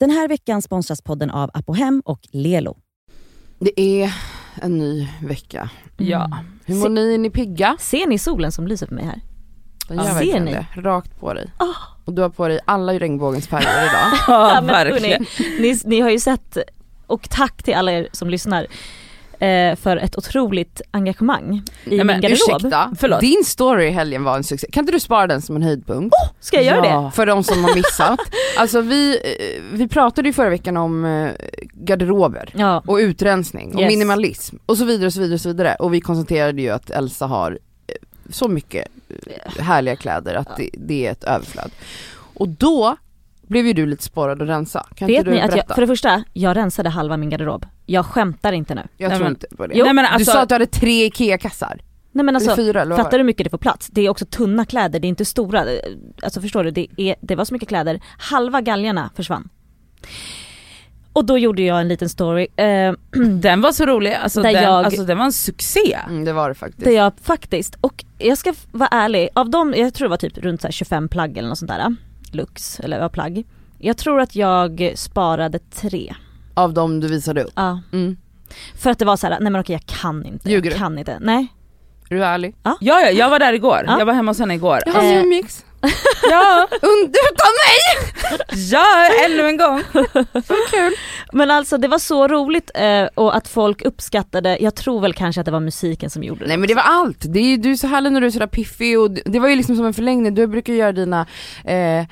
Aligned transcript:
Den 0.00 0.10
här 0.10 0.28
veckan 0.28 0.62
sponsras 0.62 1.02
podden 1.02 1.30
av 1.30 1.50
Apohem 1.54 2.02
och 2.04 2.20
Lelo. 2.32 2.76
Det 3.58 3.80
är 3.80 4.14
en 4.62 4.78
ny 4.78 5.08
vecka. 5.22 5.70
Ja. 5.96 6.30
Hur 6.64 6.74
mår 6.74 6.82
Se- 6.82 6.88
ni? 6.88 7.14
Är 7.14 7.18
ni 7.18 7.30
pigga? 7.30 7.76
Ser 7.80 8.06
ni 8.06 8.18
solen 8.18 8.52
som 8.52 8.66
lyser 8.66 8.86
på 8.86 8.94
mig 8.94 9.04
här? 9.04 9.20
Den 9.88 9.96
Ja, 9.96 10.02
gör 10.04 10.08
ser 10.08 10.14
verkligen 10.14 10.44
ni? 10.44 10.52
det. 10.52 10.66
Rakt 10.76 11.20
på 11.20 11.32
dig. 11.34 11.50
Ah. 11.58 11.74
Och 12.04 12.12
du 12.12 12.22
har 12.22 12.28
på 12.28 12.48
dig 12.48 12.60
alla 12.64 12.92
regnbågens 12.92 13.48
färger 13.48 13.82
idag. 13.82 14.18
Ja, 14.28 14.60
verkligen. 14.60 15.26
ni, 15.60 15.80
ni 15.84 16.00
har 16.00 16.10
ju 16.10 16.18
sett, 16.20 16.56
och 17.06 17.30
tack 17.30 17.62
till 17.62 17.74
alla 17.74 17.92
er 17.92 18.08
som 18.12 18.30
lyssnar, 18.30 18.66
eh, 19.38 19.76
för 19.76 19.96
ett 19.96 20.18
otroligt 20.18 20.80
engagemang 20.90 21.62
i 21.84 21.96
Nej, 21.96 21.98
men 22.04 22.06
min 22.06 22.20
garderob. 22.20 22.56
Ursäkta, 22.60 22.92
Förlåt. 22.98 23.20
din 23.20 23.44
story 23.44 23.86
i 23.86 23.90
helgen 23.90 24.24
var 24.24 24.36
en 24.36 24.44
succé. 24.44 24.66
Kan 24.72 24.82
inte 24.82 24.92
du 24.92 25.00
spara 25.00 25.26
den 25.26 25.42
som 25.42 25.56
en 25.56 25.62
höjdpunkt? 25.62 26.14
Ska 26.40 26.56
jag 26.56 26.64
göra 26.64 26.86
Ja. 26.86 27.00
det? 27.00 27.10
För 27.16 27.26
de 27.26 27.44
som 27.44 27.64
har 27.64 27.74
missat. 27.74 28.20
alltså 28.58 28.80
vi, 28.80 29.14
eh, 29.16 29.62
vi 29.72 29.88
pratade 29.88 30.28
ju 30.28 30.32
förra 30.32 30.50
veckan 30.50 30.76
om 30.76 31.04
eh, 31.04 31.30
garderober. 31.74 32.50
Ja. 32.56 32.82
och 32.86 32.96
utrensning 32.96 33.74
och 33.74 33.80
Yes. 33.80 33.88
minimalism 33.88 34.56
och 34.66 34.78
så 34.78 34.84
vidare 34.84 35.06
och 35.06 35.12
så 35.12 35.20
vidare 35.20 35.34
och 35.34 35.40
så 35.40 35.48
vidare. 35.48 35.76
Och 35.78 35.94
vi 35.94 36.00
konstaterade 36.00 36.62
ju 36.62 36.70
att 36.70 36.90
Elsa 36.90 37.26
har 37.26 37.50
eh, 37.86 37.94
så 38.30 38.48
mycket 38.48 38.86
härliga 39.58 39.96
kläder 39.96 40.34
att 40.34 40.56
det, 40.56 40.70
det 40.72 41.06
är 41.06 41.12
ett 41.12 41.24
överflöd. 41.24 41.70
Och 42.34 42.48
då 42.48 42.96
blev 43.46 43.66
ju 43.66 43.72
du 43.72 43.86
lite 43.86 44.02
sporrad 44.02 44.42
att 44.42 44.48
rensa. 44.48 44.86
Kan 44.94 45.08
Vet 45.08 45.18
inte 45.18 45.30
du 45.30 45.34
ni 45.36 45.42
att 45.42 45.56
jag, 45.56 45.66
för 45.74 45.80
det 45.80 45.86
första, 45.86 46.24
jag 46.32 46.56
rensade 46.56 46.88
halva 46.88 47.16
min 47.16 47.30
garderob. 47.30 47.66
Jag 47.86 48.06
skämtar 48.06 48.52
inte 48.52 48.74
nu. 48.74 48.82
jag 48.96 49.08
Nej, 49.08 49.16
tror 49.18 49.24
men- 49.24 49.32
inte 49.32 49.46
på 49.56 49.66
det. 49.66 49.74
Jo. 49.76 49.84
Nej, 49.84 49.94
men 49.94 50.04
du 50.04 50.08
alltså, 50.10 50.32
sa 50.32 50.42
att 50.42 50.48
du 50.48 50.54
hade 50.54 50.66
tre 50.66 51.04
IKEA-kassar. 51.06 51.80
Nej 52.12 52.24
men 52.24 52.36
alltså, 52.36 52.56
fyra 52.56 52.82
eller 52.82 52.96
fattar 52.96 53.10
du 53.10 53.16
hur 53.16 53.24
mycket 53.24 53.44
det 53.44 53.50
får 53.50 53.58
plats? 53.58 53.88
Det 53.92 54.00
är 54.00 54.08
också 54.10 54.24
tunna 54.26 54.64
kläder, 54.64 55.00
det 55.00 55.06
är 55.06 55.08
inte 55.08 55.24
stora. 55.24 55.66
Alltså 56.22 56.40
förstår 56.40 56.64
du, 56.64 56.70
det, 56.70 56.86
är, 56.96 57.14
det 57.20 57.34
var 57.36 57.44
så 57.44 57.54
mycket 57.54 57.68
kläder, 57.68 58.00
halva 58.18 58.60
galgarna 58.60 59.10
försvann. 59.16 59.48
Och 61.12 61.24
då 61.24 61.38
gjorde 61.38 61.62
jag 61.62 61.80
en 61.80 61.88
liten 61.88 62.08
story, 62.08 62.46
eh, 62.56 62.92
Den 63.40 63.60
var 63.60 63.72
så 63.72 63.86
rolig, 63.86 64.12
alltså, 64.14 64.42
den, 64.42 64.52
jag- 64.52 64.64
alltså 64.84 65.04
den 65.04 65.18
var 65.18 65.24
en 65.24 65.32
succé. 65.32 65.98
Mm, 66.08 66.24
det 66.24 66.32
var 66.32 66.48
det 66.48 66.54
faktiskt. 66.54 66.84
där 66.84 66.90
jag 66.92 67.12
faktiskt, 67.22 67.76
och 67.80 68.04
jag 68.18 68.38
ska 68.38 68.54
vara 68.72 68.88
ärlig, 68.92 69.28
av 69.34 69.50
dem, 69.50 69.74
jag 69.76 69.94
tror 69.94 70.06
det 70.08 70.10
var 70.10 70.16
typ 70.16 70.38
runt 70.38 70.60
så 70.60 70.66
här 70.66 70.72
25 70.72 71.08
plagg 71.08 71.38
eller 71.38 71.48
något 71.48 71.58
sånt 71.58 71.70
där, 71.70 71.96
lux 72.36 72.80
eller 72.80 72.98
ja, 73.00 73.08
plagg. 73.08 73.44
Jag 73.78 73.96
tror 73.96 74.20
att 74.20 74.36
jag 74.36 74.92
sparade 74.96 75.58
tre. 75.58 76.14
Av 76.54 76.74
dem 76.74 77.00
du 77.00 77.08
visade 77.08 77.42
upp. 77.44 77.52
Ja. 77.54 77.80
Mm. 77.92 78.16
För 78.78 78.90
att 78.90 78.98
det 78.98 79.04
var 79.04 79.16
så 79.16 79.26
här, 79.26 79.40
nej 79.40 79.50
men 79.52 79.60
okej 79.60 79.72
jag 79.74 79.86
kan 79.86 80.26
inte. 80.26 80.50
Ljuger 80.50 80.70
jag 80.70 80.74
du? 80.74 80.78
kan 80.78 80.98
inte. 80.98 81.18
Nej. 81.20 81.46
Är 82.10 82.14
du 82.16 82.24
ärlig? 82.24 82.54
Ja, 82.62 82.76
ja 82.80 83.00
jag 83.10 83.30
var 83.30 83.38
där 83.38 83.52
igår, 83.52 83.84
Ja. 83.86 83.98
jag 83.98 84.06
var 84.06 84.12
hemma 84.12 84.30
hos 84.30 84.38
henne 84.38 84.54
igår. 84.54 84.78
Jag 84.86 84.92
har 84.92 85.02
Eh. 85.02 85.22
mix. 85.24 85.64
Ja, 86.30 86.68
Utan 86.72 87.52
mig! 87.64 88.40
ja 88.70 89.08
ännu 89.24 89.48
en 89.48 89.56
gång. 89.56 89.82
Men 91.32 91.50
alltså 91.50 91.78
det 91.78 91.88
var 91.88 91.98
så 91.98 92.28
roligt 92.28 92.70
eh, 92.74 93.04
och 93.14 93.36
att 93.36 93.48
folk 93.48 93.82
uppskattade, 93.82 94.58
jag 94.60 94.74
tror 94.74 95.00
väl 95.00 95.12
kanske 95.14 95.40
att 95.40 95.44
det 95.44 95.50
var 95.52 95.60
musiken 95.60 96.10
som 96.10 96.22
gjorde 96.22 96.40
det. 96.40 96.48
Nej 96.48 96.56
men 96.56 96.68
det 96.68 96.74
var 96.74 96.82
allt, 96.82 97.18
det 97.20 97.38
är, 97.40 97.56
du 97.56 97.70
är 97.72 97.76
så 97.76 97.86
härlig 97.86 98.12
när 98.12 98.20
du 98.20 98.26
är 98.26 98.30
sådär 98.30 98.46
piffig 98.46 98.98
och 98.98 99.10
det- 99.10 99.22
det 99.24 99.38
var 99.38 99.48
ju 99.48 99.56
liksom 99.56 99.76
som 99.76 99.84
en 99.86 99.94
förlängning, 99.94 100.34
du 100.34 100.46
brukar 100.46 100.72
göra 100.72 100.92
dina 100.92 101.26
eh, 101.64 102.04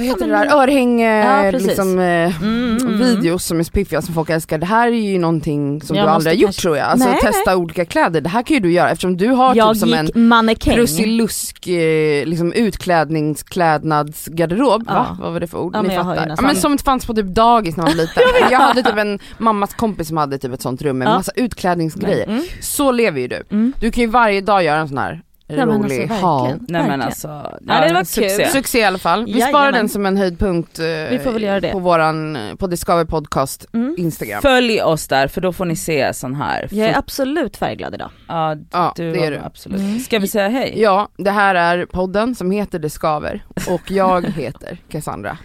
vad 0.00 0.08
heter 0.08 0.26
men- 0.26 0.40
det 0.40 0.46
där, 0.48 0.56
örhänge 0.62 1.44
Ja, 1.44 1.50
liksom, 1.50 1.98
eh, 1.98 2.42
Mm, 2.42 2.42
mm, 2.42 2.76
mm. 2.86 2.98
videos 2.98 3.44
som 3.44 3.58
är 3.60 3.64
så 3.64 3.72
piffiga 3.72 4.02
som 4.02 4.14
folk 4.14 4.30
älskar. 4.30 4.58
Det 4.58 4.66
här 4.66 4.88
är 4.88 4.92
ju 4.92 5.18
någonting 5.18 5.82
som 5.82 5.96
Jag 5.96 6.06
du 6.06 6.10
aldrig 6.10 6.34
har 6.34 6.38
gjort 6.40 6.46
kanske- 6.46 6.62
tror 6.62 6.76
jag. 6.76 6.86
Alltså 6.86 7.08
Nej, 7.08 7.18
testa 7.20 7.56
olika 7.56 7.84
kläder, 7.84 8.20
det 8.20 8.28
här 8.28 8.42
kan 8.42 8.54
ju 8.54 8.60
du 8.60 8.72
göra 8.72 8.90
eftersom 8.90 9.16
du 9.16 9.28
har 9.28 9.54
jag 9.54 9.74
typ 9.74 9.80
som 9.80 9.92
en 9.94 10.28
mannekäng. 10.28 10.74
Prussilusk 10.74 11.66
eh, 11.66 12.26
liksom 12.26 12.52
utklädningsklädnadsgarderob, 12.52 14.84
Ja. 14.86 14.94
va? 14.94 15.16
Vad 15.20 15.32
var 15.32 15.40
det 15.40 15.46
för 15.46 15.58
ord? 15.58 15.76
Ja, 15.76 15.82
Ni 15.82 15.88
men 15.88 15.96
fattar. 16.04 16.34
Ja, 16.36 16.42
men 16.42 16.56
som 16.56 16.78
fanns 16.78 17.06
på 17.06 17.14
typ 17.14 17.26
dagis 17.26 17.76
när 17.76 17.84
man 17.84 17.92
var 17.96 17.96
liten. 18.02 18.22
jag 18.50 18.58
hade 18.58 18.82
typ 18.82 18.96
en 18.96 19.18
mammas 19.38 19.74
kompis 19.74 20.08
som 20.08 20.16
hade 20.16 20.38
typ 20.38 20.54
ett 20.54 20.62
sånt 20.62 20.82
rum 20.82 20.98
med 20.98 21.08
Ja. 21.08 21.12
massa 21.14 21.32
utklädningsgrejer. 21.36 22.26
Mm. 22.28 22.42
Så 22.60 22.92
lever 22.92 23.20
ju 23.20 23.28
du. 23.28 23.42
Mm. 23.50 23.72
Du 23.80 23.90
kan 23.90 24.00
ju 24.00 24.06
varje 24.10 24.40
dag 24.40 24.64
göra 24.64 24.80
en 24.80 24.88
sån 24.88 24.98
här 24.98 25.20
Ja, 25.58 25.66
men 25.66 25.82
rolig 25.82 26.00
alltså, 26.10 26.26
haul. 26.26 26.42
verkligen. 26.48 26.66
Nej 26.68 26.80
men 26.80 26.88
Verkligen. 27.00 27.02
alltså, 27.02 27.58
Ja, 27.66 27.86
det 27.88 27.94
var 27.94 28.04
succé. 28.04 28.36
kul. 28.44 28.46
Succé 28.52 28.78
i 28.78 28.84
alla 28.84 28.98
fall. 28.98 29.24
Vi 29.26 29.32
sparar 29.32 29.48
Jajamän. 29.52 29.72
den 29.74 29.88
som 29.88 30.06
en 30.06 30.16
höjdpunkt 30.16 30.78
eh, 30.78 30.84
Vi 30.84 31.20
får 31.24 31.32
väl 31.32 31.42
göra 31.42 31.60
det. 31.60 31.70
på 31.72 31.78
våran, 31.78 32.38
på 32.58 32.66
Discover 32.66 33.04
Podcast 33.04 33.66
Mm. 33.72 33.94
Instagram. 33.98 34.42
Följ 34.42 34.82
oss 34.82 35.08
där 35.08 35.28
för 35.28 35.40
då 35.40 35.52
får 35.52 35.64
ni 35.64 35.76
se 35.76 36.14
sån 36.14 36.34
här. 36.34 36.68
Jag 36.70 36.88
är 36.88 36.98
absolut 36.98 37.56
färgglad 37.56 37.94
idag. 37.94 38.10
Ja, 38.28 38.56
Ja, 38.72 38.92
du 38.96 39.12
det 39.12 39.26
är 39.26 39.30
du. 39.30 39.38
Absolut. 39.38 39.78
Mm. 39.80 39.98
Ska 39.98 40.18
vi 40.18 40.28
säga 40.28 40.48
hej? 40.48 40.74
Ja, 40.76 41.08
det 41.16 41.30
här 41.30 41.54
är 41.54 41.86
podden 41.86 42.34
som 42.34 42.50
heter 42.50 42.78
Det 42.78 42.90
skaver 42.90 43.44
och 43.68 43.90
jag 43.90 44.26
heter 44.36 44.78
Cassandra. 44.88 45.38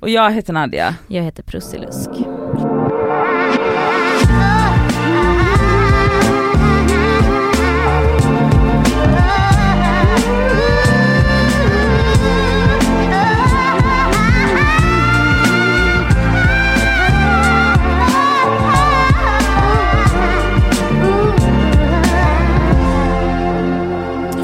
Och 0.00 0.08
jag 0.08 0.30
heter 0.32 0.52
Nadja. 0.52 0.94
Jag 1.08 1.22
heter 1.22 1.42
Prussilusk. 1.42 2.10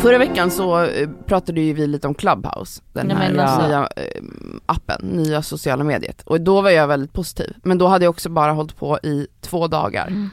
Förra 0.00 0.18
veckan 0.18 0.50
så 0.50 0.82
eh, 0.84 1.08
pratade 1.26 1.60
ju 1.60 1.72
vi 1.72 1.86
lite 1.86 2.08
om 2.08 2.14
Clubhouse, 2.14 2.82
den 2.92 3.06
Nej, 3.06 3.16
här 3.16 3.36
alltså- 3.38 3.66
nya 3.68 3.88
eh, 3.96 4.22
appen, 4.66 5.00
nya 5.02 5.42
sociala 5.42 5.84
mediet. 5.84 6.22
Och 6.22 6.40
då 6.40 6.60
var 6.60 6.70
jag 6.70 6.86
väldigt 6.88 7.12
positiv. 7.12 7.56
Men 7.62 7.78
då 7.78 7.86
hade 7.86 8.04
jag 8.04 8.10
också 8.10 8.28
bara 8.28 8.52
hållit 8.52 8.76
på 8.76 8.98
i 9.02 9.26
två 9.40 9.66
dagar. 9.66 10.06
Mm. 10.06 10.30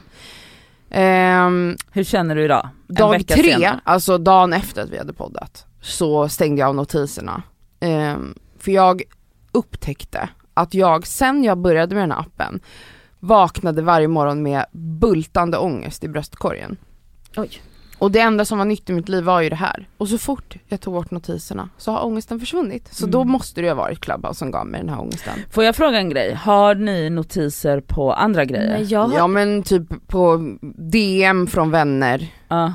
Ehm, 0.90 1.76
Hur 1.90 2.04
känner 2.04 2.34
du 2.36 2.44
idag? 2.44 2.68
En 2.88 2.94
dag 2.94 3.10
vecka 3.10 3.34
tre, 3.34 3.52
senare. 3.52 3.80
alltså 3.84 4.18
dagen 4.18 4.52
efter 4.52 4.82
att 4.82 4.90
vi 4.90 4.98
hade 4.98 5.12
poddat, 5.12 5.66
så 5.80 6.28
stängde 6.28 6.60
jag 6.60 6.68
av 6.68 6.74
notiserna. 6.74 7.42
Ehm, 7.80 8.34
för 8.58 8.72
jag 8.72 9.02
upptäckte 9.52 10.28
att 10.54 10.74
jag, 10.74 11.06
sen 11.06 11.44
jag 11.44 11.58
började 11.58 11.94
med 11.94 12.02
den 12.02 12.12
här 12.12 12.20
appen, 12.20 12.60
vaknade 13.20 13.82
varje 13.82 14.08
morgon 14.08 14.42
med 14.42 14.66
bultande 14.72 15.58
ångest 15.58 16.04
i 16.04 16.08
bröstkorgen. 16.08 16.76
Oj. 17.36 17.60
Och 17.98 18.10
det 18.10 18.20
enda 18.20 18.44
som 18.44 18.58
var 18.58 18.64
nytt 18.64 18.90
i 18.90 18.92
mitt 18.92 19.08
liv 19.08 19.24
var 19.24 19.40
ju 19.40 19.48
det 19.48 19.56
här. 19.56 19.88
Och 19.98 20.08
så 20.08 20.18
fort 20.18 20.56
jag 20.68 20.80
tog 20.80 20.94
bort 20.94 21.10
notiserna 21.10 21.68
så 21.78 21.92
har 21.92 22.04
ångesten 22.04 22.40
försvunnit. 22.40 22.88
Så 22.94 23.06
då 23.06 23.20
Mm. 23.20 23.32
måste 23.32 23.60
det 23.62 23.68
ha 23.68 23.74
varit 23.74 24.00
Clubhouse 24.00 24.38
som 24.38 24.50
gav 24.50 24.66
mig 24.66 24.80
den 24.80 24.88
här 24.88 25.00
ångesten. 25.00 25.34
Får 25.50 25.64
jag 25.64 25.76
fråga 25.76 25.98
en 25.98 26.10
grej? 26.10 26.34
Har 26.34 26.74
ni 26.74 27.10
notiser 27.10 27.80
på 27.80 28.12
andra 28.12 28.44
grejer? 28.44 28.68
Nej, 28.78 28.82
jag 28.84 29.00
har... 29.08 29.16
Ja 29.18 29.26
men 29.26 29.62
typ 29.62 29.82
på 30.06 30.54
DM 30.76 31.46
från 31.46 31.70
vänner, 31.70 32.28
Ja. 32.48 32.72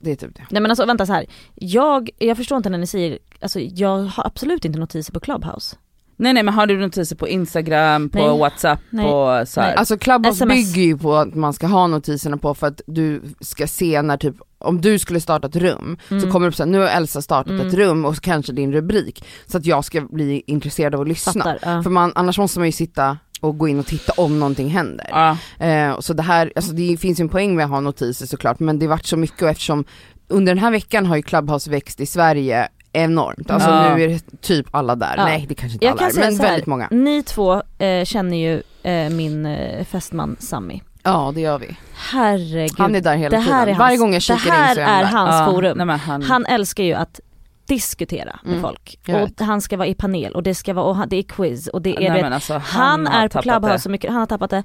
det 0.00 0.10
är 0.10 0.16
typ 0.16 0.34
det. 0.36 0.42
Nej 0.50 0.62
men 0.62 0.70
alltså 0.70 0.86
vänta 0.86 1.06
så 1.06 1.12
här. 1.12 1.26
Jag, 1.54 2.10
jag 2.18 2.36
förstår 2.36 2.56
inte 2.56 2.70
när 2.70 2.78
ni 2.78 2.86
säger, 2.86 3.18
alltså 3.40 3.60
jag 3.60 3.98
har 3.98 4.26
absolut 4.26 4.64
inte 4.64 4.78
notiser 4.78 5.12
på 5.12 5.20
Clubhouse. 5.20 5.76
Nej 6.16 6.32
nej 6.32 6.42
men 6.42 6.54
har 6.54 6.66
du 6.66 6.78
notiser 6.80 7.16
på 7.16 7.28
Instagram, 7.28 8.08
på 8.10 8.18
Nej. 8.28 8.38
Whatsapp, 8.38 8.80
Nej. 8.90 9.04
på 9.06 9.42
så 9.46 9.60
här. 9.60 9.68
Nej. 9.68 9.76
Alltså 9.76 9.98
Clubhouse 9.98 10.44
SMS. 10.44 10.74
bygger 10.74 10.86
ju 10.86 10.98
på 10.98 11.14
att 11.16 11.34
man 11.34 11.52
ska 11.52 11.66
ha 11.66 11.86
notiserna 11.86 12.36
på 12.36 12.54
för 12.54 12.66
att 12.66 12.80
du 12.86 13.22
ska 13.40 13.66
se 13.66 14.02
när 14.02 14.16
typ, 14.16 14.34
om 14.60 14.80
du 14.80 14.98
skulle 14.98 15.20
starta 15.20 15.46
ett 15.48 15.56
rum 15.56 15.98
så 16.08 16.14
Mm. 16.14 16.30
kommer 16.30 16.46
det 16.46 16.48
upp 16.48 16.54
såhär, 16.56 16.70
nu 16.70 16.78
har 16.78 16.86
Elsa 16.88 17.22
startat 17.22 17.50
Mm. 17.50 17.66
ett 17.68 17.74
rum 17.74 18.04
och 18.04 18.14
så 18.14 18.20
kanske 18.20 18.52
din 18.52 18.72
rubrik. 18.72 19.24
Så 19.46 19.58
att 19.58 19.66
jag 19.66 19.84
ska 19.84 20.00
bli 20.00 20.42
intresserad 20.46 20.94
av 20.94 21.00
att 21.00 21.08
lyssna. 21.08 21.32
Fattar. 21.44 21.58
Ja. 21.62 21.82
För 21.82 21.90
man, 21.90 22.12
annars 22.14 22.38
måste 22.38 22.58
man 22.58 22.68
ju 22.68 22.72
sitta 22.72 23.18
och 23.40 23.58
gå 23.58 23.68
in 23.68 23.78
och 23.78 23.86
titta 23.86 24.12
om 24.16 24.38
någonting 24.40 24.68
händer. 24.68 25.06
Ja. 25.10 25.36
Eh, 25.66 26.00
så 26.00 26.12
det 26.12 26.22
här, 26.22 26.52
alltså 26.56 26.72
det 26.72 26.96
finns 26.96 27.20
ju 27.20 27.22
en 27.22 27.28
poäng 27.28 27.56
med 27.56 27.64
att 27.64 27.70
ha 27.70 27.80
notiser 27.80 28.26
såklart 28.26 28.60
men 28.60 28.78
det 28.78 28.86
vart 28.86 29.04
så 29.06 29.16
mycket 29.16 29.42
och 29.42 29.48
eftersom 29.48 29.84
under 30.28 30.54
den 30.54 30.64
här 30.64 30.70
veckan 30.70 31.06
har 31.06 31.16
ju 31.16 31.22
Clubhouse 31.22 31.70
växt 31.70 32.00
i 32.00 32.06
Sverige 32.06 32.68
enormt. 32.92 33.50
Alltså 33.50 33.70
Ja. 33.70 33.94
nu 33.96 34.02
är 34.04 34.08
det 34.08 34.40
typ 34.40 34.66
alla 34.70 34.96
där, 34.96 35.14
Ja. 35.16 35.24
nej 35.24 35.46
det 35.48 35.54
kanske 35.54 35.74
inte 35.74 35.84
Jag 35.86 35.92
alla 35.92 36.10
kan 36.10 36.18
är, 36.22 36.24
men 36.24 36.36
så 36.36 36.42
väldigt 36.42 36.66
många. 36.66 36.88
Ni 36.90 37.22
två 37.22 37.62
eh, 37.78 38.04
känner 38.04 38.36
ju 38.36 38.62
eh, 38.82 39.10
min 39.10 39.46
eh, 39.46 39.84
fästman 39.84 40.36
Sammy. 40.40 40.80
Ja 41.02 41.32
det 41.34 41.40
gör 41.40 41.58
vi. 41.58 41.76
Herregud. 42.12 42.78
Han 42.78 42.94
är 42.94 43.00
där 43.00 43.16
hela 43.16 43.30
det 43.30 43.42
här 43.42 43.60
tiden. 43.64 43.74
är 43.74 43.78
Varje 43.78 43.90
hans, 43.92 44.00
gång 44.00 44.12
jag 44.12 44.18
det 44.18 44.20
kikar 44.20 44.50
här 44.50 44.68
in 44.70 44.74
så 44.74 44.80
är 44.80 44.84
han 44.86 44.94
är 44.94 45.02
där. 45.02 45.10
hans 45.10 45.40
Ja, 45.46 45.52
forum. 45.52 45.76
Nej, 45.76 45.86
men 45.86 45.98
han, 45.98 46.22
Han 46.22 46.46
älskar 46.46 46.84
ju 46.84 46.94
att 46.94 47.20
diskutera 47.66 48.38
med 48.42 48.50
Mm, 48.52 48.62
folk. 48.62 48.98
jag 49.06 49.22
Och 49.22 49.28
vet. 49.28 49.40
han 49.40 49.60
ska 49.60 49.76
vara 49.76 49.88
i 49.88 49.94
panel 49.94 50.32
och 50.32 50.42
det 50.42 50.54
ska 50.54 50.74
vara, 50.74 50.84
och 50.86 50.96
han, 50.96 51.08
det 51.08 51.16
är 51.16 51.22
quiz 51.22 51.66
och 51.68 51.82
det 51.82 51.90
är 51.96 52.00
nej, 52.00 52.10
vet, 52.10 52.22
men 52.22 52.32
alltså, 52.32 52.58
Han, 52.64 53.06
har 53.06 53.24
är 53.24 53.28
på 53.28 53.42
Clubhouse 53.42 53.72
det. 53.72 53.78
så 53.78 53.90
mycket, 53.90 54.10
han 54.10 54.18
har 54.20 54.26
tappat 54.26 54.50
det. 54.50 54.62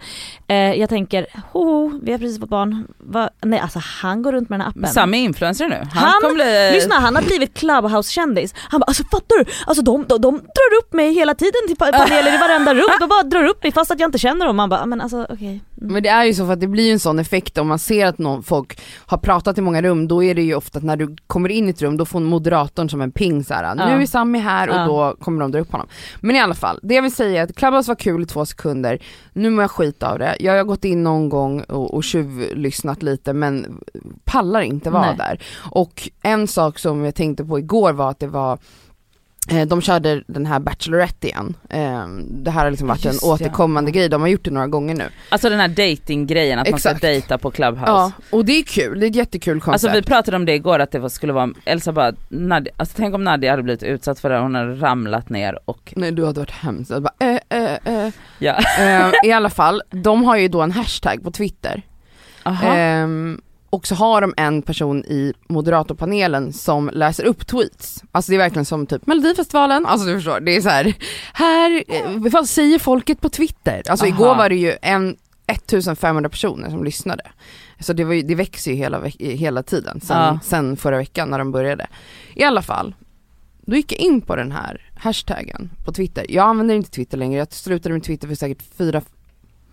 Eh, 0.47 0.55
jag 0.57 0.89
tänker, 0.89 1.27
ho, 1.51 1.99
vi 2.03 2.11
har 2.11 2.19
precis 2.19 2.39
fått 2.39 2.49
barn. 2.49 2.87
Va? 2.97 3.29
Nej 3.41 3.59
alltså 3.59 3.79
han 4.01 4.21
går 4.21 4.31
runt 4.31 4.49
med 4.49 4.59
den 4.59 4.63
här 4.65 4.69
appen. 4.69 4.87
Sam 4.87 5.13
är 5.13 5.17
influencer 5.17 5.67
nu. 5.67 5.75
Han, 5.93 6.13
Han- 6.23 6.33
bli... 6.33 6.71
Lyssna, 6.73 6.95
han 6.95 7.15
har 7.15 7.21
blivit 7.21 7.53
Clubhouse-kändis. 7.57 8.53
Han 8.57 8.79
bara 8.79 8.85
alltså 8.85 9.03
fattar 9.03 9.43
du? 9.43 9.51
Alltså 9.67 9.83
de, 9.83 10.05
de, 10.07 10.21
de 10.21 10.31
drar 10.37 10.77
upp 10.81 10.93
mig 10.93 11.13
hela 11.13 11.35
tiden 11.35 11.61
till 11.67 11.75
pa- 11.77 11.91
paneler 11.91 12.35
i 12.35 12.37
varenda 12.37 12.73
rum. 12.73 12.89
De 12.99 13.07
bara 13.09 13.23
drar 13.23 13.43
upp 13.43 13.63
mig 13.63 13.71
fast 13.71 13.91
att 13.91 13.99
jag 13.99 14.07
inte 14.07 14.17
känner 14.19 14.45
dem. 14.45 14.55
Man 14.55 14.69
bara 14.69 14.85
men 14.85 15.01
alltså 15.01 15.27
okej. 15.29 15.61
Men 15.75 16.03
det 16.03 16.09
är 16.09 16.23
ju 16.23 16.33
så 16.33 16.45
för 16.45 16.53
att 16.53 16.59
det 16.59 16.67
blir 16.67 16.91
en 16.91 16.99
sån 16.99 17.19
effekt 17.19 17.57
om 17.57 17.67
man 17.67 17.79
ser 17.79 18.05
att 18.05 18.17
någon, 18.17 18.43
folk 18.43 18.81
har 19.05 19.17
pratat 19.17 19.57
i 19.57 19.61
många 19.61 19.81
rum, 19.81 20.07
då 20.07 20.23
är 20.23 20.35
det 20.35 20.41
ju 20.41 20.55
ofta 20.55 20.77
att 20.77 20.83
när 20.83 20.97
du 20.97 21.15
kommer 21.27 21.49
in 21.49 21.67
i 21.67 21.69
ett 21.69 21.81
rum 21.81 21.97
då 21.97 22.05
får 22.05 22.19
moderatorn 22.19 22.89
som 22.89 23.01
en 23.01 23.11
ping 23.11 23.43
så 23.43 23.53
här. 23.53 23.75
nu 23.75 24.01
är 24.01 24.05
Sami 24.05 24.39
här 24.39 24.69
och 24.69 24.87
då 24.87 25.15
kommer 25.19 25.41
de 25.41 25.51
dra 25.51 25.59
upp 25.59 25.71
honom. 25.71 25.87
Men 26.19 26.35
i 26.35 26.39
alla 26.39 26.55
fall, 26.55 26.79
det 26.83 26.95
jag 26.95 27.01
vill 27.01 27.15
säga 27.15 27.41
är 27.41 27.43
att 27.43 27.55
Clubhouse 27.55 27.91
var 27.91 27.95
kul 27.95 28.21
i 28.21 28.25
två 28.25 28.45
sekunder, 28.45 28.99
nu 29.33 29.49
mår 29.49 29.63
jag 29.63 29.71
skit 29.71 30.03
av 30.03 30.19
det. 30.19 30.35
Jag 30.39 30.57
har 30.57 30.63
gått 30.63 30.85
in 30.85 31.03
någon 31.03 31.29
gång 31.29 31.61
och, 31.61 31.93
och 31.93 32.03
tjuvlyssnat 32.03 33.03
lite 33.03 33.33
men 33.33 33.81
pallar 34.23 34.61
inte 34.61 34.89
vara 34.89 35.05
Nej. 35.05 35.17
där. 35.17 35.39
Och 35.71 36.09
en 36.21 36.47
sak 36.47 36.79
som 36.79 37.05
jag 37.05 37.15
tänkte 37.15 37.45
på 37.45 37.59
igår 37.59 37.93
var 37.93 38.09
att 38.09 38.19
det 38.19 38.27
var 38.27 38.59
de 39.67 39.81
körde 39.81 40.23
den 40.27 40.45
här 40.45 40.59
Bachelorette 40.59 41.27
igen. 41.27 41.53
Eh, 41.69 42.07
Det 42.29 42.51
här 42.51 42.63
har 42.63 42.71
liksom 42.71 42.87
varit 42.87 43.05
Just 43.05 43.23
en 43.23 43.29
återkommande 43.29 43.91
grej, 43.91 44.09
de 44.09 44.21
har 44.21 44.27
gjort 44.27 44.43
det 44.43 44.51
några 44.51 44.67
gånger 44.67 44.95
nu. 44.95 45.09
Alltså 45.29 45.49
den 45.49 45.59
här 45.59 45.67
dating-grejen, 45.67 46.59
att 46.59 46.67
man 46.67 46.75
Exakt. 46.75 46.97
ska 46.97 47.07
dejta 47.07 47.37
på 47.37 47.51
Clubhouse. 47.51 47.91
Ja, 47.91 48.11
och 48.29 48.45
det 48.45 48.51
är 48.51 48.63
kul, 48.63 48.99
det 48.99 49.05
är 49.05 49.09
ett 49.09 49.15
jättekul 49.15 49.61
koncept. 49.61 49.85
Alltså 49.85 50.01
vi 50.01 50.05
pratade 50.07 50.37
om 50.37 50.45
det 50.45 50.53
igår 50.53 50.79
att 50.79 50.91
det 50.91 51.09
skulle 51.09 51.33
vara, 51.33 51.49
Elsa 51.65 51.91
bara, 51.91 52.13
Nadia, 52.29 52.73
alltså 52.77 52.93
tänk 52.97 53.15
om 53.15 53.23
Nadia 53.23 53.51
hade 53.51 53.63
blivit 53.63 53.83
utsatt 53.83 54.19
för 54.19 54.29
det, 54.29 54.39
hon 54.39 54.55
hade 54.55 54.75
ramlat 54.75 55.29
ner 55.29 55.59
och 55.65 55.93
Nej 55.95 56.11
du 56.11 56.25
hade 56.25 56.39
varit 56.39 56.51
hemskt, 56.51 56.91
jag 56.91 57.03
bara, 57.03 57.13
äh, 57.19 57.39
äh, 57.49 58.05
äh. 58.05 58.13
ja. 58.39 58.57
Eh, 58.79 59.11
I 59.23 59.31
alla 59.31 59.49
fall, 59.49 59.81
de 59.91 60.23
har 60.23 60.37
ju 60.37 60.47
då 60.47 60.61
en 60.61 60.71
hashtag 60.71 61.23
på 61.23 61.31
Twitter. 61.31 61.81
Aha. 62.43 62.75
Och 63.69 63.87
så 63.87 63.95
har 63.95 64.21
de 64.21 64.33
en 64.37 64.61
person 64.61 65.05
i 65.05 65.33
moderatorpanelen 65.49 66.53
som 66.53 66.89
läser 66.93 67.23
upp 67.23 67.47
tweets. 67.47 68.03
Alltså 68.11 68.31
det 68.31 68.35
är 68.35 68.39
verkligen 68.39 68.65
som 68.65 68.87
typ 68.87 69.07
Melodifestivalen, 69.07 69.85
alltså 69.85 70.07
du 70.07 70.13
förstår, 70.15 70.39
det 70.39 70.55
är 70.55 70.61
så 70.61 70.69
här. 70.69 70.93
här, 71.33 71.83
eh, 71.87 72.11
vad 72.31 72.49
säger 72.49 72.79
folket 72.79 73.21
på 73.21 73.29
Twitter? 73.29 73.83
Alltså 73.89 74.05
Aha. 74.05 74.15
igår 74.15 74.35
var 74.35 74.49
det 74.49 74.55
ju 74.55 74.75
en 74.81 75.15
1500 75.47 76.29
personer 76.29 76.69
som 76.69 76.83
lyssnade. 76.83 77.23
Så 77.79 77.93
det, 77.93 78.03
var 78.03 78.13
ju, 78.13 78.21
det 78.21 78.35
växer 78.35 78.71
ju 78.71 78.77
hela, 78.77 79.01
hela 79.19 79.63
tiden 79.63 80.01
sen, 80.01 80.17
Ja. 80.17 80.39
sen 80.43 80.77
förra 80.77 80.97
veckan 80.97 81.29
när 81.29 81.37
de 81.39 81.51
började. 81.51 81.87
I 82.35 82.43
alla 82.43 82.61
fall, 82.61 82.95
då 83.61 83.75
gick 83.75 83.91
jag 83.91 83.99
in 83.99 84.21
på 84.21 84.35
den 84.35 84.51
här 84.51 84.91
hashtaggen 84.95 85.69
på 85.85 85.91
Twitter. 85.93 86.25
Jag 86.29 86.45
använder 86.45 86.75
inte 86.75 86.91
Twitter 86.91 87.17
längre, 87.17 87.39
jag 87.39 87.53
slutade 87.53 87.93
med 87.93 88.03
Twitter 88.03 88.27
för 88.27 88.35
säkert 88.35 88.63
fyra, 88.77 89.01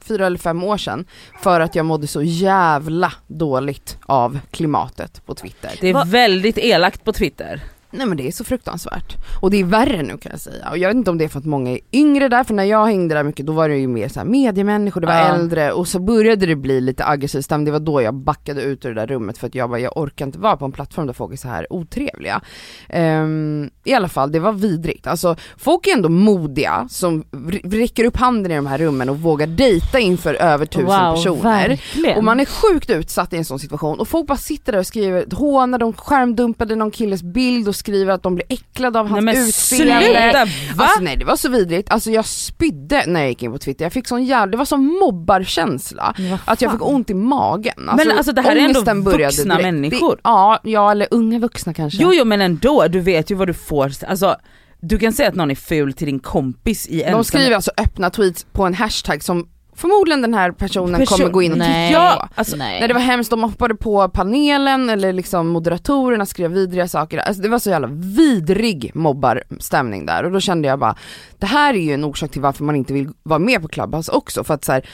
fyra 0.04 0.26
eller 0.26 0.38
fem 0.38 0.62
år 0.64 0.76
sedan. 0.76 1.04
För 1.42 1.60
att 1.60 1.74
jag 1.74 1.86
mådde 1.86 2.06
så 2.06 2.22
jävla 2.22 3.12
dåligt 3.26 3.98
av 4.06 4.38
klimatet 4.50 5.26
på 5.26 5.34
Twitter. 5.34 5.70
Det 5.80 5.88
är 5.88 5.94
Va- 5.94 6.04
väldigt 6.06 6.58
elakt 6.58 7.04
på 7.04 7.12
Twitter. 7.12 7.60
Nej 7.92 8.06
men 8.06 8.16
det 8.16 8.26
är 8.26 8.32
så 8.32 8.44
fruktansvärt. 8.44 9.16
Och 9.40 9.50
det 9.50 9.60
är 9.60 9.64
värre 9.64 10.02
nu 10.02 10.16
kan 10.18 10.32
jag 10.32 10.40
säga. 10.40 10.70
Och 10.70 10.78
jag 10.78 10.88
vet 10.88 10.96
inte 10.96 11.10
om 11.10 11.18
det 11.18 11.24
är 11.24 11.28
för 11.28 11.38
att 11.38 11.44
många 11.44 11.70
är 11.70 11.78
yngre 11.92 12.28
där, 12.28 12.44
för 12.44 12.54
när 12.54 12.64
jag 12.64 12.86
hängde 12.86 13.14
där 13.14 13.22
mycket 13.24 13.46
då 13.46 13.52
var 13.52 13.68
det 13.68 13.76
ju 13.76 13.86
mer 13.88 14.08
så 14.08 14.20
här 14.20 14.26
mediemänniskor, 14.26 15.00
det 15.00 15.06
var 15.06 15.14
Ja. 15.14 15.34
äldre 15.34 15.72
och 15.72 15.88
så 15.88 15.98
började 15.98 16.46
det 16.46 16.56
bli 16.56 16.80
lite 16.80 17.04
aggressivt. 17.06 17.48
Det 17.48 17.70
var 17.70 17.80
då 17.80 18.02
jag 18.02 18.14
backade 18.14 18.62
ut 18.62 18.84
ur 18.84 18.88
det 18.94 19.00
där 19.00 19.06
rummet 19.06 19.38
för 19.38 19.46
att 19.46 19.54
jag 19.54 19.70
bara, 19.70 19.78
jag 19.80 19.96
orkar 19.96 20.26
inte 20.26 20.38
vara 20.38 20.56
på 20.56 20.64
en 20.64 20.72
plattform 20.72 21.06
där 21.06 21.14
folk 21.14 21.32
är 21.32 21.36
så 21.36 21.48
här 21.48 21.72
otrevliga. 21.72 22.40
Ehm, 22.88 23.70
I 23.84 23.94
alla 23.94 24.08
fall, 24.08 24.32
det 24.32 24.40
var 24.40 24.52
vidrigt. 24.52 25.06
Alltså 25.06 25.36
folk 25.56 25.86
är 25.86 25.92
ändå 25.92 26.08
modiga 26.08 26.86
som 26.90 27.24
räcker 27.64 28.04
upp 28.04 28.16
handen 28.16 28.52
i 28.52 28.56
de 28.56 28.66
här 28.66 28.78
rummen 28.78 29.08
och 29.08 29.18
vågar 29.20 29.46
dejta 29.46 29.98
inför 29.98 30.34
över 30.34 30.66
tusen 30.66 30.86
wow, 30.86 31.14
personer. 31.14 31.42
verkligen. 31.42 32.16
Och 32.18 32.24
man 32.24 32.40
är 32.40 32.44
sjukt 32.44 32.90
utsatt 32.90 33.32
i 33.32 33.36
en 33.36 33.44
sån 33.44 33.58
situation 33.58 34.00
och 34.00 34.08
folk 34.08 34.26
bara 34.26 34.38
sitter 34.38 34.72
där 34.72 34.78
och 34.78 34.86
skriver, 34.86 35.24
hånar, 35.36 35.78
de 35.78 35.92
skärmdumpade 35.92 36.76
någon 36.76 36.90
killes 36.90 37.22
bild 37.22 37.68
och 37.68 37.76
skriver 37.82 38.12
att 38.12 38.22
de 38.22 38.34
blir 38.34 38.46
äcklade 38.48 39.00
av 39.00 39.08
hans 39.08 39.24
Nej 39.24 39.34
men 39.34 39.48
utseende. 39.48 40.02
sluta, 40.04 40.44
va? 40.76 40.84
Alltså 40.84 41.00
nej 41.00 41.16
det 41.16 41.24
var 41.24 41.36
så 41.36 41.48
vidrigt, 41.48 41.90
alltså 41.90 42.10
jag 42.10 42.26
spydde 42.26 43.04
när 43.06 43.20
jag 43.20 43.28
gick 43.28 43.42
in 43.42 43.52
på 43.52 43.58
Twitter, 43.58 43.84
jag 43.84 43.92
fick 43.92 44.08
sån 44.08 44.24
jävla, 44.24 44.46
det 44.46 44.56
var 44.56 44.64
sån 44.64 44.84
mobbarkänsla. 44.86 46.14
Att 46.44 46.62
jag 46.62 46.72
fick 46.72 46.86
ont 46.86 47.10
i 47.10 47.14
magen. 47.14 47.74
Men 47.76 48.10
alltså, 48.10 48.32
det 48.32 48.42
här 48.42 48.56
är 48.56 48.60
ändå 48.60 49.10
vuxna 49.10 49.58
människor. 49.58 50.14
Det, 50.16 50.20
ja, 50.24 50.60
ja 50.64 50.90
eller 50.90 51.08
unga 51.10 51.38
vuxna 51.38 51.74
kanske. 51.74 52.02
Jo 52.02 52.10
jo 52.14 52.24
men 52.24 52.40
ändå, 52.40 52.86
du 52.88 53.00
vet 53.00 53.30
ju 53.30 53.34
vad 53.34 53.46
du 53.48 53.54
får, 53.54 53.92
alltså 54.08 54.36
du 54.80 54.98
kan 54.98 55.12
säga 55.12 55.28
att 55.28 55.34
någon 55.34 55.50
är 55.50 55.54
ful 55.54 55.92
till 55.92 56.06
din 56.06 56.20
kompis 56.20 56.86
i 56.88 56.98
De 56.98 57.04
ensam- 57.04 57.22
skriver 57.22 57.54
alltså 57.56 57.70
öppna 57.76 58.10
tweets 58.10 58.46
på 58.52 58.64
en 58.66 58.74
hashtag 58.74 59.22
som 59.22 59.48
förmodligen 59.76 60.22
den 60.22 60.34
här 60.34 60.52
personen 60.52 61.00
Person- 61.00 61.18
kommer 61.18 61.30
gå 61.30 61.42
in 61.42 61.52
och 61.52 61.58
Nej. 61.58 61.88
tycka. 61.88 62.00
Ja, 62.00 62.28
alltså, 62.34 62.56
Nej. 62.56 62.78
Nej 62.78 62.88
det 62.88 62.94
var 62.94 63.00
hemskt, 63.00 63.30
de 63.30 63.42
hoppade 63.42 63.74
på 63.74 64.08
panelen 64.08 64.90
eller 64.90 65.12
liksom 65.12 65.48
moderatorerna 65.48 66.26
skrev 66.26 66.50
vidriga 66.52 66.88
saker. 66.88 67.18
Alltså 67.18 67.42
det 67.42 67.48
var 67.48 67.58
så 67.58 67.70
jävla 67.70 67.88
vidrig 67.92 68.90
mobbarstämning 68.94 70.06
där 70.06 70.24
och 70.24 70.32
då 70.32 70.40
kände 70.40 70.68
jag 70.68 70.78
bara, 70.78 70.96
det 71.38 71.46
här 71.46 71.74
är 71.74 71.78
ju 71.78 71.92
en 71.94 72.04
orsak 72.04 72.30
till 72.30 72.40
varför 72.40 72.64
man 72.64 72.76
inte 72.76 72.92
vill 72.92 73.08
vara 73.22 73.38
med 73.38 73.62
på 73.62 73.68
Clubhouse 73.68 74.12
också 74.12 74.44
för 74.44 74.54
att 74.54 74.64
så 74.64 74.72
här, 74.72 74.88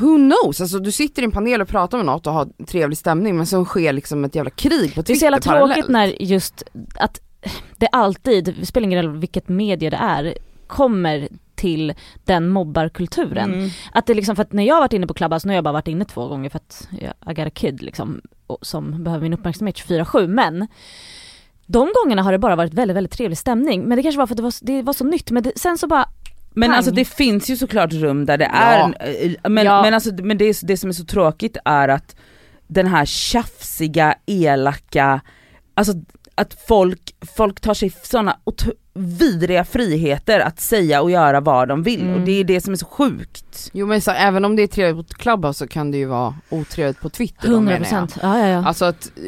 Who 0.00 0.16
knows? 0.16 0.60
Alltså 0.60 0.78
du 0.78 0.92
sitter 0.92 1.22
i 1.22 1.24
en 1.24 1.30
panel 1.30 1.60
och 1.62 1.68
pratar 1.68 1.98
med 1.98 2.06
något 2.06 2.26
och 2.26 2.32
har 2.32 2.48
trevlig 2.66 2.98
stämning 2.98 3.36
men 3.36 3.46
så 3.46 3.64
sker 3.64 3.92
liksom 3.92 4.24
ett 4.24 4.34
jävla 4.34 4.50
krig 4.50 4.94
på 4.94 5.02
Det 5.02 5.12
är 5.12 5.14
så 5.14 5.20
Twitter 5.20 5.26
jävla 5.26 5.40
parallellt. 5.40 5.74
tråkigt 5.74 5.90
när 5.92 6.22
just 6.22 6.62
att 6.94 7.20
det 7.76 7.86
alltid, 7.92 8.54
det 8.60 8.66
spelar 8.66 8.84
ingen 8.86 9.02
roll 9.04 9.16
vilket 9.16 9.48
medie 9.48 9.90
det 9.90 9.96
är, 9.96 10.34
kommer 10.66 11.28
till 11.58 11.94
den 12.24 12.48
mobbarkulturen. 12.48 13.54
mm. 13.54 13.70
Att 13.92 14.06
det 14.06 14.14
liksom, 14.14 14.36
för 14.36 14.42
att 14.42 14.52
när 14.52 14.62
jag 14.62 14.74
har 14.74 14.80
varit 14.80 14.92
inne 14.92 15.06
på 15.06 15.14
Clubhouse, 15.14 15.46
nu 15.48 15.52
har 15.52 15.54
jag 15.56 15.64
bara 15.64 15.72
varit 15.72 15.88
inne 15.88 16.04
två 16.04 16.28
gånger 16.28 16.50
för 16.50 16.56
att 16.56 16.88
jag, 17.00 17.36
got 17.36 17.46
a 17.46 17.50
kid 17.50 17.82
liksom, 17.82 18.20
som 18.62 19.04
behöver 19.04 19.22
min 19.22 19.32
uppmärksamhet 19.32 19.76
24-7 19.76 20.26
men 20.26 20.66
de 21.66 21.88
gångerna 22.02 22.22
har 22.22 22.32
det 22.32 22.38
bara 22.38 22.56
varit 22.56 22.74
väldigt, 22.74 22.96
väldigt 22.96 23.12
trevlig 23.12 23.38
stämning. 23.38 23.82
Men 23.84 23.96
det 23.96 24.02
kanske 24.02 24.18
var 24.18 24.26
för 24.26 24.34
att 24.34 24.36
det 24.36 24.42
var, 24.42 24.54
det 24.62 24.82
var 24.82 24.92
så 24.92 25.04
nytt, 25.04 25.30
men 25.30 25.42
det, 25.42 25.52
sen 25.58 25.78
så 25.78 25.86
bara, 25.86 26.08
Men 26.50 26.68
Pang. 26.68 26.76
alltså 26.76 26.92
det 26.92 27.04
finns 27.04 27.50
ju 27.50 27.56
såklart 27.56 27.92
rum 27.92 28.26
där 28.26 28.38
det 28.38 28.44
är, 28.52 28.84
eh, 29.00 29.50
men, 29.50 29.64
Ja. 29.64 29.82
men, 29.82 29.94
alltså, 29.94 30.10
men 30.22 30.38
det, 30.38 30.60
det 30.62 30.76
som 30.76 30.88
är 30.90 30.94
så 30.94 31.04
tråkigt 31.04 31.56
är 31.64 31.88
att 31.88 32.16
den 32.66 32.86
här 32.86 33.04
tjafsiga, 33.04 34.14
elaka, 34.26 35.20
alltså 35.74 35.92
att 36.34 36.54
folk, 36.68 37.14
folk 37.36 37.60
tar 37.60 37.74
sig 37.74 37.90
sådana 38.02 38.38
vidriga 38.98 39.64
friheter 39.64 40.40
att 40.40 40.60
säga 40.60 41.02
och 41.02 41.10
göra 41.10 41.40
vad 41.40 41.68
de 41.68 41.82
vill 41.82 42.00
Mm. 42.02 42.14
och 42.14 42.20
det 42.20 42.32
är 42.40 42.44
det 42.44 42.60
som 42.60 42.72
är 42.72 42.76
så 42.76 42.86
sjukt. 42.86 43.70
Jo 43.72 43.86
men 43.86 44.00
så, 44.00 44.10
även 44.10 44.44
om 44.44 44.56
det 44.56 44.62
är 44.62 44.66
trevligt 44.66 45.08
på 45.08 45.14
Clubhouse 45.14 45.58
så 45.58 45.66
kan 45.68 45.90
det 45.90 45.98
ju 45.98 46.04
vara 46.06 46.34
otrevligt 46.48 47.00
på 47.00 47.08
Twitter 47.08 47.48
då, 47.50 47.60
menar 47.60 47.72
jag. 47.90 48.08
100% 48.08 48.18
ja 48.22 48.38
ja 48.38 48.46
ja. 48.48 48.66
Alltså 48.66 48.84
att 48.84 49.10
eh, 49.16 49.22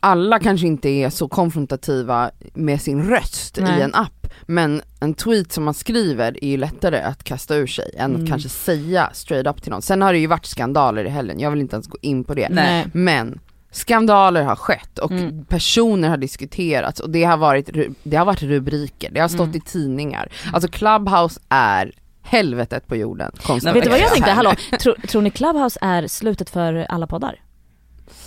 alla 0.00 0.38
kanske 0.38 0.66
inte 0.66 0.88
är 0.88 1.10
så 1.10 1.28
konfrontativa 1.28 2.30
med 2.54 2.80
sin 2.80 3.08
röst 3.08 3.58
Nej. 3.60 3.78
i 3.78 3.82
en 3.82 3.94
app, 3.94 4.26
men 4.46 4.82
en 5.00 5.14
tweet 5.14 5.52
som 5.52 5.64
man 5.64 5.74
skriver 5.74 6.44
är 6.44 6.48
ju 6.48 6.56
lättare 6.56 7.00
att 7.00 7.24
kasta 7.24 7.54
ur 7.56 7.66
sig 7.66 7.94
än 7.96 8.10
Mm. 8.10 8.22
att 8.22 8.28
kanske 8.28 8.48
säga 8.48 9.10
straight 9.12 9.46
up 9.46 9.62
till 9.62 9.70
någon. 9.72 9.82
Sen 9.82 10.02
har 10.02 10.12
det 10.12 10.18
ju 10.18 10.26
varit 10.26 10.46
skandaler 10.46 11.04
i 11.04 11.08
helgen, 11.08 11.40
jag 11.40 11.50
vill 11.50 11.60
inte 11.60 11.76
ens 11.76 11.86
gå 11.86 11.98
in 12.00 12.24
på 12.24 12.34
det. 12.34 12.48
Nej. 12.50 12.86
Men 12.92 13.38
skandaler 13.72 14.42
har 14.42 14.56
skett 14.56 14.98
och 14.98 15.10
Mm. 15.10 15.44
personer 15.44 16.08
har 16.08 16.16
diskuterats 16.16 17.00
och 17.00 17.10
det 17.10 17.24
har 17.24 17.36
varit, 17.36 17.70
det 18.02 18.16
har 18.16 18.24
varit 18.24 18.42
rubriker, 18.42 19.10
det 19.12 19.20
har 19.20 19.28
stått 19.28 19.40
Mm. 19.40 19.56
i 19.56 19.60
tidningar. 19.60 20.28
Alltså 20.52 20.68
Clubhouse 20.70 21.40
är 21.48 21.92
helvetet 22.22 22.86
på 22.86 22.96
jorden. 22.96 23.32
Konstigt. 23.42 23.74
Vet 23.76 23.84
du 23.84 23.90
vad 23.90 23.98
jag 23.98 24.10
tänkte, 24.12 24.30
hallå, 24.30 24.52
tror, 24.80 24.94
tror 24.94 25.22
ni 25.22 25.30
Clubhouse 25.30 25.78
är 25.82 26.06
slutet 26.06 26.50
för 26.50 26.86
alla 26.88 27.06
poddar? 27.06 27.40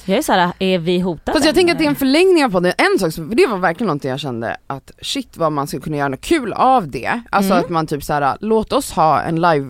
Jag 0.05 0.17
är 0.17 0.22
såhär, 0.22 0.51
är 0.60 0.79
vi 0.79 1.00
hotade? 1.00 1.31
Fast 1.31 1.46
jag 1.46 1.55
tänker 1.55 1.74
att 1.74 1.79
det 1.79 1.86
är 1.86 1.89
en 1.89 1.96
förlängning 1.96 2.46
av 2.46 2.50
podden, 2.50 2.74
en 2.77 3.00
sak, 3.00 3.13
för 3.13 3.36
det 3.36 3.48
var 3.48 3.58
verkligen 3.58 3.88
någonting 3.88 4.12
jag 4.12 4.19
kände 4.19 4.58
att 4.67 4.91
shit 5.01 5.38
vad 5.38 5.51
man 5.51 5.67
skulle 5.67 5.81
kunna 5.81 5.98
göra 5.98 6.08
något 6.08 6.22
kul 6.22 6.53
av 6.53 6.88
det. 6.88 7.22
Alltså 7.29 7.51
Mm. 7.53 7.63
att 7.63 7.69
man 7.69 7.88
typ 7.88 8.03
såhär, 8.03 8.38
låt 8.41 8.74
oss 8.74 8.91
ha 8.91 9.22
en 9.22 9.36
live 9.41 9.67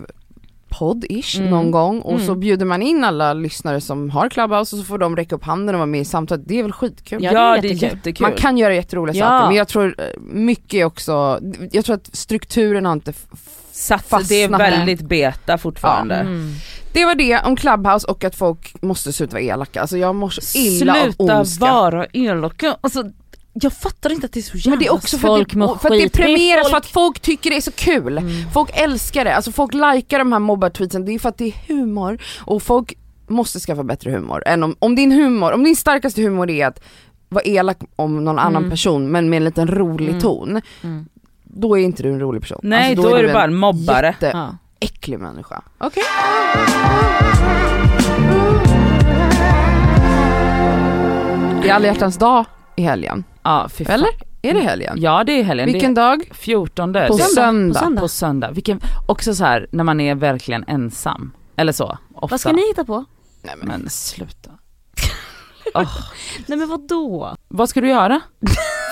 podd-ish 0.78 1.38
Mm. 1.38 1.50
någon 1.50 1.70
gång 1.70 2.00
och 2.00 2.20
så 2.20 2.26
Mm. 2.26 2.40
bjuder 2.40 2.66
man 2.66 2.82
in 2.82 3.04
alla 3.04 3.32
lyssnare 3.34 3.80
som 3.80 4.10
har 4.10 4.28
Clubhouse 4.28 4.76
och 4.76 4.80
så 4.80 4.84
får 4.84 4.98
de 4.98 5.16
räcka 5.16 5.34
upp 5.34 5.44
handen 5.44 5.74
och 5.74 5.78
vara 5.78 5.86
med 5.86 6.00
i 6.00 6.04
samtalet, 6.04 6.44
det 6.48 6.58
är 6.58 6.62
väl 6.62 6.72
skitkul. 6.72 7.24
Ja, 7.24 7.30
Ja, 7.32 7.40
det 7.40 7.68
är 7.68 7.72
jättekul. 7.72 7.98
jättekul. 7.98 8.22
Man 8.26 8.32
kan 8.36 8.58
göra 8.58 8.74
jätteroliga 8.74 9.16
Ja. 9.16 9.26
saker 9.28 9.46
men 9.46 9.56
jag 9.56 9.68
tror 9.68 9.94
eh, 9.98 10.04
mycket 10.20 10.86
också, 10.86 11.40
jag 11.72 11.84
tror 11.84 11.96
att 11.96 12.16
strukturen 12.16 12.84
har 12.86 12.92
inte 12.92 13.10
f- 13.10 13.26
Sats, 13.72 14.04
fastnat 14.08 14.28
det 14.28 14.42
är 14.42 14.48
väldigt 14.48 15.00
beta 15.00 15.58
fortfarande. 15.58 16.14
Mm. 16.14 16.52
Det 16.92 17.04
var 17.04 17.14
det 17.14 17.40
om 17.44 17.56
Clubhouse 17.56 18.06
och 18.06 18.24
att 18.24 18.34
folk 18.34 18.82
måste 18.82 19.12
sluta 19.12 19.32
vara 19.32 19.42
elaka, 19.42 19.80
alltså 19.80 19.96
jag 19.98 20.14
mår 20.14 20.28
så 20.30 20.58
illa 20.58 20.92
av 20.92 21.04
Sluta 21.04 21.38
ondska. 21.38 21.64
vara 21.64 22.06
elaka, 22.12 22.76
alltså 22.80 23.02
jag 23.62 23.72
fattar 23.72 24.12
inte 24.12 24.26
att 24.26 24.32
det 24.32 24.40
är 24.40 24.42
så 24.42 24.56
jävla 24.56 24.70
Men 24.70 24.78
det 24.78 24.86
är 24.86 24.92
också 24.92 25.18
för 25.18 25.28
folk 25.28 25.48
att, 25.48 25.60
det, 25.60 25.78
för 25.80 25.94
att 25.94 26.00
det 26.02 26.08
premieras 26.12 26.62
folk- 26.62 26.70
för 26.70 26.76
att 26.76 26.86
folk 26.86 27.20
tycker 27.20 27.50
det 27.50 27.56
är 27.56 27.60
så 27.60 27.72
kul. 27.72 28.18
Mm. 28.18 28.50
Folk 28.52 28.70
älskar 28.74 29.24
det, 29.24 29.34
alltså 29.36 29.52
folk 29.52 29.74
likar 29.74 30.18
de 30.18 30.32
här 30.32 30.38
mobbartweetsen, 30.38 31.04
det 31.04 31.12
är 31.14 31.18
för 31.18 31.28
att 31.28 31.38
det 31.38 31.44
är 31.46 31.54
humor 31.74 32.18
och 32.38 32.62
folk 32.62 32.94
måste 33.28 33.60
skaffa 33.60 33.82
bättre 33.84 34.10
humor. 34.10 34.42
Än 34.46 34.62
om, 34.62 34.76
om 34.78 34.94
din 34.94 35.12
humor, 35.12 35.52
om 35.52 35.64
din 35.64 35.76
starkaste 35.76 36.22
humor 36.22 36.50
är 36.50 36.66
att 36.66 36.82
vara 37.28 37.44
elak 37.44 37.78
om 37.96 38.24
någon 38.24 38.38
annan 38.38 38.56
Mm. 38.56 38.70
person 38.70 39.08
men 39.10 39.30
med 39.30 39.36
en 39.36 39.44
liten 39.44 39.68
rolig 39.68 40.08
Mm. 40.08 40.20
ton, 40.20 40.60
Mm. 40.82 41.06
då 41.44 41.78
är 41.78 41.82
inte 41.82 42.02
du 42.02 42.08
en 42.12 42.20
rolig 42.20 42.42
person. 42.42 42.60
Nej 42.62 42.90
Alltså, 42.90 43.08
då, 43.08 43.14
är 43.16 43.22
du 43.22 43.26
du 43.28 43.32
bara 43.32 43.44
en 43.44 43.54
mobbare. 43.54 44.06
jätteäcklig 44.20 45.14
Ja. 45.16 45.22
människa. 45.22 45.62
Okej. 45.78 46.02
Det 51.62 51.70
är 51.70 51.74
alla 51.74 51.86
hjärtans 51.86 52.16
dag 52.18 52.44
i 52.76 52.82
helgen, 52.82 53.24
Ja, 53.46 53.68
eller? 53.88 54.08
Är 54.42 54.54
det 54.54 54.60
helgen? 54.60 54.96
Ja 55.00 55.24
det 55.24 55.32
är 55.32 55.42
helgen, 55.42 55.72
Vilken 55.72 55.94
det 55.94 56.00
dag? 56.00 56.26
är 56.30 56.34
14 56.34 56.92
På 56.92 56.98
det- 56.98 57.22
söndag. 57.22 57.72
På 57.72 57.84
söndag. 57.84 58.00
på 58.00 58.08
söndag. 58.08 58.50
Vilken, 58.50 58.80
också 59.08 59.34
så 59.34 59.44
här 59.44 59.66
när 59.70 59.84
man 59.84 60.00
är 60.00 60.14
verkligen 60.14 60.64
ensam. 60.68 61.32
Eller 61.56 61.72
så, 61.72 61.84
ofta. 62.14 62.26
Vad 62.32 62.40
ska 62.40 62.52
ni 62.52 62.66
hitta 62.68 62.84
på? 62.84 63.04
Nej, 63.42 63.54
men. 63.58 63.68
Men 63.80 63.90
sluta. 63.90 64.50
Åh, 65.74 65.98
Nej 66.46 66.58
men 66.58 66.68
vadå? 66.68 67.34
vad 67.48 67.68
ska 67.68 67.80
du 67.80 67.88
göra? 67.88 68.20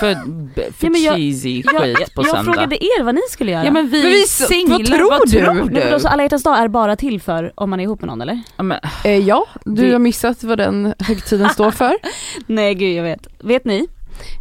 För, 0.01 0.15
för 0.73 0.87
Ja, 0.87 0.91
men 0.91 1.03
jag- 1.03 1.15
cheesy 1.17 1.63
Jag, 1.73 1.83
skit 1.83 1.97
jag, 2.01 2.15
på 2.15 2.23
jag 2.23 2.27
söndag? 2.37 2.53
frågade 2.53 2.85
er 2.85 3.03
vad 3.03 3.15
ni 3.15 3.21
skulle 3.31 3.51
göra. 3.53 3.65
Ja 3.65 3.71
men 3.71 3.89
vi, 3.89 4.03
Men 4.03 4.11
vi- 4.13 4.27
singlar, 4.27 4.79
vad 4.79 4.87
tror 4.87 5.11
vad 5.11 5.29
du? 5.31 5.45
tror 5.45 5.71
Nej, 5.71 5.85
du? 5.85 5.91
då 5.91 6.01
så 6.01 6.09
alla 6.09 6.23
hjärtans 6.23 6.43
dag 6.43 6.59
är 6.59 6.69
bara 6.69 6.97
till 6.97 7.21
för 7.21 7.53
om 7.55 7.71
man 7.71 7.81
är 7.81 7.85
ihop 7.85 8.01
med 8.01 8.09
någon 8.09 8.21
eller? 8.21 8.41
Ja, 8.57 8.63
men, 8.63 8.79
Eh, 9.05 9.19
ja, 9.19 9.47
du 9.65 9.87
Det- 9.87 9.93
har 9.93 9.99
missat 9.99 10.43
vad 10.45 10.59
den 10.59 10.95
högtiden 10.99 11.49
står 11.51 11.71
för. 11.71 11.97
Nej 12.47 12.75
gud 12.75 12.95
jag 12.99 13.03
vet. 13.03 13.27
Vet 13.45 13.65
ni? 13.65 13.87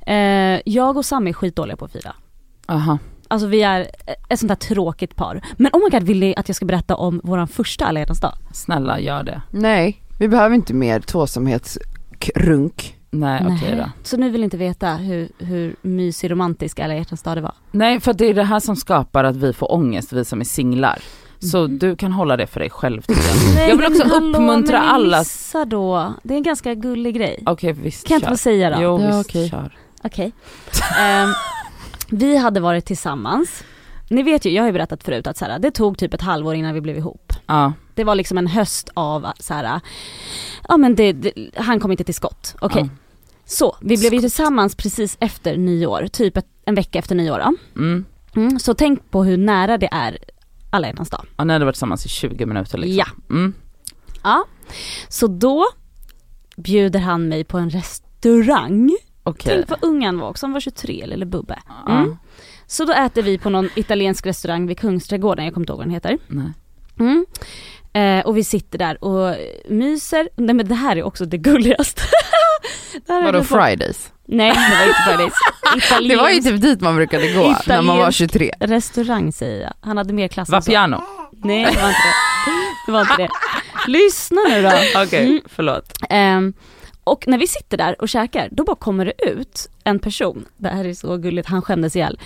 Eh, 0.08 0.62
jag 0.66 0.98
och 0.98 1.06
Sam 1.06 1.28
är 1.28 1.34
skitdåliga 1.34 1.78
på 1.78 1.86
att 1.86 1.92
fira. 1.92 2.16
aha. 2.68 2.98
Alltså 3.28 3.48
vi 3.48 3.64
är 3.64 3.88
ett 4.30 4.40
sånt 4.40 4.48
där 4.48 4.56
tråkigt 4.56 5.16
par. 5.16 5.42
Men 5.58 5.72
oh 5.74 5.84
my 5.84 5.90
god 5.90 6.04
vill 6.08 6.20
ni 6.20 6.34
att 6.38 6.50
jag 6.50 6.56
ska 6.56 6.66
berätta 6.66 6.96
om 6.96 7.22
våran 7.24 7.48
första 7.48 7.86
alla 7.86 8.06
dag? 8.06 8.34
Snälla 8.54 9.00
gör 9.00 9.24
det. 9.24 9.42
Nej, 9.52 10.04
vi 10.20 10.28
behöver 10.28 10.56
inte 10.56 10.74
mer 10.74 11.00
tvåsamhetskrunk. 11.00 12.98
Nej 13.10 13.46
okej 13.46 13.76
då. 13.78 13.90
Så 14.04 14.18
nu 14.18 14.30
vill 14.30 14.42
ni 14.42 14.46
inte 14.46 14.58
veta 14.58 14.94
hur, 14.94 15.30
hur 15.38 15.76
mysig 15.82 16.32
romantisk 16.32 16.80
alla 16.80 16.96
hjärtans 16.96 17.24
dag 17.24 17.38
det 17.38 17.42
var? 17.42 17.54
Nej 17.72 18.00
för 18.00 18.14
det 18.14 18.26
är 18.26 18.34
det 18.34 18.44
här 18.44 18.60
som 18.60 18.76
skapar 18.76 19.24
att 19.24 19.36
vi 19.36 19.54
får 19.54 19.72
ångest, 19.72 20.14
vi 20.14 20.26
som 20.26 20.40
är 20.40 20.46
singlar. 20.46 21.00
Så 21.52 21.68
du 21.68 21.96
kan 21.96 22.12
hålla 22.12 22.38
det 22.38 22.48
för 22.48 22.60
dig 22.60 22.70
själv 22.70 23.02
tycker 23.02 23.22
jag. 23.60 23.70
Jag 23.70 23.76
vill 23.78 23.86
också 23.86 24.04
hallå, 24.08 24.28
uppmuntra 24.38 24.80
men 24.80 24.90
alla- 24.90 25.20
missar 25.20 25.66
då. 25.66 26.14
Det 26.24 26.34
är 26.34 26.38
en 26.38 26.44
ganska 26.44 26.74
gullig 26.74 27.16
grej. 27.16 27.44
Okej 27.46 27.74
visst 27.74 28.08
Kan 28.08 28.14
jag 28.16 28.18
inte 28.18 28.26
kör. 28.28 28.34
få 28.34 28.38
säga 28.38 28.70
då? 28.70 28.82
Jo 28.82 29.02
Ja, 29.02 29.18
visst 29.18 29.30
okej. 29.30 29.50
kör. 29.50 29.78
Okej. 30.04 30.32
Ehm, 31.00 31.30
vi 32.10 32.38
hade 32.38 32.60
varit 32.60 32.86
tillsammans. 32.86 33.64
Ni 34.10 34.24
vet 34.24 34.46
ju, 34.46 34.50
jag 34.52 34.64
har 34.64 34.68
ju 34.68 34.74
berättat 34.74 35.04
förut 35.04 35.28
att 35.28 35.38
så 35.38 35.46
här, 35.46 35.60
det 35.60 35.72
tog 35.72 35.98
typ 35.98 36.14
ett 36.14 36.22
halvår 36.22 36.56
innan 36.56 36.74
vi 36.74 36.82
blev 36.82 36.98
ihop. 36.98 37.34
Ja, 37.48 37.74
Det 37.96 38.04
var 38.04 38.16
liksom 38.16 38.38
en 38.38 38.48
höst 38.48 38.90
av 38.94 39.28
så 39.40 39.54
här, 39.54 39.80
ja 40.68 40.78
men 40.78 40.96
det, 40.96 41.12
det, 41.14 41.34
han 41.56 41.80
kom 41.80 41.92
inte 41.92 42.04
till 42.04 42.14
skott. 42.16 42.56
Okej. 42.62 42.82
ja. 42.84 42.90
Så, 43.46 43.76
vi 43.82 43.98
blev 43.98 44.14
ju 44.14 44.20
tillsammans 44.20 44.76
precis 44.76 45.18
efter 45.20 45.58
nyår, 45.58 46.08
typ 46.12 46.38
ett, 46.38 46.46
en 46.66 46.76
vecka 46.76 47.00
efter 47.00 47.16
nyår 47.16 47.40
då. 47.40 47.80
Mm. 47.82 48.06
Mm, 48.36 48.60
så 48.60 48.74
tänk 48.74 49.12
på 49.12 49.24
hur 49.24 49.38
nära 49.38 49.78
det 49.78 49.90
är 49.92 50.18
alla 50.74 50.88
hjärtans 50.88 51.10
dag. 51.10 51.26
Ja, 51.38 51.44
ni 51.44 51.54
hade 51.54 51.66
varit 51.66 51.76
tillsammans 51.76 52.06
i 52.06 52.10
20 52.10 52.46
minuter 52.46 52.78
liksom. 52.78 52.98
Ja. 52.98 53.36
Mm. 53.36 53.54
Ja. 54.24 54.46
Så 55.08 55.28
då 55.28 55.66
bjuder 56.58 57.00
han 57.00 57.28
mig 57.28 57.44
på 57.44 57.58
en 57.58 57.70
restaurang. 57.70 58.98
Okej. 59.24 59.54
Tänk 59.56 59.70
vad 59.70 59.90
ung 59.90 60.06
han 60.06 60.20
var 60.20 60.30
också, 60.30 60.46
han 60.46 60.54
var 60.54 60.60
23 60.60 61.02
eller 61.02 61.26
Bubbe. 61.26 61.60
Ja. 61.86 61.92
Mm. 61.92 62.18
Så 62.68 62.86
då 62.86 62.94
äter 62.94 63.22
vi 63.22 63.38
på 63.38 63.50
någon 63.50 63.70
italiensk 63.76 64.26
restaurang 64.26 64.68
vid 64.68 64.80
Kungsträdgården, 64.80 65.46
jag 65.46 65.54
kommer 65.54 65.64
inte 65.64 65.72
ihåg 65.72 65.78
vad 65.78 65.88
den 65.88 65.94
heter. 65.94 66.18
Nej. 66.28 66.54
Mm. 67.00 67.26
Eh, 67.94 68.26
och 68.26 68.38
vi 68.38 68.44
sitter 68.44 68.78
där 68.78 69.04
och 69.04 69.36
myser, 69.70 70.30
nej 70.36 70.56
men 70.56 70.68
det 70.68 70.76
här 70.76 70.98
är 70.98 71.04
också 71.04 71.26
det 71.26 71.38
gulligaste. 71.38 72.02
det 73.08 73.22
Vadå. 73.22 73.44
Fridays? 73.44 74.13
Nej 74.26 74.50
det 74.52 74.76
var 74.80 74.88
inte 74.88 75.02
Fridays. 75.08 75.34
Italiensk 75.86 76.10
Det 76.10 76.22
var 76.22 76.30
ju 76.30 76.42
typ 76.42 76.62
dit 76.62 76.82
man 76.82 76.96
brukade 76.96 77.32
gå 77.34 77.56
när 77.68 77.82
man 77.82 77.98
var 77.98 78.10
Italiensk. 78.10 78.18
23. 78.18 78.52
restaurang 78.60 79.32
säger 79.34 79.62
jag. 79.62 79.74
Han 79.82 79.98
hade 79.98 80.14
mer 80.14 80.28
klass 80.28 80.50
än 80.50 80.62
så. 80.62 80.72
Vapiano. 80.72 81.02
Nej 81.32 81.66
det 81.74 81.82
var 81.82 81.88
inte 81.90 82.02
det. 82.02 82.54
Det 82.86 82.92
var 82.92 83.02
inte 83.02 83.18
det. 83.18 83.30
Lyssna 83.88 84.42
nu 84.50 84.62
då. 84.62 84.72
Okej, 85.04 85.26
Mm. 85.26 85.42
förlåt. 85.46 85.92
Ehm, 86.10 86.54
och 87.04 87.24
när 87.28 87.38
vi 87.38 87.48
sitter 87.48 87.78
där 87.78 88.02
och 88.02 88.10
käkar, 88.10 88.50
då 88.52 88.64
bara 88.64 88.76
kommer 88.76 89.06
det 89.06 89.26
ut 89.30 89.70
en 89.84 90.00
person, 90.00 90.46
det 90.58 90.70
här 90.70 90.86
är 90.86 90.94
så 90.94 91.18
gulligt, 91.18 91.48
han 91.50 91.62
skämdes 91.62 91.96
ihjäl, 91.96 92.20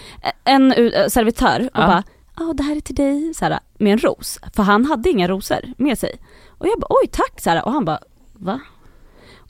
en 0.44 0.74
uh, 0.74 1.08
servitör 1.08 1.60
och 1.74 1.82
Ja. 1.82 1.88
bara, 1.88 2.04
ja 2.38 2.54
det 2.58 2.64
här 2.64 2.76
är 2.76 2.80
till 2.80 2.96
dig, 2.96 3.34
såhär, 3.34 3.60
med 3.78 3.92
en 3.94 4.00
ros. 4.00 4.40
För 4.56 4.64
han 4.64 4.86
hade 4.86 5.10
inga 5.10 5.28
rosor 5.28 5.60
med 5.78 6.00
sig. 6.00 6.16
Och 6.58 6.68
jag 6.68 6.80
bara, 6.80 6.88
oj 6.90 7.08
tack, 7.12 7.42
såhär, 7.42 7.66
och 7.66 7.72
han 7.74 7.86
bara, 7.86 8.00
va? 8.34 8.60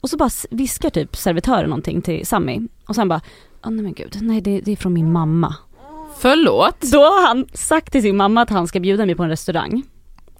Och 0.00 0.10
så 0.10 0.16
bara 0.16 0.30
viskar 0.50 0.90
typ 0.90 1.16
servitören 1.16 1.70
någonting 1.70 2.02
till 2.02 2.26
Sammy 2.26 2.60
och 2.88 2.94
sen 2.94 3.08
bara, 3.08 3.20
oh, 3.64 3.70
nej 3.70 3.82
men 3.82 3.92
gud, 3.94 4.18
nej 4.22 4.40
det, 4.40 4.60
det 4.60 4.72
är 4.72 4.76
från 4.76 4.92
min 4.92 5.12
mamma. 5.12 5.54
Förlåt. 6.18 6.80
Då 6.80 6.98
har 6.98 7.26
han 7.28 7.46
sagt 7.52 7.92
till 7.92 8.02
sin 8.02 8.16
mamma 8.16 8.42
att 8.42 8.50
han 8.50 8.68
ska 8.68 8.80
bjuda 8.80 9.06
mig 9.06 9.14
på 9.14 9.22
en 9.22 9.28
restaurang. 9.28 9.82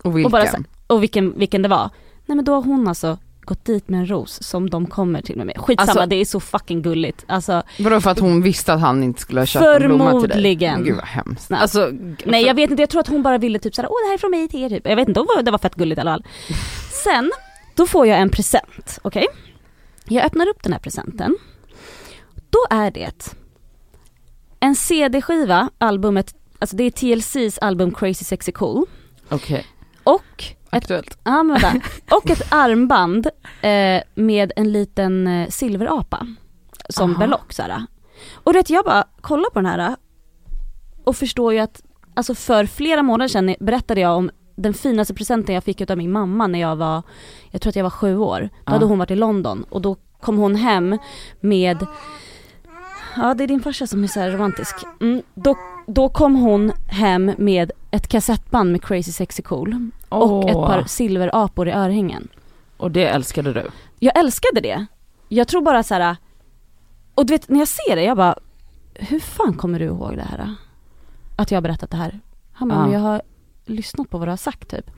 Och 0.02 0.16
vilken? 0.18 0.24
Och, 0.26 0.30
bara, 0.30 0.48
och 0.86 1.02
vilken, 1.02 1.38
vilken 1.38 1.62
det 1.62 1.68
var. 1.68 1.90
Nej 2.26 2.36
men 2.36 2.44
då 2.44 2.54
har 2.54 2.62
hon 2.62 2.88
alltså 2.88 3.18
gått 3.40 3.64
dit 3.64 3.88
med 3.88 4.00
en 4.00 4.06
ros 4.10 4.42
som 4.42 4.70
de 4.70 4.86
kommer 4.86 5.22
till 5.22 5.36
mig 5.36 5.46
med. 5.46 5.58
Skitsamma, 5.58 5.90
Alltså- 5.90 6.06
det 6.06 6.16
är 6.16 6.24
så 6.24 6.40
fucking 6.40 6.82
gulligt. 6.82 7.24
Alltså, 7.28 7.62
Vadå 7.78 8.00
för 8.00 8.10
att 8.10 8.18
hon 8.18 8.42
visste 8.42 8.72
att 8.72 8.80
han 8.80 9.02
inte 9.02 9.20
skulle 9.20 9.40
ha 9.40 9.46
köpt 9.46 9.64
en 9.64 9.78
blomma 9.88 10.10
till 10.10 10.20
dig? 10.20 10.28
Förmodligen. 10.30 10.84
Gud 10.84 10.96
vad 10.96 11.04
hemskt. 11.04 11.50
nej. 11.50 11.60
Alltså, 11.60 11.90
nej 12.24 12.44
jag 12.46 12.54
vet 12.54 12.70
inte, 12.70 12.82
jag 12.82 12.90
tror 12.90 13.00
att 13.00 13.08
hon 13.08 13.22
bara 13.22 13.38
ville 13.38 13.58
typ 13.58 13.74
såhär, 13.74 13.88
åh 13.90 13.96
det 14.04 14.08
här 14.08 14.14
är 14.14 14.18
från 14.18 14.30
mig 14.30 14.48
till 14.48 14.62
er 14.64 14.68
typ. 14.68 14.86
Jag 14.86 14.96
vet 14.96 15.08
inte, 15.08 15.20
det 15.20 15.26
var- 15.36 15.42
det 15.42 15.50
var 15.50 15.58
fett 15.58 15.74
gulligt 15.74 15.98
i 15.98 16.00
alla 16.00 16.10
fall. 16.12 16.24
Sen, 17.04 17.32
då 17.74 17.86
får 17.86 18.06
jag 18.06 18.18
en 18.18 18.30
present, 18.30 18.98
okej? 19.02 19.26
Jag 20.08 20.24
öppnar 20.24 20.48
upp 20.48 20.62
den 20.62 20.72
här 20.72 20.80
presenten. 20.80 21.36
Då 22.50 22.58
är 22.70 22.90
det 22.90 23.34
en 24.60 24.74
CD-skiva, 24.74 25.70
albumet, 25.78 26.34
alltså 26.58 26.76
det 26.76 26.84
är 26.84 26.90
TLC's 26.90 27.58
album 27.60 27.94
Crazy 27.94 28.24
Sexy 28.24 28.52
Cool. 28.52 28.86
okej. 29.28 29.66
Och 30.04 30.44
Aktuellt. 30.70 31.18
Ja 31.24 31.42
men. 31.42 31.80
Och 32.10 32.30
ett 32.30 32.52
armband 32.52 33.26
eh, 33.62 34.02
med 34.14 34.52
en 34.56 34.72
liten 34.72 35.26
eh, 35.26 35.48
silverapa. 35.48 36.26
Som 36.88 37.10
Aha. 37.10 37.18
berlock 37.20 37.52
såhär. 37.52 37.86
Och 38.34 38.52
du 38.52 38.58
vet 38.58 38.70
jag 38.70 38.84
bara 38.84 39.04
kollar 39.20 39.50
på 39.50 39.58
den 39.58 39.66
här 39.66 39.96
och 41.04 41.16
förstår 41.16 41.52
ju 41.52 41.58
att, 41.58 41.82
alltså 42.14 42.34
för 42.34 42.66
flera 42.66 43.02
månader 43.02 43.28
sedan 43.28 43.54
berättade 43.60 44.00
jag 44.00 44.16
om 44.16 44.30
den 44.58 44.74
finaste 44.74 45.14
presenten 45.14 45.54
jag 45.54 45.64
fick 45.64 45.90
av 45.90 45.96
min 45.98 46.12
mamma 46.12 46.46
när 46.46 46.58
jag 46.58 46.76
var, 46.76 47.02
jag 47.50 47.60
tror 47.62 47.68
att 47.70 47.76
jag 47.76 47.82
var 47.82 47.90
sju 47.90 48.18
år. 48.18 48.40
Då 48.40 48.48
Ja. 48.64 48.72
hade 48.72 48.84
hon 48.84 48.98
varit 48.98 49.10
i 49.10 49.16
London 49.16 49.64
och 49.70 49.82
då 49.82 49.96
kom 50.20 50.38
hon 50.38 50.54
hem 50.56 50.98
med, 51.40 51.86
ja 53.16 53.34
det 53.34 53.44
är 53.44 53.48
din 53.48 53.60
farsa 53.62 53.86
som 53.86 54.04
är 54.04 54.08
så 54.08 54.20
romantisk. 54.20 54.76
Mm, 55.00 55.22
då, 55.34 55.56
då 55.86 56.08
kom 56.08 56.34
hon 56.36 56.72
hem 56.88 57.32
med 57.38 57.72
ett 57.90 58.08
kassettband 58.08 58.72
med 58.72 58.82
Crazy 58.84 59.12
Sexy 59.12 59.42
Cool 59.42 59.90
och 60.08 60.32
Åh. 60.32 60.46
ett 60.50 60.54
par 60.54 60.84
silverapor 60.86 61.68
i 61.68 61.72
örhängen. 61.72 62.28
Och 62.76 62.90
det 62.90 63.08
älskade 63.08 63.52
du? 63.52 63.66
Jag 63.98 64.18
älskade 64.18 64.60
det. 64.60 64.86
Jag 65.28 65.48
tror 65.48 65.62
bara 65.62 65.82
så 65.82 65.94
här. 65.94 66.16
och 67.14 67.26
du 67.26 67.32
vet 67.34 67.48
när 67.48 67.58
jag 67.58 67.68
ser 67.68 67.96
det, 67.96 68.02
jag 68.02 68.16
bara, 68.16 68.34
hur 68.94 69.20
fan 69.20 69.54
kommer 69.54 69.78
du 69.78 69.84
ihåg 69.84 70.16
det 70.16 70.22
här? 70.22 70.54
Att 71.36 71.50
jag 71.50 71.56
har 71.56 71.62
berättat 71.62 71.90
det 71.90 71.96
här? 71.96 72.20
Han 72.52 72.68
bara, 72.68 72.86
Ja. 72.86 72.92
jag 72.92 73.00
har 73.00 73.22
lyssnat 73.68 74.10
på 74.10 74.18
vad 74.18 74.28
du 74.28 74.32
har 74.32 74.36
sagt 74.36 74.68
typ. 74.70 74.90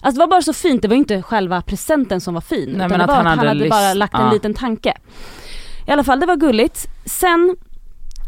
Alltså 0.00 0.18
det 0.18 0.26
var 0.26 0.30
bara 0.30 0.42
så 0.42 0.52
fint, 0.52 0.82
det 0.82 0.88
var 0.88 0.96
inte 0.96 1.22
själva 1.22 1.62
presenten 1.62 2.20
som 2.20 2.34
var 2.34 2.40
fin. 2.40 2.64
Nej, 2.64 2.76
utan 2.76 2.88
men 2.88 2.98
det 2.98 3.06
var 3.06 3.14
att 3.14 3.26
han 3.26 3.38
hade 3.38 3.48
hade 3.48 3.68
bara 3.68 3.94
lagt 3.94 4.14
en 4.14 4.20
ja. 4.20 4.32
liten 4.32 4.54
tanke. 4.54 4.96
I 5.86 5.90
alla 5.90 6.04
fall, 6.04 6.20
det 6.20 6.26
var 6.26 6.36
gulligt. 6.36 6.86
Sen 7.04 7.56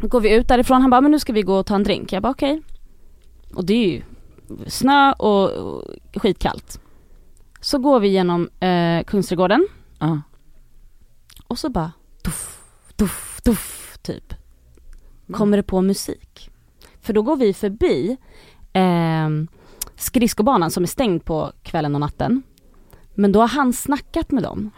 går 0.01 0.21
vi 0.21 0.35
ut 0.35 0.49
därifrån, 0.49 0.81
han 0.81 0.91
bara, 0.91 1.01
men 1.01 1.11
nu 1.11 1.19
ska 1.19 1.33
vi 1.33 1.43
gå 1.43 1.57
och 1.57 1.67
ta 1.67 1.75
en 1.75 1.83
drink. 1.83 2.13
Jag 2.13 2.23
bara 2.23 2.31
okej. 2.33 2.63
Och 3.55 3.65
det 3.65 3.75
är 3.75 3.89
ju 3.89 4.03
snö 4.67 5.13
och, 5.13 5.51
och 5.51 5.85
skitkallt. 6.17 6.81
Så 7.61 7.79
går 7.79 8.01
vi 8.01 8.09
genom 8.09 8.49
eh, 8.61 9.05
Kungsträdgården 9.05 9.69
Ja. 9.99 10.21
och 11.47 11.59
så 11.59 11.69
bara 11.69 11.93
tuff, 12.23 12.61
tuff, 12.97 13.41
tuff 13.45 13.99
typ. 14.03 14.35
Kommer 15.33 15.57
det 15.57 15.63
på 15.63 15.81
musik. 15.83 16.51
För 17.01 17.13
då 17.13 17.23
går 17.23 17.37
vi 17.37 17.55
förbi 17.55 18.17
eh, 18.73 19.29
skridskobanan 19.97 20.71
som 20.71 20.83
är 20.83 20.87
stängd 20.87 21.25
på 21.25 21.53
kvällen 21.63 21.95
och 21.95 22.01
natten. 22.01 22.43
Men 23.15 23.33
då 23.33 23.41
har 23.41 23.49
han 23.49 23.73
snackat 23.73 24.31
med 24.31 24.43
dem. 24.43 24.71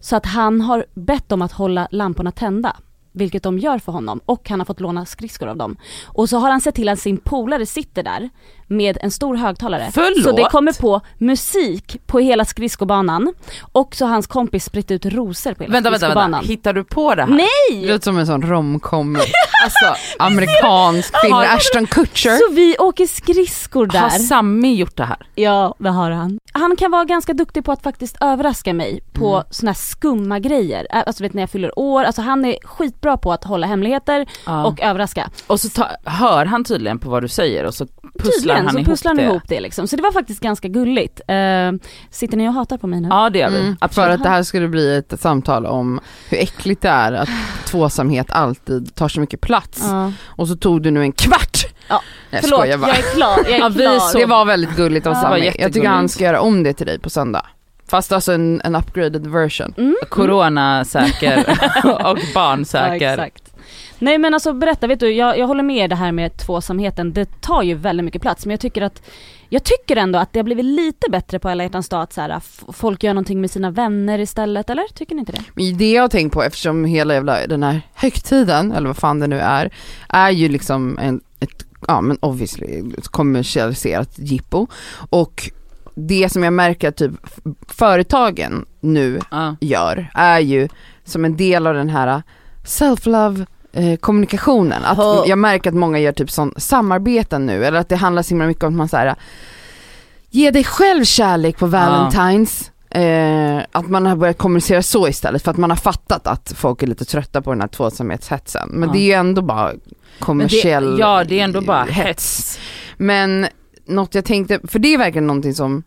Så 0.00 0.16
att 0.16 0.26
han 0.26 0.60
har 0.60 0.86
bett 0.94 1.28
dem 1.28 1.42
att 1.42 1.52
hålla 1.52 1.88
lamporna 1.90 2.32
tända. 2.32 2.76
Vilket 3.12 3.42
de 3.42 3.58
gör 3.58 3.78
för 3.78 3.92
honom 3.92 4.20
och 4.26 4.48
han 4.48 4.60
har 4.60 4.64
fått 4.64 4.80
låna 4.80 5.06
skridskor 5.06 5.48
av 5.48 5.56
dem. 5.56 5.76
Och 6.04 6.28
så 6.28 6.38
har 6.38 6.50
han 6.50 6.60
sett 6.60 6.74
till 6.74 6.88
att 6.88 6.98
sin 6.98 7.16
polare 7.16 7.66
sitter 7.66 8.02
där 8.02 8.30
med 8.66 8.98
en 9.00 9.10
stor 9.10 9.36
högtalare. 9.36 9.90
Förlåt? 9.94 10.24
Så 10.24 10.32
det 10.32 10.44
kommer 10.50 10.72
på 10.72 11.00
musik 11.18 11.96
på 12.06 12.18
hela 12.18 12.44
skridskobanan 12.44 13.34
och 13.72 13.94
så 13.94 14.06
hans 14.06 14.26
kompis 14.26 14.64
spritt 14.64 14.90
ut 14.90 15.06
rosor 15.06 15.54
på 15.54 15.62
hela 15.62 15.72
Vänta, 15.72 15.90
vänta, 15.90 15.98
skridskobanan. 16.06 16.30
vänta. 16.32 16.46
Hittar 16.48 16.72
du 16.72 16.84
på 16.84 17.14
det 17.14 17.22
här? 17.22 17.28
Nej! 17.30 17.82
Det 17.86 17.92
låter 17.92 18.04
som 18.04 18.18
en 18.18 18.26
sån 18.26 18.42
romcom, 18.42 19.16
alltså 19.64 19.94
amerikansk 20.18 21.20
film, 21.22 21.34
Ashton 21.34 21.86
Kutcher. 21.86 22.30
Så 22.48 22.52
vi 22.54 22.76
åker 22.78 23.06
skridskor 23.06 23.86
där. 23.86 23.98
Har 23.98 24.10
Sammy 24.10 24.74
gjort 24.74 24.96
det 24.96 25.04
här? 25.04 25.16
Ja, 25.34 25.74
det 25.78 25.90
har 25.90 26.10
han. 26.10 26.38
Han 26.52 26.76
kan 26.76 26.90
vara 26.90 27.04
ganska 27.04 27.32
duktig 27.32 27.64
på 27.64 27.72
att 27.72 27.82
faktiskt 27.82 28.16
överraska 28.20 28.74
mig 28.74 29.00
på 29.12 29.26
Mm. 29.34 29.44
såna 29.50 29.70
här 29.70 29.76
skumma 29.76 30.38
grejer. 30.38 30.86
Alltså 30.90 31.22
vet 31.22 31.34
när 31.34 31.42
jag 31.42 31.50
fyller 31.50 31.78
år, 31.78 32.04
alltså 32.04 32.22
han 32.22 32.44
är 32.44 32.56
skitbra 32.64 33.16
på 33.16 33.32
att 33.32 33.44
hålla 33.44 33.66
hemligheter 33.66 34.26
Ja. 34.46 34.66
och 34.66 34.80
överraska. 34.82 35.30
Och 35.46 35.60
så 35.60 35.68
ta, 35.68 35.88
hör 36.04 36.46
han 36.46 36.64
tydligen 36.64 36.98
på 36.98 37.10
vad 37.10 37.22
du 37.22 37.28
säger 37.28 37.64
och 37.64 37.74
så 37.74 37.86
pusslar 38.18 38.55
Han 38.64 38.72
så 38.72 38.78
ihop 38.78 38.88
pusslar 38.88 39.08
han 39.10 39.16
det. 39.16 39.22
ihop 39.22 39.42
det 39.48 39.60
liksom. 39.60 39.88
Så 39.88 39.96
det 39.96 40.02
var 40.02 40.12
faktiskt 40.12 40.40
ganska 40.40 40.68
gulligt. 40.68 41.20
Uh, 41.30 41.78
sitter 42.10 42.36
ni 42.36 42.48
och 42.48 42.52
hatar 42.52 42.78
på 42.78 42.86
mig 42.86 43.00
nu? 43.00 43.08
Ja 43.08 43.30
det 43.30 43.38
gör 43.38 43.50
vi, 43.50 43.60
Mm, 43.60 43.76
för 43.90 44.08
att 44.10 44.22
det 44.22 44.28
här 44.28 44.42
skulle 44.42 44.68
bli 44.68 44.96
ett 44.96 45.20
samtal 45.20 45.66
om 45.66 46.00
hur 46.28 46.38
äckligt 46.38 46.82
det 46.82 46.88
är 46.88 47.12
att 47.12 47.28
tvåsamhet 47.64 48.26
alltid 48.30 48.94
tar 48.94 49.08
så 49.08 49.20
mycket 49.20 49.40
plats. 49.40 49.78
Ja. 49.82 50.12
Och 50.26 50.48
så 50.48 50.56
tog 50.56 50.82
du 50.82 50.90
nu 50.90 51.00
en 51.02 51.12
kvart 51.12 51.66
Ja, 51.88 52.00
Jag 52.30 52.40
Förlåt, 52.40 52.68
jag 52.68 52.80
bara. 52.80 52.90
är 52.92 53.14
klar, 53.14 53.36
jag 53.44 53.50
är 53.50 53.58
Ja, 53.58 53.68
vi 53.68 53.74
klar. 53.82 53.98
så- 53.98 54.18
Det 54.18 54.26
var 54.26 54.44
väldigt 54.44 54.76
gulligt 54.76 55.06
av 55.06 55.12
Ja. 55.14 55.20
Sami. 55.20 55.52
Jag 55.58 55.72
tycker 55.72 55.88
han 55.88 56.08
ska 56.08 56.24
göra 56.24 56.40
om 56.40 56.62
det 56.62 56.72
till 56.72 56.86
dig 56.86 56.98
på 56.98 57.10
söndag. 57.10 57.46
Fast 57.88 58.12
alltså 58.12 58.32
en, 58.32 58.60
en 58.64 58.74
upgraded 58.76 59.26
version. 59.26 59.74
Mm. 59.76 59.96
Coronasäker 60.10 61.38
och 61.84 62.00
Ja, 62.00 62.16
barnsäker. 62.34 63.12
exakt. 63.12 63.42
Nej 63.98 64.18
men 64.18 64.34
alltså 64.34 64.52
berätta, 64.52 64.86
vet 64.86 65.00
du, 65.00 65.10
jag, 65.12 65.38
jag 65.38 65.46
håller 65.46 65.62
med 65.62 65.90
det 65.90 65.96
här 65.96 66.12
med 66.12 66.36
tvåsamheten, 66.36 67.12
det 67.12 67.40
tar 67.40 67.62
ju 67.62 67.74
väldigt 67.74 68.04
mycket 68.04 68.22
plats 68.22 68.46
men 68.46 68.50
jag 68.50 68.60
tycker 68.60 68.82
att 68.82 69.02
jag 69.48 69.64
tycker 69.64 69.96
ändå 69.96 70.18
att 70.18 70.32
det 70.32 70.38
har 70.38 70.44
blivit 70.44 70.64
lite 70.64 71.10
bättre 71.10 71.38
på 71.38 71.48
alla 71.48 71.62
hjärtans 71.62 71.88
dag 71.88 72.02
att 72.02 72.12
så 72.12 72.20
här, 72.20 72.40
folk 72.72 73.02
gör 73.02 73.14
någonting 73.14 73.40
med 73.40 73.50
sina 73.50 73.70
vänner 73.70 74.18
istället, 74.18 74.70
eller? 74.70 74.84
Tycker 74.94 75.14
ni 75.14 75.20
inte 75.20 75.32
det? 75.32 75.42
Men 75.54 75.78
det 75.78 75.92
jag 75.92 76.02
har 76.02 76.08
tänkt 76.08 76.32
på 76.32 76.42
eftersom 76.42 76.84
hela 76.84 77.14
jävla 77.14 77.46
den 77.46 77.62
här 77.62 77.80
högtiden, 77.94 78.72
eller 78.72 78.86
vad 78.86 78.96
fan 78.96 79.20
det 79.20 79.26
nu 79.26 79.38
är, 79.40 79.70
är 80.08 80.30
ju 80.30 80.48
liksom 80.48 80.98
en, 80.98 81.20
ett, 81.40 81.66
ja 81.86 82.00
men 82.00 82.18
obviously 82.20 82.82
ett 82.98 83.08
kommersialiserat 83.08 84.18
jippo. 84.18 84.66
Och 85.10 85.50
det 85.94 86.32
som 86.32 86.42
jag 86.42 86.52
märker 86.52 86.88
att 86.88 86.96
typ 86.96 87.12
företagen 87.68 88.66
nu 88.80 89.20
Ja. 89.30 89.56
gör 89.60 90.10
är 90.14 90.40
ju 90.40 90.68
som 91.04 91.24
en 91.24 91.36
del 91.36 91.66
av 91.66 91.74
den 91.74 91.88
här 91.88 92.22
self-love 92.64 93.46
eh, 93.76 93.96
kommunikationen. 93.96 94.84
Att 94.84 94.98
Ja. 94.98 95.24
jag 95.26 95.38
märker 95.38 95.70
att 95.70 95.76
många 95.76 95.98
gör 95.98 96.12
typ 96.12 96.30
sån 96.30 96.54
samarbeten 96.56 97.46
nu, 97.46 97.64
eller 97.64 97.78
att 97.78 97.88
det 97.88 97.96
handlar 97.96 98.22
så 98.22 98.28
himla 98.28 98.46
mycket 98.46 98.64
om 98.64 98.68
att 98.68 98.76
man 98.78 98.88
säger 98.88 99.14
ge 100.30 100.50
dig 100.50 100.64
själv 100.64 101.04
kärlek 101.04 101.58
på 101.58 101.66
Valentine's. 101.66 102.70
Eh, 102.90 103.62
att 103.72 103.88
man 103.88 104.06
har 104.06 104.16
börjat 104.16 104.38
kommunicera 104.38 104.82
så 104.82 105.08
istället 105.08 105.42
för 105.42 105.50
att 105.50 105.56
man 105.56 105.70
har 105.70 105.76
fattat 105.76 106.26
att 106.26 106.52
folk 106.56 106.82
är 106.82 106.86
lite 106.86 107.04
trötta 107.04 107.42
på 107.42 107.50
den 107.50 107.60
här 107.60 107.68
tvåsamhetshetsen. 107.68 108.68
Men 108.72 108.88
Ja. 108.88 108.92
det 108.92 108.98
är 108.98 109.04
ju 109.06 109.12
ändå 109.12 109.42
bara 109.42 109.72
kommersiell 110.18 110.90
det, 110.96 111.00
ja 111.00 111.24
det 111.24 111.40
är 111.40 111.44
ändå 111.44 111.60
bara 111.60 111.82
hets. 111.84 111.96
hets. 112.06 112.58
Men 112.96 113.46
något 113.86 114.14
jag 114.14 114.24
tänkte, 114.24 114.60
för 114.68 114.78
det 114.78 114.94
är 114.94 114.98
verkligen 114.98 115.26
någonting 115.26 115.54
som, 115.54 115.82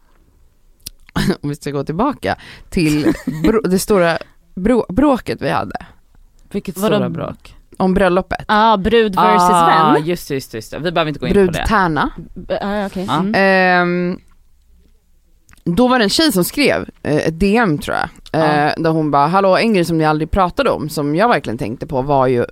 om 1.41 1.49
vi 1.49 1.55
ska 1.55 1.71
gå 1.71 1.83
tillbaka 1.83 2.35
till 2.69 3.13
bro, 3.43 3.61
det 3.61 3.79
stora 3.79 4.17
bro, 4.55 4.85
bråket 4.89 5.41
vi 5.41 5.49
hade 5.49 5.85
Vilket 6.51 6.77
Vadå? 6.77 6.95
stora 6.95 7.09
bråk. 7.09 7.55
Om 7.79 7.93
bröllopet. 7.93 8.45
ah, 8.47 8.77
brud 8.77 9.15
versus 9.15 9.49
ah, 9.49 9.93
vän. 9.93 10.05
just 10.05 10.29
just 10.31 10.53
just 10.53 10.71
det. 10.71 10.79
Vi 10.79 10.91
behöver 10.91 11.09
inte 11.09 11.19
gå 11.19 11.27
in 11.27 11.33
på 11.33 11.39
det. 11.39 11.45
Brudtärna. 11.45 12.09
Ah. 12.61 12.89
Ja. 12.93 13.19
Mm. 13.19 13.33
Ehm, 13.35 14.19
då 15.63 15.87
var 15.87 15.99
det 15.99 16.05
en 16.05 16.09
tjej 16.09 16.31
som 16.31 16.43
skrev 16.43 16.89
eh, 17.03 17.15
ett 17.15 17.39
DM 17.39 17.77
tror 17.77 17.97
jag, 17.97 18.09
eh, 18.43 18.65
Ja. 18.65 18.73
där 18.77 18.89
hon 18.89 19.11
bara, 19.11 19.27
hallå 19.27 19.57
en 19.57 19.73
grej 19.73 19.85
som 19.85 19.97
ni 19.97 20.05
aldrig 20.05 20.31
pratade 20.31 20.69
om, 20.69 20.89
som 20.89 21.15
jag 21.15 21.29
verkligen 21.29 21.57
tänkte 21.57 21.87
på 21.87 22.01
var 22.01 22.27
ju 22.27 22.45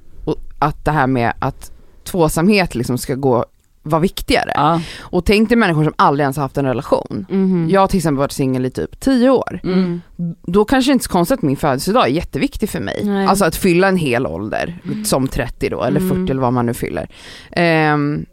att 0.60 0.86
det 0.86 0.92
här 0.92 1.08
med 1.08 1.34
att 1.40 1.72
tvåsamhet 2.04 2.76
liksom 2.76 2.98
ska 2.98 3.16
gå, 3.16 3.46
vara 3.88 4.02
viktigare. 4.02 4.52
Ja. 4.56 4.82
Och 5.00 5.26
tänk 5.26 5.50
dig 5.50 5.58
människor 5.58 5.84
som 5.84 5.94
aldrig 5.96 6.24
ens 6.24 6.36
har 6.38 6.44
haft 6.44 6.58
en 6.58 6.66
relation. 6.66 7.26
Mhm. 7.30 7.68
Jag 7.70 7.82
har 7.82 7.88
till 7.88 7.98
exempel 7.98 8.18
varit 8.20 8.32
singel 8.32 8.66
i 8.66 8.70
typ 8.70 9.00
10 9.00 9.30
år. 9.30 9.60
Mm. 9.64 10.02
Då 10.48 10.66
kanske 10.66 10.92
det 10.92 10.94
inte 10.94 11.04
är 11.04 11.08
så 11.08 11.12
konstigt 11.12 11.38
att 11.38 11.44
min 11.44 11.58
födelsedag 11.58 12.04
är 12.04 12.08
jätteviktig 12.12 12.70
för 12.70 12.80
mig. 12.80 13.02
Nej. 13.04 13.28
Alltså 13.28 13.46
att 13.46 13.56
fylla 13.56 13.88
en 13.88 13.98
hel 13.98 14.28
ålder, 14.28 14.80
som 15.06 15.28
30 15.28 15.70
då, 15.70 15.84
eller 15.84 16.00
Mm. 16.00 16.18
40 16.18 16.32
eller 16.32 16.42
vad 16.42 16.54
man 16.54 16.66
nu 16.66 16.74
fyller. 16.74 17.10
Ehm, 17.52 18.26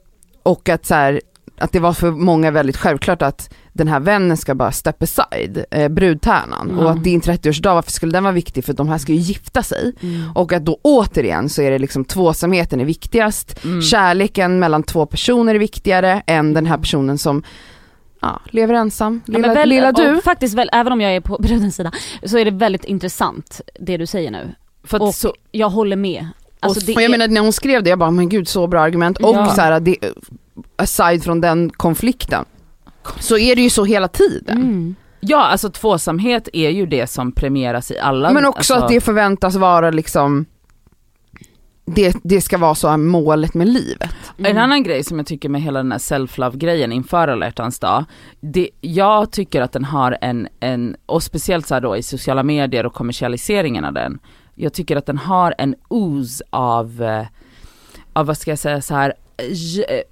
och 0.43 0.69
att 0.69 0.87
så 0.87 0.95
här, 0.95 1.21
att 1.59 1.73
det 1.73 1.81
var 1.81 1.93
för 1.93 2.11
många 2.11 2.51
väldigt 2.51 2.77
självklart 2.77 3.23
att 3.23 3.55
den 3.73 3.89
här 3.89 4.01
vännen 4.01 4.37
ska 4.37 4.55
bara 4.55 4.73
step 4.73 5.03
aside, 5.03 5.65
eh, 5.71 5.89
brudtärnan. 5.89 6.71
Mm. 6.71 6.79
Och 6.85 6.91
att 6.91 7.05
din 7.05 7.21
30-årsdag, 7.21 7.75
varför 7.75 7.91
skulle 7.91 8.13
den 8.13 8.23
vara 8.23 8.33
viktig? 8.35 8.65
För 8.65 8.73
de 8.73 8.89
här 8.89 8.99
ska 8.99 9.13
ju 9.13 9.19
gifta 9.19 9.63
sig. 9.63 9.93
Mm. 10.01 10.33
Och 10.35 10.53
att 10.53 10.65
då 10.65 10.79
återigen 10.83 11.49
så 11.49 11.63
är 11.63 11.71
det 11.71 11.79
liksom 11.79 12.05
tvåsamheten 12.05 12.81
är 12.81 12.85
viktigast, 12.85 13.65
Mm. 13.65 13.83
kärleken 13.83 14.59
mellan 14.59 14.83
två 14.83 15.07
personer 15.07 15.55
är 15.55 15.59
viktigare 15.59 16.23
än 16.27 16.55
den 16.55 16.67
här 16.67 16.79
personen 16.79 17.19
som 17.19 17.43
ja, 18.21 18.41
lever 18.51 18.75
ensam. 18.75 19.21
Ja, 19.27 19.33
Lilla, 19.33 19.47
men 19.49 19.57
väl- 19.57 19.69
lilla 19.69 19.93
du. 19.93 20.21
Faktiskt 20.23 20.55
väl, 20.55 20.71
även 20.73 20.93
om 20.93 21.01
jag 21.01 21.17
är 21.17 21.21
på 21.21 21.39
brudens 21.43 21.77
sida, 21.77 21.93
så 22.25 22.39
är 22.39 22.45
det 22.45 22.51
väldigt 22.51 22.85
intressant 22.85 23.61
det 23.81 23.97
du 23.97 24.07
säger 24.07 24.31
nu. 24.31 24.55
För 24.85 24.97
att 24.97 25.03
Och 25.03 25.15
så, 25.15 25.35
jag 25.51 25.71
håller 25.71 25.97
med. 25.97 26.29
Alltså, 26.65 26.87
det 26.87 26.95
och 26.95 27.03
jag 27.03 27.05
är- 27.05 27.11
menar 27.19 27.29
när 27.29 27.41
hon 27.41 27.53
skrev 27.53 27.83
det, 27.83 27.91
jag 27.91 27.99
bara 27.99 28.11
men 28.11 28.29
gud 28.29 28.49
så 28.49 28.67
bra 28.67 28.81
argument. 28.81 29.19
Och 29.19 29.35
Ja. 29.37 29.47
så 29.47 29.61
här, 29.61 29.81
det, 29.81 29.97
aside 30.77 31.23
från 31.25 31.41
den 31.41 31.71
konflikten, 31.71 32.45
så 33.21 33.39
är 33.39 33.57
det 33.57 33.63
ju 33.63 33.71
så 33.71 33.85
hela 33.85 34.09
tiden. 34.09 34.57
Mm. 34.57 34.95
ja 35.21 35.45
alltså 35.45 35.71
tvåsamhet 35.71 36.49
är 36.53 36.71
ju 36.71 36.87
det 36.87 37.07
som 37.07 37.33
premieras 37.33 37.91
i 37.91 37.99
alla. 37.99 38.33
Men 38.33 38.45
också 38.47 38.59
alltså, 38.59 38.75
att 38.75 38.89
det 38.89 39.01
förväntas 39.01 39.55
vara 39.57 39.91
liksom, 39.91 40.47
det, 41.87 42.17
det 42.23 42.41
ska 42.41 42.59
vara 42.59 42.75
så 42.75 42.89
här 42.89 42.97
målet 42.97 43.55
med 43.55 43.69
livet. 43.69 44.11
Mm. 44.39 44.51
En 44.51 44.59
annan 44.59 44.83
grej 44.83 45.05
som 45.05 45.19
jag 45.19 45.27
tycker 45.27 45.49
med 45.49 45.63
hela 45.63 45.79
den 45.79 45.93
här 45.93 45.99
self-love 45.99 46.57
grejen 46.57 46.93
inför 46.93 47.29
alla 47.29 47.47
hjärtans 47.47 47.79
dag, 47.79 48.05
det, 48.41 48.69
jag 48.81 49.31
tycker 49.33 49.63
att 49.63 49.73
den 49.73 49.85
har 49.85 50.19
en, 50.21 50.49
en, 50.61 50.97
och 51.07 51.23
speciellt 51.23 51.67
så 51.67 51.75
här 51.75 51.81
då 51.81 51.97
i 51.97 52.03
sociala 52.03 52.43
medier 52.43 52.87
och 52.87 52.95
kommersialiseringen 52.95 53.85
av 53.85 53.93
den, 53.93 54.19
jag 54.55 54.73
tycker 54.73 54.97
att 54.97 55.07
den 55.07 55.19
har 55.19 55.55
en 55.59 55.75
ooze 55.89 56.45
av, 56.51 57.03
eh, 57.03 57.27
av 58.13 58.27
vad 58.27 58.39
ska 58.39 58.51
jag 58.51 58.59
säga 58.59 58.83
så 58.83 58.95
här 58.95 59.15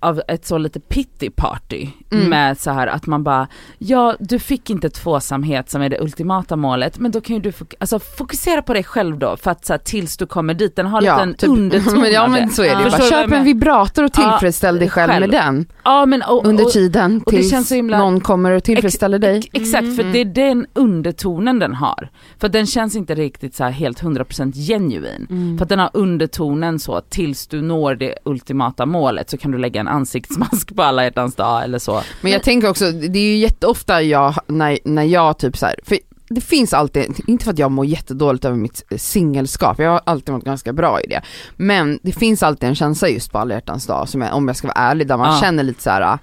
av 0.01 0.23
ett 0.29 0.47
så 0.47 0.59
lite 0.59 0.81
pity 0.81 1.31
party 1.31 1.89
Mm. 2.11 2.29
med 2.31 2.59
så 2.59 2.71
här 2.71 2.87
att 2.87 3.07
man 3.07 3.23
bara, 3.25 3.49
ja 3.79 4.17
du 4.21 4.39
fick 4.39 4.71
inte 4.71 4.91
tvåsamhet 4.91 5.71
som 5.71 5.83
är 5.83 5.89
det 5.89 6.01
ultimata 6.01 6.57
målet 6.57 6.99
men 6.99 7.11
då 7.11 7.21
kan 7.21 7.37
ju 7.37 7.43
du 7.43 7.51
fok- 7.51 7.75
alltså, 7.81 7.99
fokusera 7.99 8.63
på 8.63 8.73
dig 8.75 8.85
själv 8.85 9.19
då 9.19 9.37
för 9.37 9.51
att 9.51 9.65
så 9.65 9.73
här, 9.73 9.79
tills 9.79 10.17
du 10.17 10.27
kommer 10.27 10.55
dit, 10.55 10.77
den 10.77 10.87
har 10.87 11.03
Ja, 11.03 11.25
lite 11.25 11.39
typ- 11.39 11.49
en 11.49 11.57
underton 11.57 12.05
ja 12.13 12.27
men 12.29 12.51
så 12.51 12.63
är 12.63 12.77
det 12.77 12.83
ju. 12.85 12.91
Förstår 12.91 13.11
Bara, 13.11 13.23
köp 13.23 13.33
en 13.33 13.45
vibrator 13.45 14.05
och 14.05 14.11
Ja, 14.17 14.31
tillfredsställ 14.31 14.79
dig 14.79 14.91
själv, 14.91 15.11
själv. 15.13 15.21
med 15.21 15.41
den 15.41 15.67
Ja 15.85 16.07
men 16.07 16.23
och, 16.23 16.47
under 16.47 16.65
och, 16.65 16.71
tiden 16.71 17.23
och 17.27 17.33
det 17.33 17.39
tills 17.39 17.73
himla- 17.73 17.99
någon 17.99 18.21
kommer 18.21 18.51
och 18.51 18.65
tillfredsställer 18.65 19.19
dig. 19.19 19.39
Ex- 19.39 19.49
Exakt, 19.53 19.97
för 19.97 20.03
Mm. 20.03 20.13
det 20.13 20.21
är 20.21 20.25
den 20.25 20.67
undertonen 20.75 21.59
den 21.59 21.75
har. 21.75 22.09
För 22.39 22.49
den 22.49 22.67
känns 22.67 22.97
inte 22.97 23.15
riktigt 23.15 23.55
så 23.55 23.65
här 23.65 23.71
helt 23.71 24.03
100% 24.03 24.57
genuin. 24.69 25.27
Mm. 25.31 25.59
För 25.59 25.65
att 25.65 25.69
den 25.69 25.79
har 25.79 25.91
undertonen 25.95 26.79
så, 26.79 27.01
tills 27.01 27.47
du 27.47 27.63
når 27.63 27.95
det 27.95 28.15
ultimata 28.25 28.87
målet 28.87 29.12
så 29.31 29.37
kan 29.37 29.51
du 29.51 29.59
lägga 29.59 29.81
en 29.81 29.89
ansiktsmask 29.89 30.77
på 30.77 30.83
alla 30.83 31.05
hjärtans 31.05 31.35
dag 31.35 31.65
eller 31.65 31.79
så. 31.79 32.03
Men 32.21 32.33
jag 32.33 32.43
tänker 32.43 32.69
också, 32.71 32.91
det 32.93 33.19
är 33.19 33.33
ju 33.33 33.37
jätteofta 33.37 34.03
jag, 34.03 34.35
när, 34.47 34.79
när 34.85 35.03
jag 35.05 35.39
typ 35.39 35.57
så 35.57 35.67
här, 35.67 35.75
för 35.85 35.99
det 36.29 36.41
finns 36.41 36.75
alltid, 36.75 37.21
inte 37.27 37.45
för 37.45 37.53
att 37.53 37.59
jag 37.59 37.71
mår 37.71 37.87
jättedåligt 37.87 38.45
över 38.45 38.57
mitt 38.57 38.83
singelskap, 38.97 39.79
jag 39.79 39.91
har 39.91 40.01
alltid 40.07 40.33
varit 40.33 40.45
ganska 40.45 40.73
bra 40.73 41.01
i 41.01 41.07
det. 41.07 41.23
Men 41.57 41.99
det 42.03 42.13
finns 42.13 42.43
alltid 42.43 42.69
en 42.69 42.75
känsla 42.75 43.09
just 43.09 43.33
på 43.33 43.39
alla 43.39 43.55
hjärtans 43.55 43.87
dag, 43.87 44.09
som 44.09 44.21
jag, 44.23 44.35
om 44.35 44.49
jag 44.49 44.57
ska 44.57 44.67
vara 44.69 44.79
ärlig, 44.79 45.07
där 45.09 45.17
man 45.17 45.35
Ja. 45.35 45.41
känner 45.41 45.63
lite 45.63 45.83
så 45.83 45.91
här. 45.91 46.01
ah, 46.03 46.19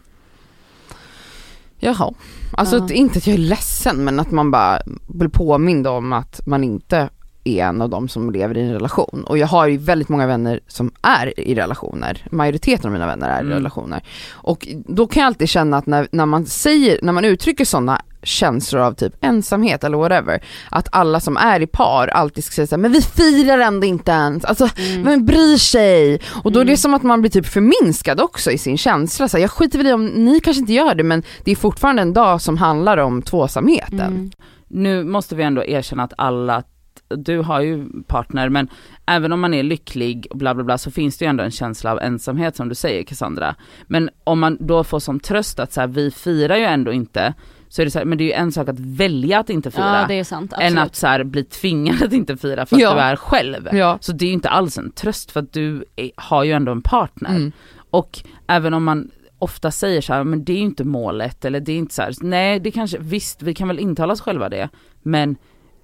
Jaha, 1.82 2.14
alltså 2.58 2.78
Ja. 2.78 2.94
inte 2.94 3.18
att 3.18 3.28
jag 3.28 3.34
är 3.34 3.38
ledsen 3.38 4.04
men 4.04 4.20
att 4.20 4.32
man 4.32 4.52
bara 4.52 4.82
blir 5.08 5.30
påmind 5.30 5.88
om 5.88 6.14
att 6.14 6.42
man 6.48 6.64
inte 6.64 7.10
är 7.44 7.64
en 7.66 7.82
av 7.82 7.90
de 7.90 8.08
som 8.10 8.32
lever 8.32 8.58
i 8.58 8.62
en 8.62 8.74
relation. 8.74 9.24
Och 9.28 9.38
jag 9.38 9.48
har 9.48 9.68
ju 9.68 9.78
väldigt 9.78 10.10
många 10.10 10.28
vänner 10.28 10.60
som 10.68 10.92
är 11.02 11.40
i 11.40 11.56
relationer, 11.56 12.26
majoriteten 12.32 12.86
av 12.86 12.92
mina 12.94 13.08
vänner 13.08 13.30
är 13.30 13.38
i 13.38 13.46
Mm. 13.46 13.54
relationer. 13.54 14.04
Och 14.32 14.68
då 14.88 15.08
kan 15.08 15.22
jag 15.22 15.28
alltid 15.28 15.50
känna 15.50 15.78
att 15.78 15.86
när, 15.86 16.08
när 16.12 16.26
man 16.26 16.46
säger, 16.46 17.00
när 17.02 17.14
man 17.14 17.26
uttrycker 17.26 17.66
sådana 17.66 18.02
känslor 18.24 18.82
av 18.82 18.94
typ 18.94 19.14
ensamhet 19.22 19.84
eller 19.84 19.98
whatever, 19.98 20.44
att 20.72 20.88
alla 20.92 21.20
som 21.20 21.38
är 21.38 21.62
i 21.62 21.68
par 21.68 22.08
alltid 22.08 22.44
ska 22.44 22.54
säga 22.56 22.68
såhär, 22.68 22.82
men 22.82 22.92
vi 22.92 23.02
firar 23.02 23.58
ändå 23.60 23.88
inte 23.88 24.12
ens, 24.12 24.46
alltså 24.46 24.70
Mm. 24.78 25.04
vem 25.04 25.26
bryr 25.26 25.58
sig? 25.58 26.20
Och 26.44 26.52
då 26.52 26.60
är 26.60 26.64
det 26.66 26.70
Mm. 26.72 26.78
som 26.78 26.94
att 26.94 27.04
man 27.04 27.22
blir 27.22 27.32
typ 27.32 27.46
förminskad 27.46 28.22
också 28.22 28.52
i 28.52 28.58
sin 28.58 28.78
känsla, 28.78 29.28
så 29.28 29.38
här, 29.38 29.42
jag 29.42 29.52
skiter 29.52 29.78
väl 29.78 29.88
i 29.88 29.94
om 29.94 30.06
ni 30.06 30.40
kanske 30.40 30.60
inte 30.62 30.74
gör 30.74 30.96
det 30.96 31.04
men 31.04 31.24
det 31.44 31.52
är 31.52 31.56
fortfarande 31.56 32.02
en 32.02 32.14
dag 32.14 32.42
som 32.42 32.58
handlar 32.58 32.98
om 32.98 33.22
tvåsamheten. 33.22 34.00
Mm. 34.00 34.32
Nu 34.68 35.04
måste 35.04 35.36
vi 35.36 35.44
ändå 35.44 35.64
erkänna 35.64 36.04
att 36.04 36.14
alla, 36.18 36.64
du 37.10 37.40
har 37.40 37.62
ju 37.62 38.04
partner 38.08 38.50
men 38.50 38.70
även 39.06 39.32
om 39.32 39.40
man 39.40 39.54
är 39.54 39.64
lycklig 39.64 40.28
och 40.30 40.38
bla 40.38 40.56
bla 40.56 40.64
bla 40.64 40.78
så 40.78 40.92
finns 40.92 41.18
det 41.18 41.26
ju 41.26 41.30
ändå 41.30 41.44
en 41.44 41.52
känsla 41.52 41.92
av 41.92 42.00
ensamhet 42.00 42.56
som 42.56 42.70
du 42.70 42.76
säger 42.76 43.04
Cassandra. 43.04 43.56
Men 43.88 44.10
om 44.24 44.40
man 44.40 44.58
då 44.60 44.84
får 44.84 45.00
som 45.00 45.20
tröst 45.20 45.60
att 45.60 45.74
så 45.74 45.82
här, 45.82 45.88
vi 45.88 46.12
firar 46.12 46.56
ju 46.56 46.64
ändå 46.64 46.92
inte, 46.94 47.34
så 47.70 47.82
är 47.82 47.86
det 47.86 47.92
så 47.92 48.00
här, 48.00 48.06
men 48.06 48.18
det 48.18 48.24
är 48.24 48.26
ju 48.26 48.32
en 48.32 48.52
sak 48.52 48.70
att 48.70 48.80
välja 48.80 49.40
att 49.40 49.50
inte 49.50 49.72
fira. 49.72 50.00
Ja 50.02 50.06
det 50.08 50.14
är 50.20 50.24
sant, 50.24 50.54
absolut. 50.54 50.72
än 50.72 50.78
att 50.78 50.96
så 50.96 51.08
här, 51.08 51.24
bli 51.24 51.44
tvingad 51.44 52.04
att 52.04 52.14
inte 52.14 52.38
fira 52.38 52.66
för 52.66 52.76
att 52.76 52.82
Ja. 52.82 52.94
du 52.94 53.00
är 53.00 53.16
själv. 53.16 53.70
Ja. 53.72 53.98
Så 54.02 54.12
det 54.12 54.26
är 54.26 54.28
ju 54.28 54.34
inte 54.34 54.50
alls 54.50 54.78
en 54.78 54.92
tröst 54.92 55.32
för 55.32 55.40
att 55.40 55.54
du 55.54 55.86
är, 55.96 56.12
har 56.16 56.44
ju 56.44 56.52
ändå 56.52 56.72
en 56.72 56.82
partner. 56.82 57.30
Mm. 57.30 57.52
Och 57.90 58.20
även 58.48 58.74
om 58.74 58.84
man 58.84 59.12
ofta 59.40 59.72
säger 59.72 60.02
så 60.02 60.14
här, 60.14 60.24
men 60.24 60.44
det 60.44 60.54
är 60.54 60.58
ju 60.58 60.64
inte 60.64 60.84
målet 60.84 61.46
eller 61.46 61.60
det 61.60 61.72
är 61.72 61.78
inte 61.78 61.94
så 61.94 62.02
här, 62.02 62.14
nej 62.22 62.60
det 62.60 62.72
kanske, 62.72 62.98
visst 63.00 63.42
vi 63.42 63.54
kan 63.54 63.68
väl 63.68 63.80
intala 63.80 64.14
oss 64.14 64.22
själva 64.22 64.50
det, 64.50 64.70
men 65.02 65.36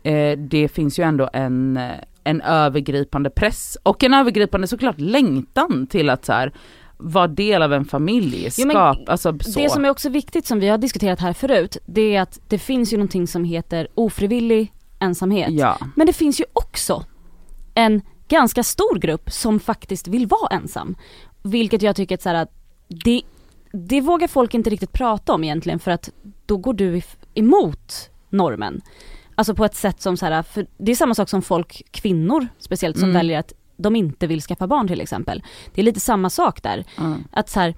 eh, 0.06 0.38
det 0.38 0.68
finns 0.68 1.00
ju 1.00 1.04
ändå 1.04 1.30
en, 1.34 1.78
eh, 1.78 1.92
en 2.24 2.42
övergripande 2.42 3.30
press 3.30 3.78
och 3.84 4.04
en 4.04 4.14
övergripande 4.14 4.68
såklart 4.68 5.00
längtan 5.00 5.88
till 5.88 6.10
att 6.10 6.26
så 6.26 6.34
här 6.34 6.54
vara 6.98 7.28
del 7.28 7.62
av 7.62 7.74
en 7.74 7.86
familj, 7.86 8.50
Jo, 8.58 8.70
skap, 8.70 8.98
alltså 9.10 9.40
så. 9.40 9.60
Det 9.60 9.70
som 9.70 9.86
är 9.86 9.90
också 9.90 10.10
viktigt 10.10 10.46
som 10.46 10.60
vi 10.60 10.68
har 10.68 10.78
diskuterat 10.78 11.20
här 11.20 11.34
förut, 11.34 11.78
det 11.86 12.16
är 12.16 12.22
att 12.22 12.40
det 12.48 12.60
finns 12.60 12.94
ju 12.94 12.98
någonting 12.98 13.28
som 13.28 13.44
heter 13.44 13.88
ofrivillig 13.96 14.72
ensamhet. 15.00 15.50
Ja, 15.52 15.78
Men 15.96 16.08
det 16.08 16.14
finns 16.14 16.40
ju 16.40 16.46
också 16.54 17.06
en 17.74 18.02
ganska 18.28 18.64
stor 18.64 19.00
grupp 19.00 19.32
som 19.32 19.60
faktiskt 19.60 20.08
vill 20.08 20.28
vara 20.28 20.56
ensam. 20.56 20.96
Vilket 21.44 21.82
jag 21.82 21.96
tycker 21.96 22.16
att 22.16 22.22
så 22.22 22.30
här, 22.30 22.48
det, 22.88 23.22
det 23.72 24.02
vågar 24.02 24.28
folk 24.28 24.54
inte 24.54 24.70
riktigt 24.70 24.92
prata 24.92 25.34
om 25.34 25.44
egentligen 25.44 25.80
för 25.80 25.92
att 25.92 26.10
då 26.46 26.58
går 26.58 26.74
du 26.74 27.02
emot 27.34 28.10
normen. 28.30 28.82
Alltså 29.36 29.56
på 29.56 29.66
ett 29.66 29.76
sätt 29.76 30.02
som 30.02 30.18
så 30.18 30.26
här, 30.26 30.44
för 30.44 30.66
det 30.78 30.92
är 30.92 30.96
samma 30.96 31.16
sak 31.16 31.30
som 31.30 31.42
folk, 31.42 31.82
kvinnor 31.92 32.48
speciellt, 32.60 32.98
som 32.98 33.10
Mm. 33.10 33.14
väljer 33.20 33.40
att 33.40 33.54
de 33.78 33.96
inte 33.96 34.28
vill 34.28 34.42
skaffa 34.42 34.68
barn 34.68 34.88
till 34.88 35.02
exempel. 35.02 35.44
Det 35.74 35.82
är 35.82 35.86
lite 35.86 36.00
samma 36.00 36.30
sak 36.30 36.64
där. 36.64 36.84
Mm. 37.00 37.24
Att 37.32 37.50
så 37.50 37.60
här, 37.60 37.76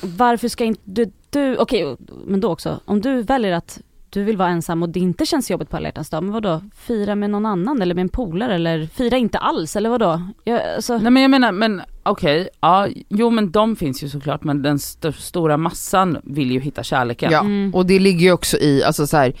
varför 0.00 0.48
ska 0.48 0.64
inte 0.64 0.82
du, 0.84 1.12
du 1.30 1.56
okej 1.56 1.96
men 2.26 2.40
då 2.40 2.50
också, 2.52 2.80
om 2.84 3.00
du 3.00 3.22
väljer 3.22 3.52
att 3.52 3.80
du 4.10 4.24
vill 4.24 4.36
vara 4.36 4.48
ensam 4.48 4.82
och 4.82 4.88
det 4.88 5.00
inte 5.00 5.26
känns 5.26 5.50
jobbigt 5.50 5.70
på 5.70 5.76
alla 5.76 5.88
hjärtans 5.88 6.10
dag, 6.10 6.22
men 6.22 6.32
vadå? 6.32 6.62
Fira 6.76 7.14
med 7.14 7.30
någon 7.30 7.46
annan 7.46 7.82
eller 7.82 7.94
med 7.94 8.02
en 8.02 8.08
polare 8.08 8.54
eller 8.54 8.86
fira 8.86 9.16
inte 9.16 9.38
alls 9.38 9.76
eller 9.76 9.90
vadå? 9.90 10.22
Jag, 10.44 10.74
alltså, 10.74 10.98
Nej 10.98 11.10
men 11.10 11.22
jag 11.22 11.30
menar, 11.30 11.52
men 11.52 11.82
okej, 12.02 12.48
ja, 12.60 12.88
jo 13.08 13.30
men 13.30 13.50
de 13.50 13.76
finns 13.76 14.02
ju 14.04 14.08
såklart 14.08 14.44
men 14.44 14.62
den 14.62 14.76
st- 14.76 15.12
stora 15.12 15.56
massan 15.56 16.18
vill 16.24 16.50
ju 16.50 16.60
hitta 16.60 16.82
kärleken. 16.82 17.32
Ja, 17.32 17.40
Mm. 17.40 17.74
och 17.74 17.86
det 17.86 17.98
ligger 17.98 18.20
ju 18.20 18.32
också 18.32 18.58
i, 18.58 18.84
alltså 18.84 19.06
så 19.06 19.16
här, 19.16 19.32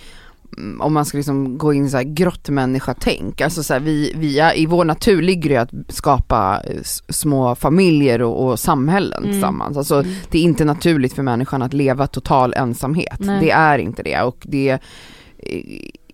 om 0.80 0.92
man 0.92 1.04
ska 1.04 1.16
liksom 1.18 1.58
gå 1.58 1.72
in 1.72 1.86
i 1.86 1.90
så 1.90 1.96
här 1.96 2.04
grottmänniska-tänk, 2.04 3.40
alltså 3.40 3.62
så 3.62 3.72
här, 3.72 3.80
vi, 3.80 4.12
vi 4.16 4.38
är, 4.38 4.58
i 4.58 4.66
vår 4.66 4.84
natur 4.84 5.22
ligger 5.22 5.50
det 5.50 5.56
att 5.56 5.70
skapa 5.88 6.62
eh, 6.66 6.76
små 7.08 7.54
familjer 7.54 8.22
och, 8.22 8.46
och 8.46 8.58
samhällen 8.60 9.18
Mm. 9.22 9.32
tillsammans. 9.32 9.76
Alltså 9.76 9.94
Mm. 9.94 10.14
det 10.30 10.38
är 10.38 10.42
inte 10.42 10.64
naturligt 10.64 11.12
för 11.12 11.22
människan 11.22 11.62
att 11.62 11.72
leva 11.72 12.06
total 12.06 12.54
ensamhet. 12.56 13.16
Nej. 13.18 13.40
Det 13.40 13.50
är 13.50 13.78
inte 13.78 14.02
det 14.02 14.22
och 14.22 14.36
det 14.42 14.70
eh, 14.70 14.78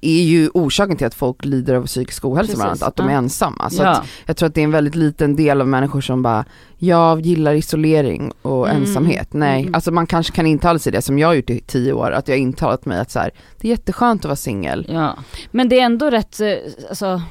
är 0.01 0.23
ju 0.23 0.49
orsaken 0.55 0.97
till 0.97 1.07
att 1.07 1.15
folk 1.15 1.45
lider 1.45 1.75
av 1.75 1.87
psykisk 1.87 2.25
ohälsa 2.25 2.55
bland 2.55 2.69
annat, 2.71 2.83
att 2.83 2.97
de 2.97 3.07
är 3.09 3.13
ja. 3.13 3.19
ensamma. 3.19 3.71
Så 3.71 3.83
Ja. 3.83 3.89
att 3.91 4.07
jag 4.27 4.37
tror 4.37 4.47
att 4.49 4.55
det 4.55 4.61
är 4.61 4.65
en 4.65 4.71
väldigt 4.71 4.95
liten 4.95 5.37
del 5.37 5.61
av 5.61 5.69
människor 5.69 6.01
som 6.01 6.23
bara, 6.23 6.45
jag 6.79 7.21
gillar 7.21 7.55
isolering 7.55 8.33
och 8.43 8.69
Mm. 8.69 8.83
ensamhet. 8.83 9.33
Nej, 9.33 9.61
Mm. 9.63 9.75
alltså 9.75 9.91
man 9.91 10.07
kanske 10.07 10.33
kan 10.33 10.47
intala 10.47 10.79
sig 10.79 10.93
det 10.93 11.03
som 11.03 11.19
jag 11.19 11.29
har 11.29 11.35
gjort 11.35 11.51
i 11.51 11.61
tio 11.61 11.93
år, 11.93 12.11
att 12.11 12.29
jag 12.29 12.35
har 12.35 12.41
intalat 12.41 12.87
mig 12.87 12.99
att 13.01 13.11
så 13.11 13.19
här, 13.19 13.31
det 13.61 13.69
är 13.69 13.71
jätteskönt 13.71 14.21
att 14.21 14.25
vara 14.29 14.37
singel. 14.37 14.87
ja. 14.89 15.17
Men 15.51 15.69
det 15.69 15.81
är 15.81 15.85
ändå 15.85 16.11
rätt, 16.11 16.41
eh, 16.41 16.49
alltså 16.89 17.23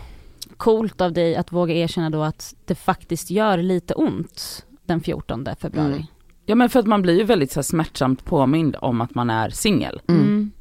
coolt 0.58 1.01
av 1.01 1.13
dig 1.13 1.36
att 1.36 1.51
våga 1.51 1.73
erkänna 1.73 2.10
då 2.10 2.23
att 2.23 2.53
det 2.65 2.75
faktiskt 2.75 3.32
gör 3.32 3.58
lite 3.58 3.93
ont 3.93 4.65
den 4.86 5.01
14 5.01 5.56
februari. 5.62 5.88
Mm. 5.93 6.03
Ja 6.45 6.56
men 6.56 6.69
för 6.69 6.80
att 6.80 6.88
man 6.88 7.01
blir 7.01 7.17
ju 7.17 7.23
väldigt 7.23 7.51
så 7.51 7.60
här, 7.60 7.63
smärtsamt 7.63 8.25
påmind 8.25 8.75
om 8.82 9.01
att 9.01 9.15
man 9.15 9.30
är 9.30 9.49
singel 9.49 10.01
Mm. 10.10 10.51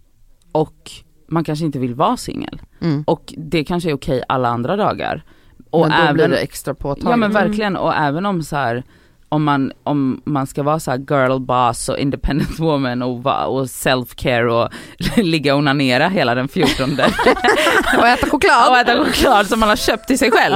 och 0.52 0.90
man 1.28 1.44
kanske 1.44 1.64
inte 1.64 1.78
vill 1.78 1.94
vara 1.94 2.16
singel 2.16 2.60
Mm. 2.80 3.04
och 3.06 3.34
det 3.36 3.64
kanske 3.64 3.90
är 3.90 3.94
okej 3.94 4.22
alla 4.28 4.48
andra 4.48 4.76
dagar. 4.76 5.22
Och 5.70 5.88
Men 5.88 6.06
då 6.06 6.12
blir 6.12 6.24
även, 6.24 6.30
det 6.30 6.36
extra 6.42 6.74
påtagligt. 6.74 7.04
ja 7.10 7.16
men 7.16 7.30
Mm. 7.30 7.42
verkligen 7.48 7.76
och 7.76 7.94
även 7.94 8.26
om 8.26 8.42
så 8.42 8.56
här 8.56 8.82
om 9.28 9.44
man, 9.44 9.72
om 9.82 10.20
man 10.24 10.46
ska 10.46 10.62
vara 10.62 10.80
så 10.80 10.90
här 10.90 10.98
girl 10.98 11.38
boss 11.38 11.88
och 11.88 11.98
independent 11.98 12.58
woman 12.58 13.02
och, 13.02 13.16
och 13.58 13.64
self-care 13.66 14.46
och 14.46 14.68
ligga 15.16 15.52
och 15.54 15.58
onanera 15.58 16.08
hela 16.08 16.34
den 16.34 16.48
14 16.48 16.90
och 17.98 18.06
äta 18.06 18.26
choklad. 18.30 18.70
och 18.70 18.76
äta 18.78 19.04
choklad 19.04 19.46
som 19.46 19.60
man 19.60 19.68
har 19.68 19.76
köpt 19.76 20.06
till 20.06 20.18
sig 20.18 20.30
själv. 20.30 20.54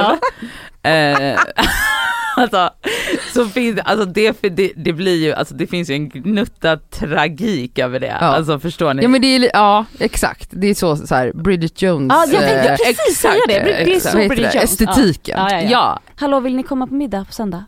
Eh, 0.83 1.39
alltså, 2.41 2.71
så 3.35 3.45
finns, 3.47 3.81
alltså 3.85 4.05
det, 4.07 4.43
det, 4.43 4.73
det 4.77 4.93
blir 4.93 5.17
ju, 5.25 5.33
alltså 5.33 5.55
det 5.55 5.67
finns 5.67 5.91
ju 5.91 5.95
en 5.95 6.09
gnutta 6.09 6.77
tragik 6.77 7.79
över 7.79 8.01
det. 8.01 8.07
Ja. 8.07 8.15
Alltså 8.27 8.59
förstår 8.59 8.95
ni? 8.95 9.03
Ja 9.03 9.09
men 9.09 9.21
det 9.21 9.27
är, 9.37 9.51
ja 9.53 9.85
exakt, 9.99 10.49
det 10.53 10.67
är 10.67 10.75
så, 10.75 10.97
så 10.97 11.15
här, 11.15 11.33
Bridget 11.35 11.83
Jones, 11.83 12.09
Ja, 12.11 12.25
jag 12.33 12.41
tänkte 12.41 12.69
eh, 12.73 12.77
precis 12.77 13.19
säga 13.19 13.35
det. 13.49 13.53
Det 13.59 13.73
är 13.93 13.97
exakt. 13.97 14.13
så 14.13 14.17
Bridget 14.29 14.53
det? 14.53 14.59
Jones. 14.59 14.73
estetiken. 14.81 15.39
Ja. 15.39 15.51
Ja, 15.53 15.57
ja, 15.57 15.63
ja. 15.63 15.71
ja, 15.71 16.01
Hallå, 16.17 16.41
vill 16.41 16.57
ni 16.57 16.63
komma 16.63 16.87
på 16.87 16.95
middag 16.95 17.25
på 17.25 17.33
söndag? 17.33 17.65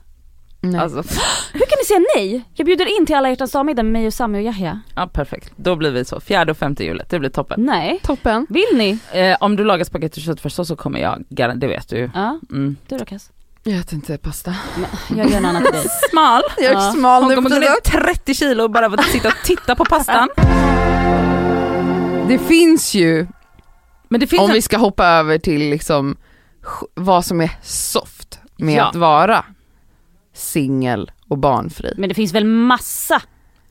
Nej. 0.64 0.80
alltså, 0.80 0.96
Hur 1.52 1.61
kan 1.61 1.76
ni 1.80 1.85
säga 1.85 2.00
nej? 2.16 2.42
Jag 2.54 2.66
bjuder 2.66 2.98
in 3.00 3.06
till 3.06 3.14
alla 3.16 3.28
hjärtans 3.30 3.52
dag-middag 3.52 3.82
med 3.82 3.92
mig 3.92 4.06
och 4.06 4.14
Sami 4.14 4.38
och 4.38 4.42
Yahya. 4.42 4.80
ja 4.96 5.06
perfekt. 5.06 5.52
Då 5.56 5.76
blir 5.76 5.90
vi 5.90 6.04
så, 6.04 6.20
fjärde 6.20 6.50
och 6.50 6.58
femte 6.58 6.85
hjulet, 6.85 7.11
det 7.11 7.18
blir 7.18 7.30
toppen. 7.30 7.61
Nej. 7.66 8.00
Toppen. 8.02 8.46
Vill 8.50 8.64
ni? 8.74 8.98
Eh, 9.12 9.37
om 9.40 9.56
du 9.56 9.64
lagar 9.64 9.85
spagetti 9.85 10.20
och 10.20 10.24
köttfärssås 10.24 10.68
så 10.68 10.76
kommer 10.76 11.00
jag, 11.00 11.24
det 11.28 11.66
vet 11.66 11.88
du. 11.88 12.11
Ja, 12.14 12.38
Mm. 12.50 12.76
du 12.88 12.98
då 12.98 13.04
Cass? 13.04 13.30
Jag 13.64 13.79
äter 13.79 13.94
inte 13.94 14.18
pasta. 14.18 14.55
Jag 15.16 15.31
gör 15.31 15.37
en 15.37 15.44
annan 15.44 15.62
dig. 15.62 15.85
Smal, 16.11 16.42
Jag 16.57 16.66
är 16.66 16.72
Ja. 16.72 16.92
smal 16.92 17.22
hon 17.22 17.29
nu 17.29 17.35
kommer 17.35 17.51
gå 17.51 17.57
ner 17.59 17.81
30 18.14 18.35
kilo 18.35 18.68
bara 18.68 18.90
för 18.90 18.98
att 18.98 19.05
sitta 19.05 19.29
och 19.29 19.35
titta 19.44 19.75
på 19.77 19.85
pastan. 19.85 20.29
Det 22.29 22.38
finns 22.38 22.94
ju, 22.94 23.27
Men 24.09 24.20
det 24.20 24.27
finns 24.27 24.40
om 24.42 24.51
en, 24.51 24.55
vi 24.55 24.62
ska 24.62 24.77
hoppa 24.79 25.07
över 25.07 25.38
till 25.38 25.61
liksom 25.70 26.16
vad 26.94 27.25
som 27.25 27.40
är 27.40 27.51
soft 27.62 28.40
med 28.57 28.75
Ja. 28.75 28.85
att 28.88 28.96
vara 28.96 29.44
singel 30.35 31.11
och 31.29 31.38
barnfri. 31.38 31.94
Men 31.96 32.09
det 32.09 32.14
finns 32.14 32.33
väl 32.35 32.44
massa 32.44 33.22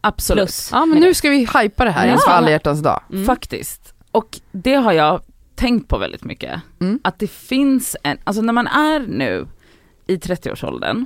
absolut. 0.02 0.46
plus. 0.46 0.70
Ja 0.72 0.86
men 0.86 1.00
nu 1.00 1.14
ska 1.14 1.30
vi 1.30 1.48
hypa 1.62 1.86
det 1.86 1.92
här 1.92 2.08
Ja. 2.08 2.14
inför 2.14 2.32
alla 2.32 2.50
hjärtans 2.52 2.82
dag. 2.82 3.02
Mm. 3.12 3.26
Faktiskt. 3.26 3.94
Och 4.12 4.40
det 4.52 4.74
har 4.76 4.92
jag 4.92 5.22
tänkt 5.56 5.88
på 5.88 5.98
väldigt 5.98 6.24
mycket. 6.24 6.62
Mm. 6.82 7.00
Att 7.04 7.20
det 7.20 7.28
finns 7.32 7.96
en, 8.04 8.18
alltså 8.24 8.42
när 8.42 8.54
man 8.54 8.68
är 8.68 9.00
nu 9.00 9.48
i 10.12 10.18
30-årsåldern, 10.18 11.06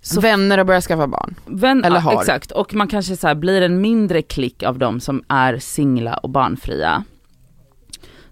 så 0.00 0.20
Vänner 0.20 0.58
har 0.58 0.64
börjat 0.64 0.84
skaffa 0.84 1.06
barn. 1.06 1.34
vän, 1.46 1.84
Eller 1.84 2.00
har. 2.00 2.20
Exakt, 2.20 2.50
och 2.50 2.74
man 2.74 2.88
kanske 2.88 3.16
så 3.16 3.26
här 3.26 3.34
blir 3.34 3.62
en 3.62 3.80
mindre 3.80 4.22
klick 4.22 4.62
av 4.62 4.78
dem 4.78 5.00
som 5.00 5.22
är 5.28 5.58
singla 5.58 6.16
och 6.16 6.30
barnfria. 6.30 7.04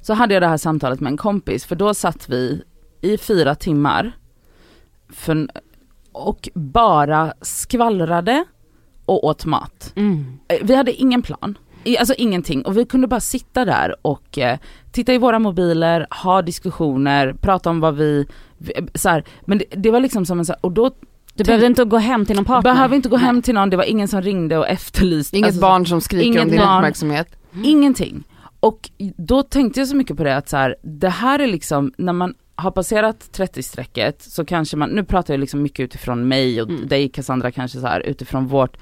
Så 0.00 0.14
hade 0.14 0.35
jag 0.35 0.42
det 0.42 0.46
här 0.48 0.57
samtalet 0.57 1.00
med 1.00 1.11
en 1.11 1.16
kompis, 1.16 1.64
för 1.64 1.77
då 1.77 1.94
satt 1.94 2.29
vi 2.29 2.62
i 3.00 3.18
fyra 3.18 3.55
timmar 3.55 4.12
för, 5.09 5.48
och 6.12 6.48
bara 6.55 7.33
skvallrade 7.40 8.44
och 9.05 9.24
åt 9.24 9.44
mat. 9.44 9.92
Mm. 9.96 10.38
Eh, 10.48 10.59
Vi 10.62 10.74
hade 10.74 10.92
ingen 10.92 11.22
plan, 11.22 11.59
alltså 11.99 12.14
ingenting 12.18 12.62
och 12.62 12.79
vi 12.79 12.85
kunde 12.85 13.07
bara 13.07 13.20
sitta 13.20 13.64
där 13.64 13.97
och 14.03 14.38
eh, 14.38 14.59
titta 14.92 15.14
i 15.14 15.18
våra 15.18 15.38
mobiler, 15.38 16.07
ha 16.23 16.42
diskussioner, 16.42 17.33
prata 17.40 17.70
om 17.70 17.81
vad 17.81 17.97
vi, 17.97 18.27
så 18.94 19.09
här, 19.09 19.25
men 19.44 19.59
det, 19.59 19.64
det 19.70 19.90
var 19.90 20.01
liksom 20.01 20.27
som 20.27 20.38
en 20.38 20.44
så 20.44 20.53
här, 20.53 20.59
och 20.64 20.73
då 20.73 20.90
Du 21.35 21.44
behövde 21.44 21.66
inte 21.66 21.85
gå 21.85 21.97
hem 21.99 22.27
till 22.27 22.37
någon 22.37 22.44
partner? 22.44 22.73
behöver 22.75 22.97
inte 22.97 23.09
gå 23.09 23.16
hem 23.16 23.42
till 23.42 23.55
någon, 23.55 23.70
det 23.70 23.77
var 23.77 23.85
ingen 23.85 24.09
som 24.09 24.23
ringde 24.23 24.59
och 24.59 24.68
efterlyste. 24.68 25.37
Inget 25.37 25.47
alltså, 25.49 25.61
barn 25.61 25.87
som 25.87 26.01
skriker 26.01 26.42
om 26.42 26.49
din 26.49 26.59
barn. 26.61 26.79
uppmärksamhet. 26.79 27.29
Ingenting. 27.64 28.25
Och 28.61 28.90
då 29.16 29.42
tänkte 29.42 29.81
jag 29.81 29.88
så 29.88 29.97
mycket 29.97 30.16
på 30.16 30.25
det 30.25 30.37
att 30.37 30.49
så 30.49 30.57
här, 30.57 30.77
det 30.83 31.09
här 31.09 31.38
är 31.38 31.47
liksom, 31.47 31.92
när 31.99 32.12
man 32.12 32.35
har 32.57 32.70
passerat 32.70 33.31
30-strecket 33.37 34.23
så 34.23 34.44
kanske 34.44 34.77
man, 34.77 34.90
nu 34.90 35.05
pratar 35.05 35.35
jag 35.35 35.40
liksom 35.40 35.62
mycket 35.62 35.81
utifrån 35.85 36.29
mig 36.29 36.62
och 36.62 36.68
Mm. 36.70 36.88
dig 36.88 37.09
Cassandra 37.09 37.51
kanske 37.51 37.79
så 37.81 37.87
här 37.87 38.01
utifrån 38.01 38.47
vårt, 38.47 38.77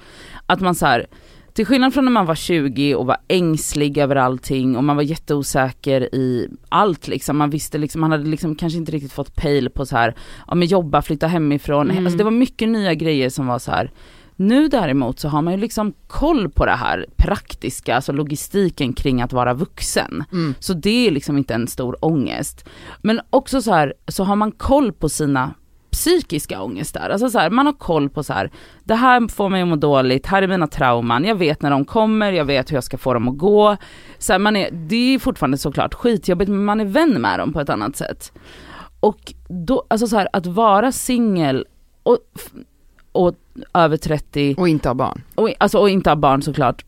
att 0.45 0.61
man 0.61 0.75
så 0.75 0.85
här, 0.85 1.07
till 1.53 1.65
skillnad 1.65 1.93
från 1.93 2.05
när 2.05 2.11
man 2.11 2.25
var 2.25 2.35
20 2.35 2.95
och 2.95 3.05
var 3.05 3.17
ängslig 3.27 3.97
över 3.97 4.15
allting 4.15 4.77
och 4.77 4.83
man 4.83 4.95
var 4.95 5.03
jätteosäker 5.03 6.15
i 6.15 6.49
allt 6.69 7.07
liksom, 7.07 7.37
man 7.37 7.49
visste 7.49 7.77
liksom, 7.77 8.01
man 8.01 8.11
hade 8.11 8.29
liksom 8.29 8.55
kanske 8.55 8.77
inte 8.79 8.91
riktigt 8.91 9.13
fått 9.13 9.35
pejl 9.35 9.69
på 9.69 9.85
så 9.85 9.97
här, 9.97 10.15
ja 10.47 10.55
men 10.55 10.67
jobba, 10.67 11.01
flytta 11.01 11.27
hemifrån, 11.27 11.91
Mm. 11.91 12.05
alltså 12.05 12.17
det 12.17 12.23
var 12.23 12.31
mycket 12.31 12.69
nya 12.69 12.93
grejer 12.93 13.29
som 13.29 13.47
var 13.47 13.59
så 13.59 13.71
här. 13.71 13.91
Nu 14.35 14.67
däremot 14.67 15.19
så 15.19 15.27
har 15.27 15.41
man 15.41 15.53
ju 15.53 15.59
liksom 15.59 15.93
koll 16.07 16.49
på 16.49 16.65
det 16.65 16.71
här 16.75 17.05
praktiska, 17.17 17.95
alltså 17.95 18.11
logistiken 18.11 18.93
kring 18.93 19.21
att 19.21 19.33
vara 19.33 19.53
vuxen. 19.53 20.23
Mm. 20.31 20.55
Så 20.59 20.73
det 20.73 21.07
är 21.07 21.11
liksom 21.11 21.37
inte 21.37 21.53
en 21.53 21.67
stor 21.67 22.05
ångest. 22.05 22.69
Men 23.01 23.21
också 23.29 23.61
så 23.61 23.71
här, 23.73 23.93
så 24.07 24.23
har 24.23 24.35
man 24.35 24.51
koll 24.51 24.91
på 24.93 25.09
sina 25.09 25.53
psykiska 25.93 26.61
ångestar. 26.61 27.09
Alltså 27.09 27.29
så 27.29 27.39
här, 27.39 27.49
man 27.49 27.65
har 27.65 27.73
koll 27.73 28.09
på 28.09 28.23
så 28.23 28.33
här, 28.33 28.51
det 28.83 28.95
här 28.95 29.27
får 29.27 29.49
mig 29.49 29.61
att 29.61 29.67
må 29.67 29.75
dåligt, 29.75 30.25
här 30.25 30.41
är 30.41 30.47
mina 30.47 30.67
trauman, 30.67 31.25
jag 31.25 31.35
vet 31.35 31.61
när 31.61 31.71
de 31.71 31.85
kommer, 31.85 32.31
jag 32.31 32.45
vet 32.45 32.71
hur 32.71 32.75
jag 32.75 32.83
ska 32.83 32.97
få 32.97 33.13
dem 33.13 33.27
att 33.27 33.37
gå. 33.37 33.77
Så 34.17 34.33
här, 34.33 34.39
man 34.39 34.55
är, 34.55 34.69
det 34.71 35.15
är 35.15 35.19
fortfarande 35.19 35.57
såklart 35.57 35.93
skitjobbigt 35.93 36.49
men 36.49 36.65
man 36.65 36.79
är 36.79 36.85
vän 36.85 37.21
med 37.21 37.39
dem 37.39 37.53
på 37.53 37.59
ett 37.61 37.69
annat 37.69 37.95
sätt. 37.95 38.31
Och 38.99 39.33
då, 39.47 39.85
alltså 39.87 40.07
så 40.07 40.17
här, 40.17 40.27
att 40.33 40.45
vara 40.45 40.91
singel 40.91 41.65
och, 42.03 42.17
och 43.11 43.35
över 43.73 43.97
30 43.97 44.55
Och 44.57 44.69
inte 44.69 44.89
ha 44.89 44.93
barn. 44.93 45.21
och, 45.35 45.49
alltså, 45.57 45.77
och 45.77 45.89
inte 45.89 46.09
ha 46.09 46.15
barn 46.15 46.41
såklart. 46.41 46.85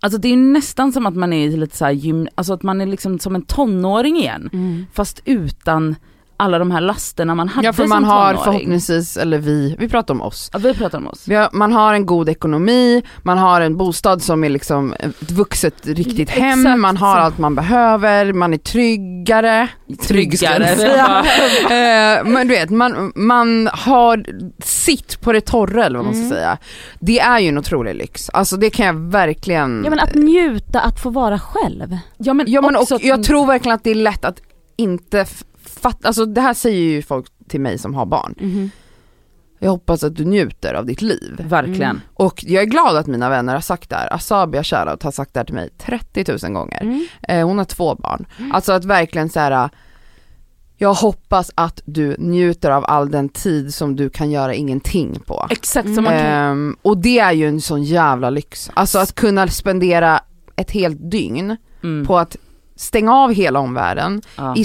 Alltså 0.00 0.18
det 0.18 0.28
är 0.28 0.36
nästan 0.36 0.92
som 0.92 1.06
att 1.06 1.16
man 1.16 1.32
är 1.32 1.50
lite 1.50 1.76
så 1.76 1.84
här 1.84 1.92
gym, 1.92 2.28
alltså 2.34 2.52
att 2.52 2.62
man 2.62 2.80
är 2.80 2.86
liksom 2.86 3.18
som 3.18 3.34
en 3.34 3.42
tonåring 3.42 4.16
igen. 4.16 4.50
Mm. 4.52 4.86
Fast 4.92 5.22
utan 5.24 5.96
alla 6.42 6.58
de 6.58 6.70
här 6.70 6.80
lasterna 6.80 7.34
man 7.34 7.48
hade 7.48 7.66
Ja 7.66 7.72
för 7.72 7.82
som 7.82 7.88
man 7.90 8.04
har 8.04 8.32
tonåring. 8.34 8.44
förhoppningsvis, 8.44 9.16
eller 9.16 9.38
vi, 9.38 9.76
vi 9.78 9.88
pratar 9.88 10.14
om 10.14 10.20
oss. 10.22 10.50
Ja, 10.52 10.58
vi 10.58 10.74
pratar 10.74 10.98
om 10.98 11.06
oss. 11.08 11.22
Vi 11.28 11.34
har, 11.34 11.48
man 11.52 11.72
har 11.72 11.94
en 11.94 12.06
god 12.06 12.28
ekonomi, 12.28 13.02
man 13.22 13.38
har 13.38 13.60
en 13.60 13.76
bostad 13.76 14.22
som 14.22 14.44
är 14.44 14.48
liksom 14.48 14.94
ett 14.98 15.30
vuxet 15.30 15.86
riktigt 15.86 16.30
hem, 16.30 16.60
Exakt 16.60 16.78
man 16.80 16.96
har 16.96 17.16
så. 17.16 17.20
allt 17.20 17.38
man 17.38 17.54
behöver, 17.54 18.32
man 18.32 18.54
är 18.54 18.58
tryggare. 18.58 19.68
Trygg 20.08 20.38
ska 20.38 20.46
jag 20.46 20.56
Tryggare. 20.56 20.76
säga. 20.76 21.24
Eh, 21.62 22.24
men 22.24 22.48
du 22.48 22.54
vet, 22.54 22.70
man, 22.70 23.12
man 23.16 23.68
har 23.72 24.24
sitt 24.64 25.20
på 25.20 25.32
det 25.32 25.40
torra 25.40 25.84
eller 25.84 25.98
vad 25.98 26.04
man 26.06 26.14
ska 26.14 26.22
Mm. 26.22 26.30
säga. 26.36 26.58
Det 27.00 27.20
är 27.20 27.38
ju 27.38 27.48
en 27.48 27.58
otrolig 27.58 27.94
lyx, 27.94 28.30
alltså 28.30 28.56
det 28.56 28.70
kan 28.70 28.86
jag 28.86 28.94
verkligen 28.94 29.80
Ja 29.84 29.90
men 29.90 29.98
att 30.00 30.14
njuta, 30.14 30.80
att 30.80 31.00
få 31.02 31.10
vara 31.10 31.38
själv. 31.38 31.96
Ja 32.18 32.34
men, 32.34 32.46
Ja 32.52 32.60
men 32.60 32.76
också 32.76 32.94
och 32.94 33.02
jag 33.02 33.24
tror 33.24 33.46
verkligen 33.46 33.74
att 33.74 33.84
det 33.84 33.90
är 33.90 33.94
lätt 33.94 34.24
att 34.24 34.36
inte 34.76 35.26
f- 35.64 35.78
fatta, 35.80 36.08
alltså 36.08 36.26
det 36.26 36.40
här 36.40 36.54
säger 36.54 36.80
ju 36.80 37.02
folk 37.02 37.26
till 37.48 37.60
mig 37.60 37.78
som 37.78 37.94
har 37.94 38.06
barn. 38.06 38.70
Jag 39.58 39.70
hoppas 39.70 40.04
att 40.04 40.16
du 40.16 40.24
njuter 40.24 40.74
av 40.74 40.86
ditt 40.86 41.02
liv. 41.02 41.34
Verkligen. 41.48 41.82
Mm. 41.90 42.00
Och 42.14 42.44
jag 42.46 42.62
är 42.62 42.66
glad 42.66 42.96
att 42.96 43.06
mina 43.06 43.28
vänner 43.28 43.54
har 43.54 43.60
sagt 43.60 43.90
det 43.90 43.96
här. 43.96 44.12
Asabia 44.14 44.64
shoutout 44.64 45.02
har 45.02 45.10
sagt 45.10 45.34
det 45.34 45.40
här 45.40 45.44
till 45.44 45.54
mig 45.54 45.70
30 45.78 46.24
000 46.42 46.52
gånger. 46.52 46.82
Mm. 46.82 47.06
Eh, 47.28 47.46
hon 47.46 47.58
har 47.58 47.64
två 47.64 47.94
barn. 47.94 48.26
Alltså 48.52 48.72
att 48.72 48.84
verkligen 48.84 49.28
så 49.28 49.40
här. 49.40 49.70
jag 50.76 50.94
hoppas 50.94 51.50
att 51.54 51.80
du 51.84 52.16
njuter 52.18 52.70
av 52.70 52.84
all 52.88 53.10
den 53.10 53.28
tid 53.28 53.74
som 53.74 53.96
du 53.96 54.10
kan 54.10 54.30
göra 54.30 54.54
ingenting 54.54 55.20
på. 55.26 55.46
Exakt 55.50 55.84
Mm. 55.86 55.94
som 55.94 56.04
man 56.04 56.12
kan 56.12 56.26
Ehm, 56.26 56.76
och 56.82 56.98
det 56.98 57.18
är 57.18 57.32
ju 57.32 57.48
en 57.48 57.60
sån 57.60 57.82
jävla 57.82 58.30
lyx. 58.30 58.70
Alltså 58.74 58.98
att 58.98 59.14
kunna 59.14 59.48
spendera 59.48 60.20
ett 60.56 60.70
helt 60.70 61.10
dygn 61.10 61.56
mm. 61.82 62.06
på 62.06 62.18
att 62.18 62.36
stänga 62.76 63.14
av 63.14 63.32
hela 63.32 63.58
omvärlden. 63.60 64.22
ja. 64.36 64.56
I, 64.56 64.64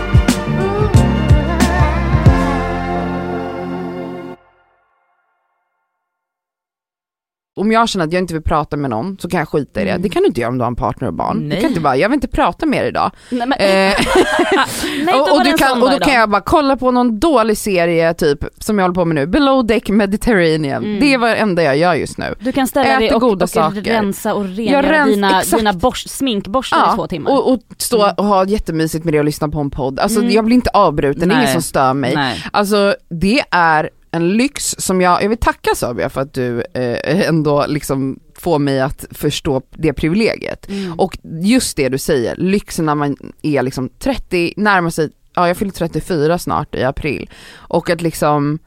Om 7.55 7.71
jag 7.71 7.89
känner 7.89 8.05
att 8.05 8.13
jag 8.13 8.21
inte 8.21 8.33
vill 8.33 8.43
prata 8.43 8.77
med 8.77 8.89
någon 8.89 9.17
så 9.21 9.29
kan 9.29 9.37
jag 9.39 9.49
skita 9.49 9.81
i 9.81 9.83
det. 9.85 9.89
Mm. 9.89 10.01
Det 10.01 10.09
kan 10.09 10.21
du 10.21 10.27
inte 10.27 10.41
göra 10.41 10.49
om 10.51 10.57
du 10.57 10.63
har 10.63 10.67
en 10.67 10.75
partner 10.75 11.07
och 11.07 11.13
barn. 11.13 11.39
Du 11.39 11.45
Nej. 11.47 11.61
kan 11.61 11.69
inte 11.69 11.81
bara, 11.81 11.95
jag 11.95 12.09
vill 12.09 12.13
inte 12.13 12.27
prata 12.27 12.65
med 12.65 12.79
er 12.83 12.87
idag. 12.87 13.11
Nej, 13.29 13.47
men, 13.47 13.57
Eh, 13.59 13.65
nej, 15.05 15.15
och, 15.31 15.43
du 15.43 15.53
kan, 15.53 15.79
då 15.79 15.89
kan 15.99 16.13
jag 16.13 16.29
bara 16.29 16.41
kolla 16.41 16.77
på 16.77 16.91
någon 16.91 17.19
dålig 17.19 17.57
serie 17.57 18.13
typ 18.13 18.45
som 18.57 18.77
jag 18.79 18.83
håller 18.83 18.95
på 18.95 19.05
med 19.05 19.15
nu, 19.15 19.27
Below 19.27 19.65
Deck 19.67 19.89
Mediterranean. 19.89 20.83
Mm. 20.83 20.99
Det 20.99 21.13
är 21.13 21.17
vad 21.17 21.29
det 21.29 21.35
enda 21.35 21.63
jag 21.63 21.77
gör 21.77 21.93
just 21.93 22.17
nu. 22.17 22.35
Du 22.39 22.51
kan 22.51 22.67
ställa 22.67 22.89
Äter 22.89 22.99
dig 22.99 23.13
och, 23.13 23.21
goda 23.21 23.43
och 23.43 23.49
saker. 23.49 23.81
rensa 23.81 24.33
och 24.33 24.45
rengöra 24.45 24.81
rens- 24.93 25.05
dina, 25.05 25.39
exakt. 25.39 25.57
dina 25.57 25.73
borst, 25.73 26.09
sminkborstar 26.09 26.93
i 26.93 26.95
två 26.95 27.07
timmar. 27.07 27.31
och, 27.31 27.53
och 27.53 27.59
stå 27.77 28.11
och 28.17 28.25
ha 28.25 28.45
jättemysigt 28.45 29.05
med 29.05 29.13
det 29.13 29.19
och 29.19 29.25
lyssna 29.25 29.49
på 29.49 29.59
en 29.59 29.69
podd. 29.69 29.99
Alltså 29.99 30.19
Mm. 30.19 30.31
jag 30.31 30.45
blir 30.45 30.55
inte 30.55 30.69
avbruten, 30.73 31.29
det 31.29 31.35
är 31.35 31.39
ingen 31.39 31.53
som 31.53 31.61
stör 31.61 31.93
mig. 31.93 32.15
Nej. 32.15 32.43
Alltså 32.53 32.95
det 33.09 33.41
är 33.51 33.89
en 34.11 34.29
lyx 34.37 34.75
som 34.77 35.01
jag, 35.01 35.23
jag 35.23 35.29
vill 35.29 35.37
tacka 35.37 35.75
Sabia 35.75 36.09
för 36.09 36.21
att 36.21 36.33
du 36.33 36.61
eh, 36.73 37.27
ändå 37.29 37.65
liksom 37.67 38.19
får 38.35 38.59
mig 38.59 38.81
att 38.81 39.05
förstå 39.11 39.61
det 39.69 39.93
privilegiet. 39.93 40.69
Mm. 40.69 40.99
Och 40.99 41.17
just 41.41 41.77
det 41.77 41.89
du 41.89 41.97
säger, 41.97 42.35
lyxen 42.35 42.85
när 42.85 42.95
man 42.95 43.15
är 43.41 43.63
liksom 43.63 43.89
30, 43.99 44.53
närmar 44.57 44.89
sig, 44.89 45.09
ja 45.33 45.47
jag 45.47 45.57
fyller 45.57 45.71
34 45.71 46.37
snart 46.37 46.75
i 46.75 46.83
april. 46.83 47.29
Och 47.53 47.89
att 47.89 48.01
liksom, 48.01 48.59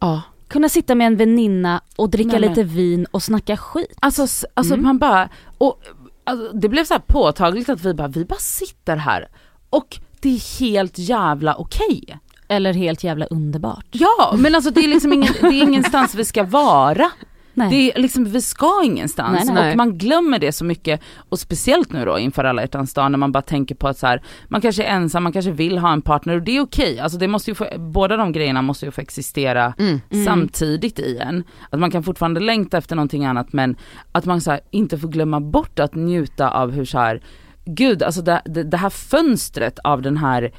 ja. 0.00 0.22
Kunna 0.48 0.68
sitta 0.68 0.94
med 0.94 1.06
en 1.06 1.16
väninna 1.16 1.80
och 1.96 2.10
dricka 2.10 2.38
Nej, 2.38 2.48
lite 2.48 2.62
vin 2.62 3.06
och 3.10 3.22
snacka 3.22 3.56
skit. 3.56 3.98
Alltså, 4.00 4.46
alltså 4.54 4.74
Mm. 4.74 4.86
man 4.86 4.98
bara, 4.98 5.28
och, 5.58 5.80
alltså, 6.24 6.52
det 6.52 6.68
blev 6.68 6.84
så 6.84 6.94
här 6.94 7.02
påtagligt 7.06 7.68
att 7.68 7.84
vi 7.84 7.94
bara, 7.94 8.08
vi 8.08 8.24
bara 8.24 8.38
sitter 8.38 8.96
här 8.96 9.28
och 9.70 9.98
det 10.20 10.28
är 10.28 10.60
helt 10.60 10.98
jävla 10.98 11.54
okej. 11.54 12.18
Eller 12.48 12.74
helt 12.74 13.04
jävla 13.04 13.26
underbart. 13.26 13.86
Ja 13.90 14.34
men 14.38 14.54
alltså 14.54 14.70
det 14.70 14.80
är 14.80 14.88
liksom 14.88 15.12
ingen, 15.12 15.32
det 15.40 15.46
är 15.46 15.62
ingenstans 15.62 16.14
vi 16.14 16.24
ska 16.24 16.42
vara. 16.44 17.10
Nej. 17.58 17.70
Det 17.70 17.92
är 17.92 18.00
liksom, 18.00 18.24
vi 18.24 18.40
ska 18.40 18.82
ingenstans 18.84 19.44
Nej, 19.44 19.54
nej. 19.54 19.70
och 19.70 19.76
man 19.76 19.98
glömmer 19.98 20.38
det 20.38 20.52
så 20.52 20.64
mycket 20.64 21.00
och 21.28 21.38
speciellt 21.38 21.92
nu 21.92 22.04
då 22.04 22.18
inför 22.18 22.44
alla 22.44 22.62
hjärtans 22.62 22.94
dag 22.94 23.10
när 23.10 23.18
man 23.18 23.32
bara 23.32 23.42
tänker 23.42 23.74
på 23.74 23.88
att 23.88 23.98
så 23.98 24.06
här, 24.06 24.22
man 24.48 24.60
kanske 24.60 24.84
är 24.84 24.88
ensam, 24.96 25.22
man 25.22 25.32
kanske 25.32 25.50
vill 25.50 25.78
ha 25.78 25.92
en 25.92 26.02
partner 26.02 26.34
och 26.34 26.42
det 26.42 26.56
är 26.56 26.60
okej. 26.60 27.00
Alltså 27.00 27.18
det 27.18 27.28
måste 27.28 27.50
ju 27.50 27.54
få, 27.54 27.66
båda 27.78 28.16
de 28.16 28.32
grejerna 28.32 28.62
måste 28.62 28.84
ju 28.86 28.90
få 28.90 29.00
existera 29.00 29.74
Mm. 29.78 30.00
Mm. 30.10 30.24
samtidigt 30.24 30.98
i 30.98 31.18
en. 31.18 31.44
Att 31.70 31.80
man 31.80 31.90
kan 31.90 32.02
fortfarande 32.02 32.40
längta 32.40 32.78
efter 32.78 32.96
någonting 32.96 33.24
annat 33.24 33.52
men 33.52 33.76
att 34.12 34.24
man 34.24 34.40
så 34.40 34.50
här, 34.50 34.60
inte 34.70 34.98
får 34.98 35.08
glömma 35.08 35.40
bort 35.40 35.78
att 35.78 35.94
njuta 35.94 36.50
av 36.50 36.70
hur 36.70 36.84
så 36.84 36.98
här, 36.98 37.20
gud 37.64 38.02
alltså 38.02 38.22
det, 38.22 38.42
det, 38.44 38.62
det 38.62 38.76
här 38.76 38.90
fönstret 38.90 39.78
av 39.78 40.02
den 40.02 40.16
här 40.16 40.52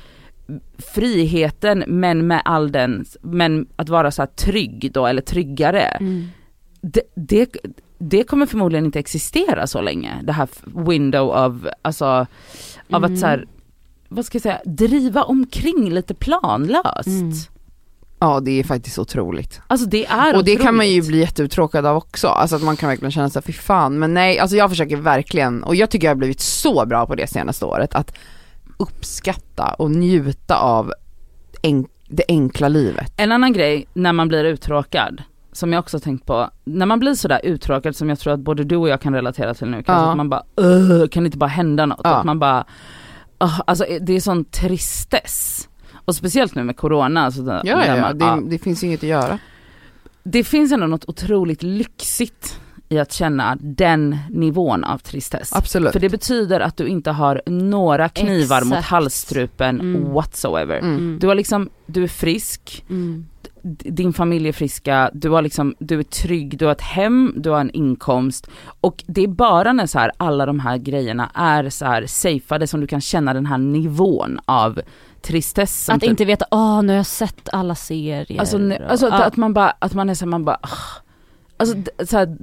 friheten 0.78 1.84
men 1.88 2.28
med 2.28 2.42
all 2.46 2.72
den, 2.72 3.06
men 3.22 3.68
att 3.76 3.90
vara 3.90 4.12
så 4.12 4.22
här 4.22 4.28
trygg 4.28 4.92
då 4.94 5.06
eller 5.08 5.22
tryggare. 5.22 5.82
Mm. 5.82 6.28
Det, 6.82 7.02
det, 7.16 7.56
det 7.98 8.24
kommer 8.24 8.46
förmodligen 8.46 8.86
inte 8.86 9.00
existera 9.00 9.68
så 9.68 9.82
länge, 9.82 10.14
det 10.24 10.34
här 10.34 10.48
window 10.88 11.32
av, 11.32 11.70
alltså, 11.82 12.06
av 12.06 12.28
Mm. 12.90 13.14
att 13.14 13.20
så 13.20 13.26
här, 13.26 13.46
vad 14.10 14.26
ska 14.26 14.36
jag 14.36 14.44
säga, 14.44 14.62
driva 14.66 15.24
omkring 15.24 15.90
lite 15.90 16.14
planlöst. 16.14 17.08
Mm. 17.08 17.32
Ja 18.20 18.40
det 18.40 18.52
är 18.52 18.64
faktiskt 18.64 19.00
otroligt. 19.00 19.62
Alltså 19.68 19.88
det 19.88 20.06
är 20.06 20.36
Och 20.36 20.44
det 20.44 20.56
kan 20.56 20.76
man 20.76 20.88
ju 20.88 20.92
otroligt. 20.94 21.08
bli 21.08 21.20
jätteuttråkad 21.20 21.86
av 21.86 21.98
också, 21.98 22.28
alltså 22.28 22.56
att 22.56 22.64
man 22.64 22.76
kan 22.78 22.90
verkligen 22.90 23.12
känna 23.12 23.30
sig 23.30 23.42
fy 23.42 23.54
fan, 23.54 24.00
men 24.00 24.14
nej 24.14 24.40
alltså 24.40 24.58
jag 24.58 24.70
försöker 24.70 24.98
verkligen, 24.98 25.64
och 25.64 25.76
jag 25.76 25.90
tycker 25.90 26.08
jag 26.08 26.12
har 26.12 26.18
blivit 26.18 26.40
så 26.40 26.86
bra 26.86 27.06
på 27.06 27.16
det 27.16 27.28
senaste 27.28 27.66
året, 27.66 27.96
att 27.96 28.18
uppskatta 28.78 29.74
och 29.80 29.92
njuta 29.92 30.58
av 30.58 30.94
en, 31.62 31.86
det 32.08 32.24
enkla 32.28 32.68
livet. 32.68 33.14
En 33.18 33.32
annan 33.32 33.54
grej 33.54 33.88
när 33.94 34.14
man 34.14 34.28
blir 34.28 34.44
uttråkad, 34.44 35.24
som 35.52 35.74
jag 35.74 35.80
också 35.80 36.00
tänkt 36.00 36.26
på, 36.26 36.50
när 36.64 36.86
man 36.86 37.00
blir 37.00 37.14
sådär 37.14 37.40
uttråkad 37.44 37.96
som 37.96 38.10
jag 38.10 38.20
tror 38.20 38.34
att 38.34 38.40
både 38.40 38.64
du 38.64 38.76
och 38.76 38.90
jag 38.90 39.02
kan 39.02 39.14
relatera 39.14 39.54
till 39.54 39.68
nu, 39.68 39.84
kanske 39.84 39.92
Ja. 40.06 40.12
att 40.12 40.18
man 40.18 40.30
bara 40.30 40.44
"Ugh, 40.56 41.08
kan 41.08 41.24
det 41.24 41.28
inte 41.28 41.38
bara 41.38 41.48
hända 41.50 41.86
något? 41.86 42.02
Ja. 42.04 42.10
Att 42.16 42.26
man 42.26 42.40
bara, 42.40 42.66
"Åh", 43.40 43.62
alltså 43.68 43.86
det 44.02 44.14
är 44.14 44.20
sån 44.20 44.46
tristess. 44.46 45.70
Och 46.06 46.16
speciellt 46.16 46.56
nu 46.56 46.64
med 46.64 46.78
corona. 46.78 47.22
Alltså, 47.26 47.42
där- 47.42 47.62
Ja, 47.64 47.86
ja, 47.86 47.96
ja. 47.98 48.14
man- 48.18 48.44
Det, 48.46 48.50
det 48.50 48.60
finns 48.60 48.84
ju 48.84 48.88
inget 48.88 49.00
att 49.04 49.10
göra. 49.10 49.40
det 50.24 50.44
finns 50.44 50.72
ändå 50.72 50.88
något 50.88 51.06
otroligt 51.10 51.64
lyxigt 51.64 52.60
i 52.90 53.00
att 53.00 53.12
känna 53.12 53.58
den 53.60 54.18
nivån 54.30 54.84
av 54.84 54.98
tristess. 54.98 55.54
Absolut. 55.54 55.92
För 55.94 56.00
det 56.00 56.10
betyder 56.10 56.60
att 56.60 56.78
du 56.78 56.88
inte 56.88 57.12
har 57.12 57.42
några 57.46 58.10
knivar 58.10 58.62
mot 58.62 58.74
Exakt. 58.74 58.88
halsstrupen 58.90 59.80
Mm. 59.82 60.14
whatsoever. 60.14 60.78
Mm. 60.80 60.96
Mm. 60.98 61.20
Du 61.20 61.28
har 61.28 61.36
liksom, 61.36 61.70
du 61.86 62.04
är 62.04 62.08
frisk, 62.08 62.86
Mm. 62.90 63.26
din 63.80 64.14
familj 64.14 64.48
är 64.48 64.54
friska, 64.54 65.10
du 65.14 65.30
har 65.30 65.42
liksom, 65.42 65.76
du 65.80 66.00
är 66.00 66.04
trygg, 66.04 66.58
du 66.58 66.66
har 66.66 66.72
ett 66.72 66.82
hem, 66.82 67.34
du 67.38 67.50
har 67.50 67.60
en 67.60 67.72
inkomst 67.72 68.48
och 68.82 69.04
det 69.08 69.24
är 69.24 69.28
bara 69.28 69.74
när 69.74 69.86
så 69.86 70.00
här, 70.00 70.12
alla 70.18 70.46
de 70.46 70.60
här 70.60 70.78
grejerna 70.78 71.30
är 71.34 71.70
så 71.70 71.86
här 71.86 72.06
safeade 72.06 72.68
som 72.68 72.80
du 72.82 72.88
kan 72.88 73.02
känna 73.02 73.34
den 73.34 73.46
här 73.46 73.58
nivån 73.58 74.40
av 74.46 74.82
tristess. 75.22 75.90
Att 75.90 76.02
typ- 76.02 76.10
inte 76.10 76.26
veta, 76.26 76.46
åh 76.52 76.82
nu 76.84 76.88
har 76.94 76.98
jag 76.98 77.06
sett 77.06 77.50
alla 77.54 77.76
serier. 77.76 78.40
Alltså, 78.40 78.58
och- 78.58 78.72
alltså 78.90 79.06
att, 79.08 79.14
ja. 79.20 79.24
att 79.26 79.38
man 79.38 79.54
bara, 79.54 79.70
att 79.80 79.94
man 79.94 80.10
är 80.10 80.14
så 80.14 80.26
här, 80.26 80.30
man 80.30 80.46
bara, 80.46 80.60
ah. 80.62 81.02
alltså 81.58 81.76
så 82.06 82.18
här, 82.18 82.38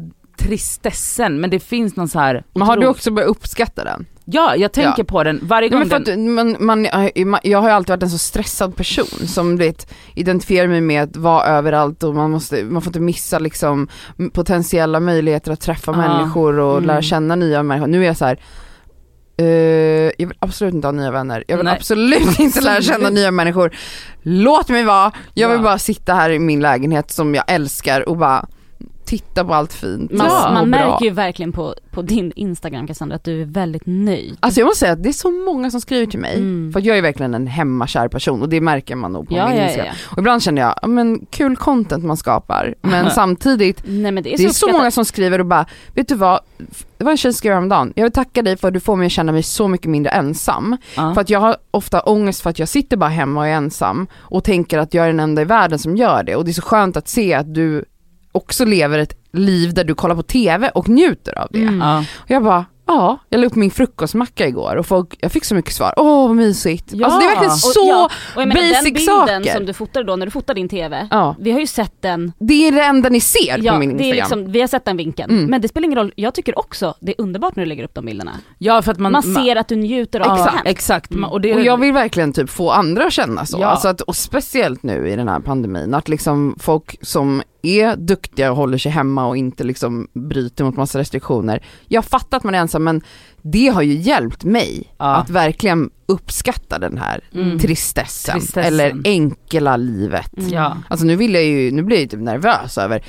tristessen 0.49 1.41
men 1.41 1.51
det 1.51 1.61
finns 1.61 1.97
någon 1.97 2.09
så 2.09 2.19
här 2.19 2.45
Men 2.55 2.63
har 2.63 2.77
du 2.77 2.87
också 2.87 3.11
börjat 3.11 3.31
uppskatta 3.31 3.85
den? 3.85 4.07
Ja 4.25 4.57
jag 4.57 4.73
tänker 4.73 4.95
Ja. 5.03 5.05
på 5.05 5.25
den 5.25 5.41
varje 5.43 5.69
gång 5.69 5.79
men 5.79 5.89
för 5.91 5.99
den, 5.99 6.39
att 6.39 6.61
man, 6.61 6.87
man, 7.27 7.41
jag 7.43 7.59
har 7.59 7.69
ju 7.69 7.75
alltid 7.75 7.91
varit 7.91 8.03
en 8.03 8.11
så 8.11 8.19
stressad 8.19 8.77
person 8.77 9.27
som 9.27 9.57
vet, 9.57 9.93
identifierar 10.15 10.69
mig 10.69 10.81
med 10.81 11.03
att 11.03 11.17
vara 11.17 11.45
överallt 11.45 12.03
och 12.03 12.15
man, 12.15 12.31
måste, 12.31 12.65
man 12.65 12.83
får 12.83 12.89
inte 12.91 13.01
missa 13.01 13.39
liksom 13.39 13.89
potentiella 14.33 15.01
möjligheter 15.01 15.53
att 15.53 15.61
träffa 15.61 15.93
Ja. 15.93 15.97
människor 15.97 16.59
och 16.59 16.73
Mm. 16.77 16.87
lära 16.87 17.03
känna 17.03 17.37
nya 17.37 17.63
människor. 17.63 17.87
Nu 17.87 18.03
är 18.03 18.07
jag 18.07 18.17
så 18.17 18.25
här. 18.25 18.39
eh, 19.37 19.47
jag 20.19 20.27
vill 20.27 20.37
absolut 20.39 20.75
inte 20.75 20.87
ha 20.87 20.93
nya 20.93 21.11
vänner, 21.11 21.45
jag 21.49 21.57
vill 21.57 21.65
Nej. 21.65 21.75
absolut 21.77 22.39
inte 22.39 22.61
lära 22.61 22.83
känna 22.83 23.11
nya 23.11 23.31
människor. 23.31 23.77
Låt 24.23 24.69
mig 24.69 24.85
vara, 24.85 25.13
jag 25.35 25.49
vill 25.49 25.59
Ja. 25.59 25.63
bara 25.65 25.79
sitta 25.79 26.15
här 26.15 26.31
i 26.31 26.39
min 26.39 26.61
lägenhet 26.61 27.11
som 27.11 27.35
jag 27.35 27.45
älskar 27.49 28.09
och 28.09 28.17
bara 28.17 28.47
titta 29.19 29.45
på 29.45 29.55
allt 29.55 29.73
fint. 29.73 30.13
Man, 30.13 30.27
Ja. 30.27 30.51
man 30.55 30.71
märker 30.71 31.05
ju 31.05 31.11
verkligen 31.11 31.53
på, 31.53 31.75
på 31.91 32.03
din 32.03 32.33
Instagram 32.37 32.87
Cassandra 32.87 33.17
att 33.17 33.25
du 33.25 33.43
är 33.43 33.45
väldigt 33.47 33.83
nöjd. 33.85 34.37
Alltså 34.41 34.61
jag 34.61 34.67
måste 34.67 34.79
säga 34.81 34.93
att 34.93 35.03
det 35.03 35.09
är 35.09 35.13
så 35.13 35.31
många 35.31 35.71
som 35.71 35.81
skriver 35.81 36.07
till 36.07 36.19
mig, 36.21 36.37
Mm. 36.37 36.73
för 36.73 36.81
att 36.81 36.87
jag 36.87 36.99
är 36.99 37.03
verkligen 37.03 37.35
en 37.35 37.47
hemmakär 37.47 38.09
person 38.09 38.43
och 38.43 38.49
det 38.49 38.61
märker 38.61 38.97
man 38.97 39.13
nog 39.13 39.29
på 39.29 39.35
Ja, 39.37 39.49
min 39.49 39.57
ja, 39.59 39.65
Instagram. 39.65 39.87
ja. 40.07 40.13
Och 40.13 40.19
ibland 40.19 40.43
känner 40.43 40.63
jag, 40.63 40.75
ja 40.83 40.89
men 40.89 41.27
kul 41.31 41.57
content 41.57 42.05
man 42.05 42.17
skapar, 42.17 42.75
men 42.83 43.11
samtidigt, 43.21 43.83
Nej 43.87 44.13
men 44.13 44.23
det 44.23 44.35
är 44.35 44.39
det 44.39 44.53
så 44.53 44.67
är 44.67 44.71
så 44.73 44.77
många 44.79 44.91
som 44.91 45.05
skriver 45.05 45.39
och 45.39 45.47
bara, 45.47 45.67
vet 45.95 46.09
du 46.09 46.15
vad, 46.15 46.41
det 46.99 47.05
var 47.05 47.11
en 47.11 47.17
tjej 47.17 47.33
som 47.33 47.39
skrev 47.39 47.53
häromdagen, 47.53 47.93
jag 47.97 48.03
vill 48.05 48.13
tacka 48.13 48.43
dig 48.43 48.57
för 48.57 48.69
att 48.69 48.75
du 48.75 48.81
får 48.81 48.97
mig 48.97 49.07
att 49.07 49.13
känna 49.13 49.33
mig 49.33 49.43
så 49.43 49.69
mycket 49.69 49.91
mindre 49.91 50.11
ensam. 50.13 50.77
För 50.95 51.21
att 51.21 51.31
jag 51.31 51.41
har 51.41 51.57
ofta 51.71 52.01
ångest 52.01 52.41
för 52.43 52.51
att 52.51 52.59
jag 52.59 52.69
sitter 52.69 52.97
bara 52.97 53.11
hemma 53.11 53.41
och 53.41 53.47
är 53.47 53.53
ensam 53.53 54.07
och 54.17 54.45
tänker 54.45 54.79
att 54.79 54.95
jag 54.95 55.05
är 55.05 55.09
den 55.09 55.21
enda 55.21 55.43
i 55.43 55.45
världen 55.45 55.79
som 55.79 55.97
gör 55.97 56.23
det 56.23 56.37
och 56.37 56.45
det 56.45 56.51
är 56.51 56.53
så 56.53 56.63
skönt 56.63 56.97
att 56.97 57.09
se 57.09 57.35
att 57.35 57.55
du 57.55 57.85
också 58.35 58.65
lever 58.65 58.99
ett 58.99 59.17
liv 59.33 59.75
där 59.75 59.85
du 59.85 59.95
kollar 59.95 60.15
på 60.15 60.23
TV 60.23 60.69
och 60.75 60.89
njuter 60.89 61.39
av 61.39 61.49
det. 61.51 61.63
Mm. 61.63 61.81
ja. 61.81 61.99
Och 62.19 62.31
jag 62.31 62.43
bara, 62.45 62.65
ja, 62.87 63.19
jag 63.29 63.41
la 63.41 63.47
upp 63.47 63.55
min 63.55 63.71
frukostmacka 63.71 64.47
igår 64.49 64.77
och 64.77 64.87
folk, 64.87 65.17
jag 65.21 65.33
fick 65.33 65.45
så 65.45 65.55
mycket 65.55 65.73
svar, 65.75 65.95
åh 65.97 66.27
vad 66.29 66.37
mysigt. 66.37 66.85
Ja. 66.93 67.05
Alltså 67.07 67.19
det 67.21 67.25
är 67.25 67.29
verkligen 67.29 67.51
Och- 67.53 67.59
så, 67.59 67.81
ja, 67.89 68.11
och 68.37 68.43
jag 68.43 68.49
menar, 68.49 68.61
den 68.61 68.71
basic 68.71 68.85
bilden 68.95 69.43
saker. 69.45 69.55
som 69.57 69.67
du 69.67 69.73
fotade 69.73 70.07
då 70.07 70.17
när 70.17 70.27
du 70.27 70.31
fotade 70.31 70.61
din 70.61 70.69
TV, 70.69 71.09
ja. 71.11 71.37
vi 71.39 71.53
har 71.53 71.61
ju 71.61 71.67
sett 71.67 71.93
den, 72.03 72.33
Det 72.39 72.69
är 72.69 72.73
det 72.73 72.83
enda 72.85 73.09
ni 73.09 73.21
ser 73.21 73.59
ja 73.65 73.73
på 73.73 73.79
min 73.79 73.97
det 73.97 74.05
är 74.05 74.07
Instagram. 74.07 74.39
liksom, 74.39 74.53
vi 74.53 74.61
har 74.61 74.67
sett 74.69 74.85
den 74.85 74.97
vinkeln. 74.97 75.31
Mm. 75.31 75.45
Men 75.51 75.61
det 75.61 75.69
spelar 75.69 75.85
ingen 75.85 75.99
roll, 75.99 76.13
jag 76.17 76.35
tycker 76.35 76.59
också 76.59 76.95
det 77.01 77.13
är 77.19 77.21
underbart 77.23 77.57
när 77.57 77.63
du 77.65 77.69
lägger 77.69 77.85
upp 77.85 77.95
de 77.95 78.05
bilderna. 78.07 78.33
ja 78.59 78.83
för 78.83 78.93
att 78.93 78.99
man, 78.99 79.13
Man, 79.13 79.23
ser 79.23 79.57
att 79.57 79.69
du 79.69 79.77
njuter 79.77 80.21
av 80.21 80.37
som 80.37 80.47
hänt. 80.47 80.61
exakt. 80.65 81.11
Mm. 81.11 81.25
Och, 81.31 81.41
det, 81.41 81.55
Och 81.55 81.61
jag 81.61 81.77
vill 81.81 81.93
verkligen 81.93 82.33
typ 82.33 82.51
få 82.51 82.71
andra 82.71 83.07
att 83.07 83.13
känna 83.13 83.47
så. 83.47 83.59
Ja. 83.61 83.67
Alltså 83.67 83.89
att, 83.89 84.01
och 84.01 84.17
speciellt 84.17 84.83
nu 84.83 85.09
i 85.09 85.17
den 85.17 85.29
här 85.29 85.41
pandemin, 85.41 85.95
att 85.95 86.09
liksom 86.09 86.57
folk 86.61 86.97
som 87.03 87.43
är 87.65 87.97
duktiga 87.97 88.51
och 88.51 88.57
håller 88.57 88.79
sig 88.79 88.93
hemma 88.93 89.27
och 89.27 89.37
inte 89.37 89.65
liksom 89.65 90.09
bryter 90.13 90.65
mot 90.65 90.77
massa 90.77 90.99
restriktioner. 90.99 91.63
Jag 91.89 92.05
fattar 92.05 92.37
att 92.37 92.45
man 92.45 92.55
är 92.55 92.59
ensam 92.59 92.85
men 92.85 93.03
det 93.43 93.69
har 93.69 93.83
ju 93.83 93.95
hjälpt 93.95 94.45
mig 94.45 94.95
Ja. 94.99 95.17
att 95.17 95.31
verkligen 95.31 95.91
uppskatta 96.07 96.79
den 96.79 96.99
här 96.99 97.21
Mm. 97.35 97.59
tristessen, 97.59 98.39
Tristessen. 98.41 98.65
eller 98.65 99.01
enkla 99.05 99.77
livet. 99.77 100.39
Mm. 100.39 100.51
Ja. 100.51 100.77
Alltså 100.89 101.07
nu 101.07 101.17
vill 101.17 101.35
jag 101.35 101.45
ju, 101.45 101.71
nu 101.71 101.83
blir 101.83 101.97
jag 101.97 102.03
ju 102.03 102.09
typ 102.09 102.21
nervös 102.21 102.79
över 102.79 103.05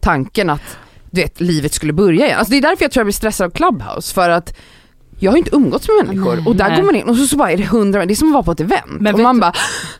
tanken 0.00 0.50
att 0.50 0.76
du 1.10 1.20
vet, 1.20 1.40
livet 1.40 1.72
skulle 1.72 1.92
börja 1.92 2.26
igen. 2.26 2.38
Alltså 2.38 2.50
det 2.50 2.56
är 2.56 2.62
därför 2.62 2.84
jag 2.84 2.92
tror 2.92 3.00
jag 3.00 3.06
blir 3.06 3.12
stressad 3.12 3.44
av 3.46 3.50
Clubhouse, 3.50 4.14
för 4.14 4.30
att 4.30 4.56
jag 5.18 5.30
har 5.32 5.38
inte 5.38 5.56
umgåtts 5.56 5.88
med 5.88 6.06
människor 6.06 6.36
Nej. 6.36 6.44
och 6.46 6.56
där 6.56 6.68
Nej. 6.68 6.76
går 6.78 6.86
man 6.86 6.96
in 6.96 7.08
och 7.08 7.16
så, 7.16 7.26
så 7.26 7.36
bara 7.36 7.50
är 7.52 7.56
det 7.56 7.66
hundra, 7.66 8.06
det 8.06 8.12
är 8.12 8.14
som 8.16 8.28
att 8.28 8.34
vara 8.34 8.42
på 8.42 8.52
ett 8.52 8.60
event 8.60 9.00
Men 9.00 9.14
och 9.14 9.20
man 9.20 9.34
du- 9.36 9.40
bara, 9.40 9.52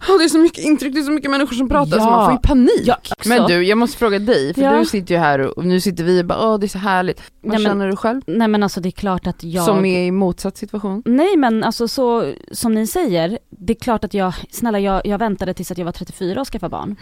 "Åh, 0.08 0.18
det 0.18 0.24
är 0.24 0.28
så 0.28 0.38
mycket 0.38 0.64
intryck, 0.64 0.94
det 0.94 1.00
är 1.00 1.02
så 1.04 1.10
mycket 1.10 1.30
människor 1.30 1.56
som 1.56 1.68
pratar 1.68 1.90
så 1.90 1.96
Ja. 2.06 2.10
man 2.10 2.24
får 2.24 2.32
ju 2.32 2.38
panik. 2.38 3.12
Men 3.26 3.46
du, 3.46 3.62
jag 3.64 3.78
måste 3.78 3.98
fråga 3.98 4.18
dig, 4.18 4.54
för 4.54 4.62
Ja. 4.62 4.78
du 4.78 4.84
sitter 4.84 5.14
ju 5.14 5.20
här 5.20 5.38
och, 5.58 5.64
nu 5.64 5.80
sitter 5.80 6.04
vi 6.04 6.22
och 6.22 6.26
bara, 6.26 6.48
åh 6.48 6.58
det 6.58 6.66
är 6.66 6.68
så 6.68 6.78
härligt. 6.78 7.18
Vad 7.20 7.52
Nej, 7.52 7.58
men- 7.62 7.70
känner 7.72 7.88
du 7.88 7.96
själv? 7.96 8.20
Nej 8.26 8.48
men 8.48 8.62
alltså 8.62 8.80
det 8.80 8.88
är 8.88 8.90
klart 8.90 9.26
att 9.26 9.44
jag... 9.44 9.64
Som 9.64 9.84
är 9.84 10.02
i 10.06 10.10
motsatt 10.10 10.56
situation? 10.56 11.02
Nej 11.06 11.36
men 11.36 11.64
alltså 11.64 11.88
så, 11.88 12.32
som 12.52 12.74
ni 12.74 12.86
säger, 12.86 13.38
det 13.50 13.72
är 13.72 13.80
klart 13.80 14.04
att 14.04 14.14
jag, 14.14 14.32
snälla 14.50 14.80
jag, 14.80 15.06
jag 15.06 15.18
väntade 15.18 15.54
tills 15.54 15.70
att 15.70 15.78
jag 15.78 15.84
var 15.84 15.92
34 15.92 16.40
och 16.40 16.46
skaffade 16.48 16.70
barn. 16.70 16.96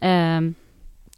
Ehm, 0.00 0.54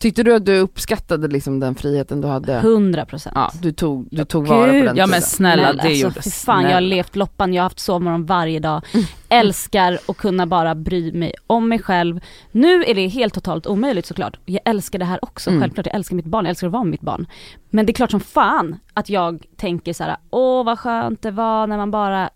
Tyckte 0.05 0.23
du 0.23 0.35
att 0.35 0.47
du 0.47 0.59
uppskattade 0.59 1.29
liksom 1.29 1.61
den 1.61 1.75
friheten 1.75 2.21
du 2.21 2.29
hade? 2.29 2.55
100 2.55 3.05
procent. 3.07 3.33
Ja, 3.37 3.51
du 3.63 3.73
tog, 3.73 4.09
du 4.11 4.25
tog 4.25 4.47
vara 4.47 4.67
på 4.67 4.73
den 4.73 4.85
Ja 4.97 5.07
men 5.07 5.09
tiden. 5.09 5.23
snälla 5.23 5.63
Men 5.63 5.77
det 5.77 5.83
alltså, 5.83 6.03
gjorde 6.03 6.23
fan 6.23 6.63
jag 6.63 6.69
har 6.69 6.71
snälla. 6.73 6.81
levt 6.81 7.17
loppan, 7.17 7.55
jag 7.55 7.63
har 7.63 7.65
haft 7.65 7.79
sovmorgon 7.79 8.27
varje 8.27 8.61
dag. 8.61 8.83
Älskar 9.29 9.99
att 10.09 10.17
kunna 10.17 10.47
bara 10.47 10.75
bry 10.75 11.13
mig 11.13 11.35
om 11.47 11.69
mig 11.69 11.79
själv. 11.79 12.21
Nu 12.53 12.85
är 12.85 12.95
det 12.95 13.07
helt 13.09 13.35
totalt 13.35 13.67
omöjligt 13.67 14.07
såklart. 14.07 14.39
Jag 14.45 14.61
älskar 14.65 14.99
det 14.99 15.05
här 15.05 15.25
också, 15.25 15.51
Mm. 15.51 15.63
självklart 15.63 15.87
jag 15.87 15.95
älskar 15.95 16.17
mitt 16.17 16.27
barn, 16.27 16.45
jag 16.45 16.51
älskar 16.51 16.67
att 16.67 16.73
vara 16.73 16.85
med 16.85 16.91
mitt 16.91 17.01
barn. 17.01 17.27
Men 17.71 17.87
det 17.87 17.93
är 17.93 17.95
klart 17.95 18.11
som 18.11 18.21
fan 18.21 18.77
att 18.95 19.09
jag 19.09 19.45
tänker 19.57 19.93
så 19.93 20.05
här: 20.05 20.17
åh 20.31 20.65
vad 20.65 20.79
skönt 20.79 21.23
det 21.23 21.31
var 21.31 21.67
när 21.67 21.77
man 21.77 21.91
bara, 21.91 22.31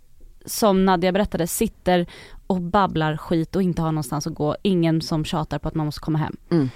som 0.46 0.84
Nadja 0.84 1.12
berättade, 1.12 1.46
sitter 1.46 2.06
och 2.46 2.60
babblar 2.60 3.16
skit 3.16 3.56
och 3.56 3.62
inte 3.62 3.82
har 3.82 3.92
någonstans 3.92 4.26
att 4.26 4.34
gå. 4.34 4.56
Ingen 4.62 5.00
som 5.02 5.24
tjatar 5.24 5.58
på 5.58 5.68
att 5.68 5.74
man 5.74 5.86
måste 5.86 6.00
komma 6.00 6.18
hem. 6.18 6.36
Mm. 6.50 6.70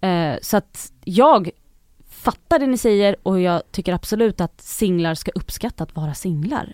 Eh, 0.00 0.34
så 0.42 0.56
att 0.56 0.92
jag 1.04 1.50
fattar 2.10 2.58
det 2.58 2.66
ni 2.66 2.78
säger 2.78 3.16
och 3.22 3.40
jag 3.40 3.62
tycker 3.72 3.92
absolut 3.92 4.40
att 4.40 4.60
singlar 4.60 5.14
ska 5.14 5.30
uppskatta 5.34 5.84
att 5.84 5.96
vara 5.96 6.14
singlar. 6.14 6.72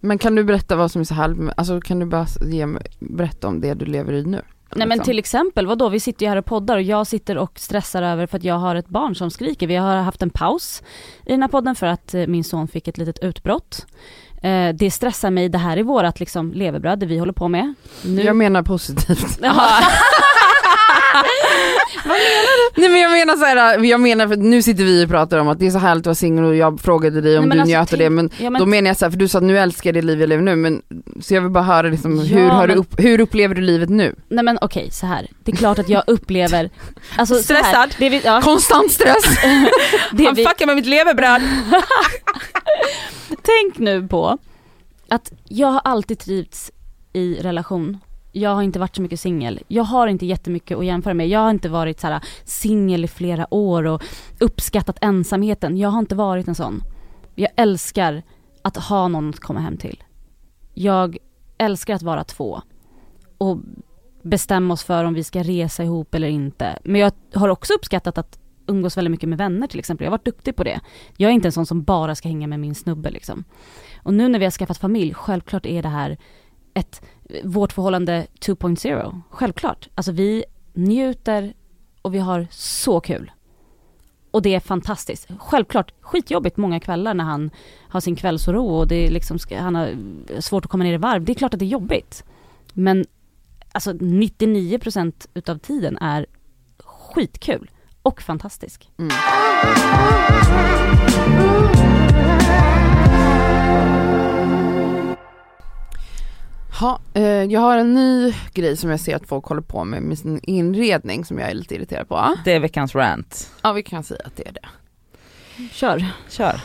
Men 0.00 0.18
kan 0.18 0.34
du 0.34 0.44
berätta 0.44 0.76
vad 0.76 0.90
som 0.90 1.00
är 1.00 1.04
så 1.04 1.14
här, 1.14 1.52
alltså 1.56 1.80
kan 1.80 1.98
du 1.98 2.06
bara 2.06 2.26
ge 2.46 2.66
berätta 2.98 3.48
om 3.48 3.60
det 3.60 3.74
du 3.74 3.84
lever 3.84 4.12
i 4.12 4.24
nu? 4.24 4.42
Nej 4.76 4.86
men 4.86 4.98
Liksom. 4.98 5.04
till 5.04 5.18
exempel, 5.18 5.66
vadå 5.66 5.88
vi 5.88 6.00
sitter 6.00 6.26
ju 6.26 6.30
här 6.30 6.36
och 6.36 6.44
poddar 6.44 6.76
och 6.76 6.82
jag 6.82 7.06
sitter 7.06 7.38
och 7.38 7.58
stressar 7.58 8.02
över 8.02 8.26
för 8.26 8.36
att 8.36 8.44
jag 8.44 8.54
har 8.54 8.74
ett 8.74 8.88
barn 8.88 9.14
som 9.14 9.30
skriker. 9.30 9.66
Vi 9.66 9.76
har 9.76 9.96
haft 9.96 10.22
en 10.22 10.30
paus 10.30 10.82
i 11.26 11.30
den 11.30 11.42
här 11.42 11.48
podden 11.48 11.74
för 11.74 11.86
att 11.86 12.14
eh, 12.14 12.26
min 12.26 12.44
son 12.44 12.68
fick 12.68 12.88
ett 12.88 12.98
litet 12.98 13.18
utbrott. 13.18 13.86
Eh, 14.42 14.74
det 14.74 14.90
stressar 14.90 15.30
mig, 15.30 15.48
det 15.48 15.58
här 15.58 15.76
är 15.76 15.82
vårat 15.82 16.20
liksom 16.20 16.52
levebröd, 16.52 16.98
det 16.98 17.06
vi 17.06 17.18
håller 17.18 17.32
på 17.32 17.48
med. 17.48 17.74
Nu... 18.04 18.22
Jag 18.22 18.36
menar 18.36 18.62
positivt. 18.62 19.38
Jaha. 21.14 21.24
Nej 22.76 22.88
men 22.88 23.00
jag 23.00 23.10
menar 23.10 23.36
så 23.36 23.44
här, 23.44 23.84
jag 23.84 24.00
menar 24.00 24.28
för 24.28 24.36
nu 24.36 24.62
sitter 24.62 24.84
vi 24.84 25.04
och 25.04 25.08
pratar 25.08 25.38
om 25.38 25.48
att 25.48 25.58
det 25.58 25.66
är 25.66 25.70
så 25.70 25.78
härligt 25.78 26.02
att 26.02 26.06
vara 26.06 26.14
singel 26.14 26.44
och 26.44 26.56
jag 26.56 26.80
frågade 26.80 27.20
dig 27.20 27.38
om 27.38 27.44
Nej, 27.44 27.56
du 27.56 27.60
alltså, 27.60 27.70
njöt 27.76 27.92
av 27.92 27.98
det 27.98 28.10
men 28.10 28.30
ja, 28.38 28.50
men, 28.50 28.60
då 28.60 28.66
menar 28.66 28.90
jag 28.90 28.96
så 28.96 29.04
här, 29.04 29.10
för 29.10 29.18
du 29.18 29.28
sa 29.28 29.38
att 29.38 29.44
nu 29.44 29.58
älskar 29.58 29.88
jag 29.88 29.94
det 29.94 30.02
liv 30.02 30.20
jag 30.20 30.28
lever 30.28 30.42
nu 30.42 30.56
men 30.56 30.82
så 31.20 31.34
jag 31.34 31.40
vill 31.42 31.50
bara 31.50 31.64
höra 31.64 31.88
liksom, 31.88 32.16
Ja, 32.16 32.22
hur, 32.38 32.48
har 32.48 32.66
du 32.66 32.74
men- 32.74 32.78
upp, 32.78 32.94
hur 33.00 33.20
upplever 33.20 33.54
du 33.54 33.60
livet 33.60 33.88
nu? 33.88 34.14
nej 34.28 34.44
men 34.44 34.58
okej 34.60 34.90
så 34.90 35.06
här. 35.06 35.28
det 35.44 35.52
är 35.52 35.56
klart 35.56 35.78
att 35.78 35.88
jag 35.88 36.02
upplever, 36.06 36.70
alltså 37.16 37.34
Stressad. 37.34 37.94
det 37.98 38.08
vi, 38.08 38.20
ja, 38.24 38.40
Konstant 38.42 38.92
stress! 38.92 39.24
det 40.12 40.24
Han 40.24 40.34
vi, 40.34 40.44
fuckar 40.46 40.66
med 40.66 40.76
mitt 40.76 40.86
levebröd. 40.86 41.42
tänk 43.42 43.78
nu 43.78 44.08
på 44.08 44.38
att 45.08 45.32
jag 45.48 45.68
har 45.68 45.80
alltid 45.84 46.18
trivts 46.18 46.70
i 47.12 47.34
relation. 47.42 47.98
Jag 48.36 48.54
har 48.54 48.62
inte 48.62 48.78
varit 48.78 48.96
så 48.96 49.02
mycket 49.02 49.20
singel. 49.20 49.60
Jag 49.68 49.84
har 49.84 50.06
inte 50.06 50.26
jättemycket 50.26 50.78
att 50.78 50.84
jämföra 50.84 51.14
med. 51.14 51.28
Jag 51.28 51.40
har 51.40 51.50
inte 51.50 51.68
varit 51.68 52.00
så 52.00 52.06
här 52.06 52.14
äh, 52.14 52.20
singel 52.44 53.04
i 53.04 53.08
flera 53.08 53.54
år 53.54 53.86
och 53.86 54.02
uppskattat 54.40 54.98
ensamheten. 55.00 55.76
Jag 55.76 55.88
har 55.88 55.98
inte 55.98 56.14
varit 56.14 56.48
en 56.48 56.54
sån. 56.54 56.82
Jag 57.34 57.50
älskar 57.56 58.22
att 58.62 58.76
ha 58.76 59.08
någon 59.08 59.30
att 59.30 59.40
komma 59.40 59.60
hem 59.60 59.76
till. 59.76 60.02
Jag 60.74 61.16
älskar 61.58 61.94
att 61.94 62.02
vara 62.02 62.24
två 62.24 62.62
och 63.38 63.58
bestämma 64.22 64.74
oss 64.74 64.84
för 64.84 65.04
om 65.04 65.14
vi 65.14 65.24
ska 65.24 65.42
resa 65.42 65.84
ihop 65.84 66.14
eller 66.14 66.28
inte. 66.28 66.78
Men 66.84 67.00
jag 67.00 67.12
har 67.34 67.48
också 67.48 67.72
uppskattat 67.72 68.18
att 68.18 68.38
umgås 68.66 68.96
väldigt 68.96 69.10
mycket 69.10 69.28
med 69.28 69.38
vänner 69.38 69.66
till 69.66 69.78
exempel. 69.78 70.04
Jag 70.04 70.10
har 70.10 70.18
varit 70.18 70.24
duktig 70.24 70.56
på 70.56 70.64
det. 70.64 70.80
Jag 71.16 71.30
är 71.30 71.34
inte 71.34 71.48
en 71.48 71.52
sån 71.52 71.66
som 71.66 71.82
bara 71.82 72.14
ska 72.14 72.28
hänga 72.28 72.46
med 72.46 72.60
min 72.60 72.74
snubbe 72.74 73.10
liksom. 73.10 73.44
Och 74.02 74.14
nu 74.14 74.28
när 74.28 74.38
vi 74.38 74.44
har 74.44 74.50
skaffat 74.50 74.78
familj, 74.78 75.14
självklart 75.14 75.66
är 75.66 75.82
det 75.82 75.88
här 75.88 76.18
ett, 76.74 77.02
vårt 77.42 77.72
förhållande 77.72 78.26
2.0. 78.40 79.20
Självklart. 79.30 79.88
Alltså 79.94 80.12
vi 80.12 80.44
njuter 80.72 81.54
och 82.02 82.14
vi 82.14 82.18
har 82.18 82.46
så 82.50 83.00
kul. 83.00 83.30
Och 84.30 84.42
det 84.42 84.54
är 84.54 84.60
fantastiskt. 84.60 85.28
Självklart 85.38 85.92
skitjobbigt 86.00 86.56
många 86.56 86.80
kvällar 86.80 87.14
när 87.14 87.24
han 87.24 87.50
har 87.88 88.00
sin 88.00 88.16
kvällsoro 88.16 88.66
och 88.66 88.88
det 88.88 89.06
är 89.06 89.10
liksom, 89.10 89.38
han 89.50 89.74
har 89.74 89.90
svårt 90.40 90.64
att 90.64 90.70
komma 90.70 90.84
ner 90.84 90.94
i 90.94 90.96
varv. 90.96 91.24
Det 91.24 91.32
är 91.32 91.34
klart 91.34 91.54
att 91.54 91.60
det 91.60 91.66
är 91.66 91.68
jobbigt. 91.68 92.24
Men 92.72 93.04
alltså 93.72 93.92
99% 93.92 95.28
utav 95.34 95.58
tiden 95.58 95.98
är 95.98 96.26
skitkul 96.78 97.70
och 98.02 98.22
fantastisk. 98.22 98.90
Mm. 98.98 99.10
Ha, 106.80 107.00
eh, 107.14 107.22
jag 107.24 107.60
har 107.60 107.78
en 107.78 107.94
ny 107.94 108.34
grej 108.52 108.76
som 108.76 108.90
jag 108.90 109.00
ser 109.00 109.16
att 109.16 109.28
folk 109.28 109.44
håller 109.44 109.62
på 109.62 109.84
med 109.84 110.02
med 110.02 110.18
sin 110.18 110.40
inredning 110.42 111.24
som 111.24 111.38
jag 111.38 111.50
är 111.50 111.54
lite 111.54 111.74
irriterad 111.74 112.08
på. 112.08 112.36
Det 112.44 112.52
är 112.52 112.60
veckans 112.60 112.94
rant. 112.94 113.52
Ja 113.62 113.72
vi 113.72 113.82
kan 113.82 114.04
säga 114.04 114.20
att 114.24 114.36
det 114.36 114.48
är 114.48 114.52
det. 114.52 114.68
Kör. 115.72 116.06
Kör. 116.28 116.60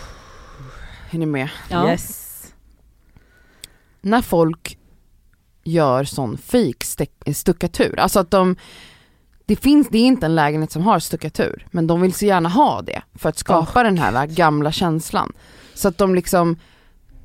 Är 1.12 1.18
ni 1.18 1.26
med? 1.26 1.50
Ja. 1.70 1.92
Yes. 1.92 2.54
När 4.02 4.22
folk 4.22 4.78
gör 5.64 6.04
sån 6.04 6.38
fake 6.38 7.06
stuckatur, 7.34 8.00
alltså 8.00 8.20
att 8.20 8.32
de 8.32 8.56
det 9.46 9.56
finns, 9.56 9.88
det 9.90 9.98
är 9.98 10.06
inte 10.06 10.26
en 10.26 10.36
lägenhet 10.36 10.72
som 10.72 10.84
har 10.84 11.00
stuckatur, 11.00 11.68
men 11.72 11.88
de 11.88 12.02
vill 12.02 12.14
så 12.14 12.26
gärna 12.26 12.50
ha 12.50 12.82
det 12.82 13.02
för 13.16 13.30
att 13.30 13.38
skapa 13.38 13.84
den 13.84 13.98
här 13.98 14.28
gamla 14.28 14.72
känslan. 14.72 15.34
Så 15.74 15.88
att 15.88 15.98
de 15.98 16.16
liksom 16.16 16.58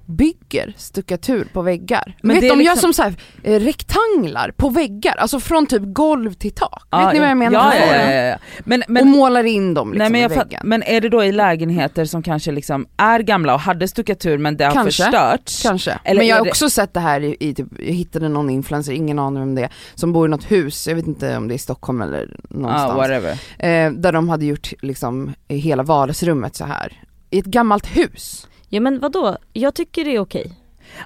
bygger 0.06 0.74
stuckatur 0.76 1.48
på 1.52 1.62
väggar. 1.62 2.16
Men 2.22 2.34
Vet, 2.34 2.40
de 2.42 2.46
gör 2.48 2.56
liksom- 2.56 2.76
som 2.76 2.92
så 2.92 3.02
här, 3.02 3.14
eh, 3.42 3.60
rektanglar 3.60 4.50
på 4.56 4.68
väggar, 4.68 5.14
alltså 5.16 5.40
från 5.40 5.66
typ 5.66 5.82
golv 5.84 6.32
till 6.32 6.52
tak. 6.52 6.82
Ja, 6.90 7.04
Vet 7.04 7.12
ni 7.14 7.20
vad 7.20 7.28
jag 7.28 7.36
menar? 7.36 7.74
Ja, 7.74 7.86
ja, 7.96 8.12
ja, 8.12 8.12
ja. 8.12 8.36
Men, 8.64 8.82
och 8.82 8.90
men, 8.90 9.08
målar 9.08 9.44
in 9.44 9.74
dem 9.74 9.88
liksom 9.92 9.98
nej, 9.98 10.10
men, 10.10 10.18
i 10.18 10.22
jag 10.22 10.32
fatt, 10.34 10.46
väggen. 10.46 10.60
men 10.64 10.82
är 10.82 11.00
det 11.00 11.08
då 11.08 11.24
i 11.24 11.32
lägenheter 11.32 12.04
som 12.04 12.22
kanske 12.22 12.52
liksom 12.52 12.86
är 12.96 13.20
gamla 13.20 13.54
och 13.54 13.60
hade 13.60 13.88
stuckatur 13.88 14.38
men 14.38 14.56
det 14.56 14.64
har 14.64 14.72
Kanske. 14.72 15.02
förstörts? 15.02 15.62
Kanske. 15.62 15.98
Eller 16.04 16.20
men 16.20 16.26
jag 16.28 16.36
har 16.36 16.44
det- 16.44 16.50
också 16.50 16.70
sett 16.70 16.94
det 16.94 17.00
här 17.00 17.20
i, 17.20 17.36
i 17.40 17.54
typ, 17.54 17.66
jag 17.78 17.92
hittade 17.94 18.28
någon 18.28 18.50
influencer, 18.50 18.92
ingen 18.92 19.18
aning 19.18 19.42
om 19.42 19.54
det 19.54 19.68
som 19.94 20.12
bor 20.12 20.26
i 20.26 20.30
något 20.30 20.50
hus, 20.50 20.86
jag 20.88 20.94
vet 20.94 21.06
inte 21.06 21.36
om 21.36 21.48
det 21.48 21.54
är 21.54 21.56
i 21.56 21.58
Stockholm 21.58 22.02
eller 22.02 22.36
någonstans. 22.48 22.94
whatever. 22.96 23.30
eh, 23.58 23.92
där 23.92 24.12
de 24.12 24.28
hade 24.28 24.44
gjort 24.46 24.72
liksom 24.82 25.32
hela 25.48 25.82
vardagsrummet 25.82 26.56
så 26.56 26.64
här 26.64 26.92
i 27.30 27.38
ett 27.38 27.44
gammalt 27.44 27.86
hus. 27.96 28.46
Ja 28.74 28.80
men 28.80 29.00
vadå, 29.00 29.36
jag 29.52 29.74
tycker 29.74 30.04
det 30.04 30.14
är 30.14 30.18
okej. 30.20 30.52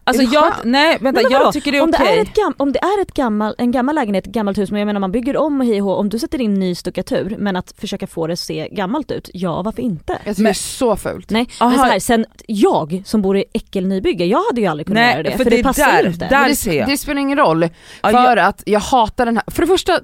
Alltså 0.04 0.22
Är 0.22 0.34
jag, 0.34 0.52
nej 0.64 0.98
vänta 1.00 1.20
Nej, 1.20 1.32
vadå? 1.32 1.44
jag 1.44 1.52
tycker 1.52 1.72
det 1.72 1.78
är 1.78 1.82
om, 1.82 1.90
okej. 1.94 2.06
det 2.06 2.18
är 2.18 2.22
ett 2.22 2.34
gam, 2.34 2.54
om 2.56 2.72
det 2.72 2.78
är 2.78 3.02
ett 3.02 3.14
gammal, 3.14 3.54
en 3.58 3.70
gammal 3.70 3.94
lägenhet, 3.94 4.26
ett 4.26 4.32
gammalt 4.32 4.58
hus, 4.58 4.70
men 4.70 4.80
jag 4.80 4.86
menar 4.86 5.00
man 5.00 5.12
bygger 5.12 5.36
om 5.36 5.60
och 5.60 5.66
hej 5.66 5.82
och 5.82 5.98
om 5.98 6.08
du 6.08 6.18
sätter 6.18 6.40
in 6.40 6.54
ny 6.54 6.74
stuckatur 6.74 7.36
men 7.38 7.56
att 7.56 7.74
försöka 7.78 8.06
få 8.06 8.26
det 8.26 8.32
att 8.32 8.38
se 8.38 8.68
gammalt 8.72 9.10
ut, 9.10 9.30
ja 9.32 9.62
varför 9.62 9.82
inte? 9.82 10.12
Jag 10.12 10.18
tycker 10.20 10.42
Men- 10.42 10.44
det 10.44 10.50
är 10.50 10.54
så 10.54 10.96
fult. 10.96 11.30
Nej 11.30 11.48
Aha. 11.60 11.70
men 11.70 11.78
så 11.78 11.84
här, 11.84 11.98
sen 11.98 12.26
jag 12.46 13.02
som 13.06 13.22
bor 13.22 13.36
i 13.36 13.44
äckelnybygge, 13.52 14.24
jag 14.24 14.44
hade 14.44 14.60
ju 14.60 14.66
aldrig 14.66 14.86
kunnat 14.86 15.00
Nej, 15.02 15.12
göra 15.12 15.22
det 15.22 15.30
för 15.30 15.44
för, 15.44 15.50
det 15.50 15.56
det, 15.56 15.62
passar 15.62 15.86
där- 16.02 16.06
inte. 16.06 16.28
där- 16.28 16.70
det, 16.70 16.84
det 16.92 16.96
spelar 16.98 17.20
ingen 17.20 17.38
roll, 17.38 17.62
Ja, 17.62 18.08
för 18.10 18.10
jag, 18.18 18.38
att 18.38 18.62
jag 18.66 18.80
hatar 18.80 19.26
den 19.26 19.36
här, 19.36 19.44
för 19.50 19.62
det 19.62 19.66
första 19.68 20.00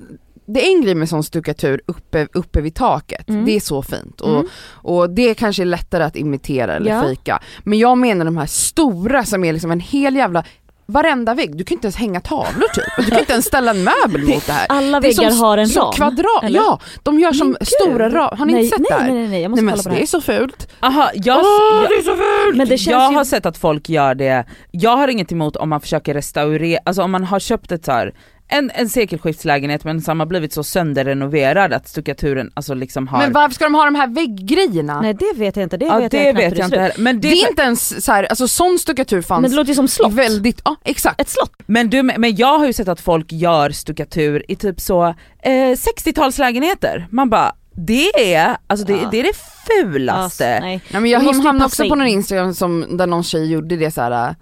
det 0.47 0.67
är 0.67 0.71
en 0.77 0.83
grej 0.83 0.95
med 0.95 1.09
sån 1.09 1.25
stuckatur 1.25 1.81
uppe, 1.87 2.29
uppe 2.33 2.61
vid 2.61 2.75
taket, 2.75 3.29
Mm. 3.29 3.45
det 3.45 3.57
är 3.57 3.61
så 3.61 3.83
fint 3.83 4.21
och, 4.21 4.35
Mm. 4.35 4.47
och 4.73 5.11
det 5.11 5.35
kanske 5.35 5.63
är 5.63 5.67
lättare 5.67 6.05
att 6.05 6.17
imitera 6.17 6.75
eller 6.77 6.91
Ja. 6.91 7.03
fejka. 7.03 7.43
Men 7.65 7.79
jag 7.79 7.99
menar 7.99 8.25
de 8.25 8.37
här 8.37 8.47
stora 8.47 9.25
som 9.25 9.45
är 9.45 9.53
liksom 9.53 9.71
en 9.71 9.81
hel 9.81 10.17
jävla, 10.17 10.45
varenda 10.87 11.35
vägg, 11.35 11.57
du 11.57 11.65
kan 11.65 11.75
inte 11.77 11.87
ens 11.87 11.97
hänga 11.97 12.21
tavlor 12.21 12.69
typ, 12.75 12.85
du 12.97 13.05
kan 13.11 13.19
inte 13.19 13.33
ens 13.33 13.45
ställa 13.47 13.71
en 13.71 13.85
möbel 13.85 14.23
mot 14.29 14.47
det 14.47 14.53
här. 14.53 14.67
Alla 14.69 15.01
Det 15.01 15.09
väggar 15.09 15.31
som, 15.31 15.41
har 15.41 15.59
en 15.59 15.69
ram. 15.69 15.93
kvadrat, 15.93 16.43
eller? 16.45 16.59
ja 16.61 16.81
de 17.03 17.21
gör 17.21 17.33
som 17.33 17.57
gud. 17.61 17.69
stora 17.69 18.09
ram, 18.11 18.39
har 18.39 18.47
ni 18.47 18.53
nej, 18.53 18.65
inte 18.65 18.77
sett 18.77 18.87
nej, 18.91 18.99
det 18.99 19.05
här? 19.05 19.13
Nej 19.13 19.21
nej 19.23 19.29
nej, 19.29 19.43
jag 19.43 19.51
Nej 19.51 19.63
måste 19.63 19.65
men 19.65 19.73
kolla 19.75 19.83
på 19.83 19.89
det 19.89 19.95
det 19.95 19.99
är 19.99 20.01
här. 20.01 20.07
så 20.07 20.21
fult. 20.21 20.69
aha, 20.81 21.11
jag, 21.15 21.39
Åh, 21.39 21.45
jag, 21.83 21.91
det 21.91 21.95
är 21.95 22.03
så 22.03 22.17
fult! 22.17 22.57
Men 22.57 22.69
det 22.69 22.79
känns 22.79 22.87
jag 22.93 23.11
ju... 23.13 23.17
har 23.17 23.25
sett 23.25 23.47
att 23.47 23.59
folk 23.59 23.89
gör 23.89 24.15
det, 24.15 24.45
jag 24.71 24.97
har 24.97 25.09
inget 25.09 25.33
emot 25.33 25.57
om 25.57 25.69
man 25.69 25.81
försöker 25.81 26.15
restaurera, 26.15 26.81
alltså 26.85 27.03
om 27.03 27.11
man 27.11 27.25
har 27.25 27.39
köpt 27.41 27.73
ett 27.73 27.85
så 27.85 27.93
här, 27.93 28.15
en, 28.49 28.71
en 28.75 28.89
sekelskiftslägenhet 28.89 29.85
men 29.85 30.01
som 30.01 30.21
har 30.21 30.27
blivit 30.27 30.53
så 30.53 30.65
sönderrenoverad 30.65 31.73
att 31.73 31.89
stuckaturen 31.89 32.51
alltså 32.55 32.75
liksom 32.75 33.09
har... 33.09 33.19
Men 33.19 33.33
varför 33.33 33.55
ska 33.55 33.65
de 33.65 33.75
ha 33.75 33.85
de 33.85 33.95
här 33.95 34.07
vägggrejerna? 34.09 35.01
Nej 35.01 35.15
det 35.15 35.33
vet 35.37 35.57
jag 35.57 35.63
inte, 35.63 35.77
det 35.77 35.87
ja 35.87 35.99
vet 35.99 36.11
det 36.11 36.25
jag 36.25 36.35
vet 36.35 36.59
jag 36.59 36.67
inte 36.67 36.81
heller. 36.81 36.97
Men 36.99 37.21
det, 37.21 37.29
Det 37.29 37.35
är 37.35 37.49
inte 37.51 37.63
ens 37.63 38.05
så 38.05 38.13
här, 38.13 38.25
alltså 38.25 38.49
sån 38.49 38.79
stuckatur 38.79 39.23
fanns 39.23 39.43
Men 39.43 39.51
det 39.51 39.57
låter 39.57 39.69
ju 39.69 39.75
som 39.75 39.89
slott. 39.89 40.13
väldigt, 40.13 40.61
ja 40.65 40.77
exakt. 40.85 41.21
Ett 41.21 41.29
slott. 41.29 41.53
Men, 41.67 41.91
du, 41.91 42.03
men 42.03 42.37
jag 42.37 42.59
har 42.59 42.67
ju 42.67 42.73
sett 42.73 42.89
att 42.89 43.01
folk 43.01 43.33
gör 43.33 43.71
stuckatur 43.71 44.45
i 44.49 44.57
typ 44.57 44.81
så 44.81 45.05
eh, 45.43 45.51
60-talslägenheter. 45.53 47.07
Man 47.11 47.31
bara, 47.31 47.53
det 47.77 48.35
är, 48.35 48.57
alltså 48.67 48.87
det, 48.87 48.93
Ja. 48.93 49.09
det 49.11 49.21
är 49.21 49.23
det 49.23 49.37
fulaste. 49.67 50.13
Alltså, 50.23 50.45
nej. 50.45 50.81
Nej 50.91 51.01
men 51.03 51.11
jag 51.11 51.21
hamnade 51.21 51.65
också 51.65 51.89
på 51.89 51.95
någon 51.95 52.07
instagram 52.07 52.55
som, 52.55 52.97
där 52.97 53.07
någon 53.07 53.23
tjej 53.25 53.51
gjorde 53.53 53.77
det 53.77 53.91
så 53.91 54.01
här 54.01 54.29
äh, 54.29 54.35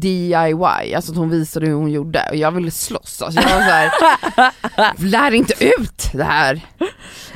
DIY, 0.00 0.94
alltså 0.94 1.12
att 1.12 1.18
hon 1.18 1.30
visade 1.30 1.66
hur 1.66 1.74
hon 1.74 1.90
gjorde 1.90 2.22
och 2.30 2.36
jag 2.36 2.50
ville 2.50 2.70
slåss 2.70 3.22
alltså 3.22 3.40
jag 3.40 3.48
var 3.54 3.60
såhär, 3.60 3.90
lär 5.10 5.30
inte 5.34 5.54
ut 5.64 6.10
det 6.12 6.24
här! 6.24 6.60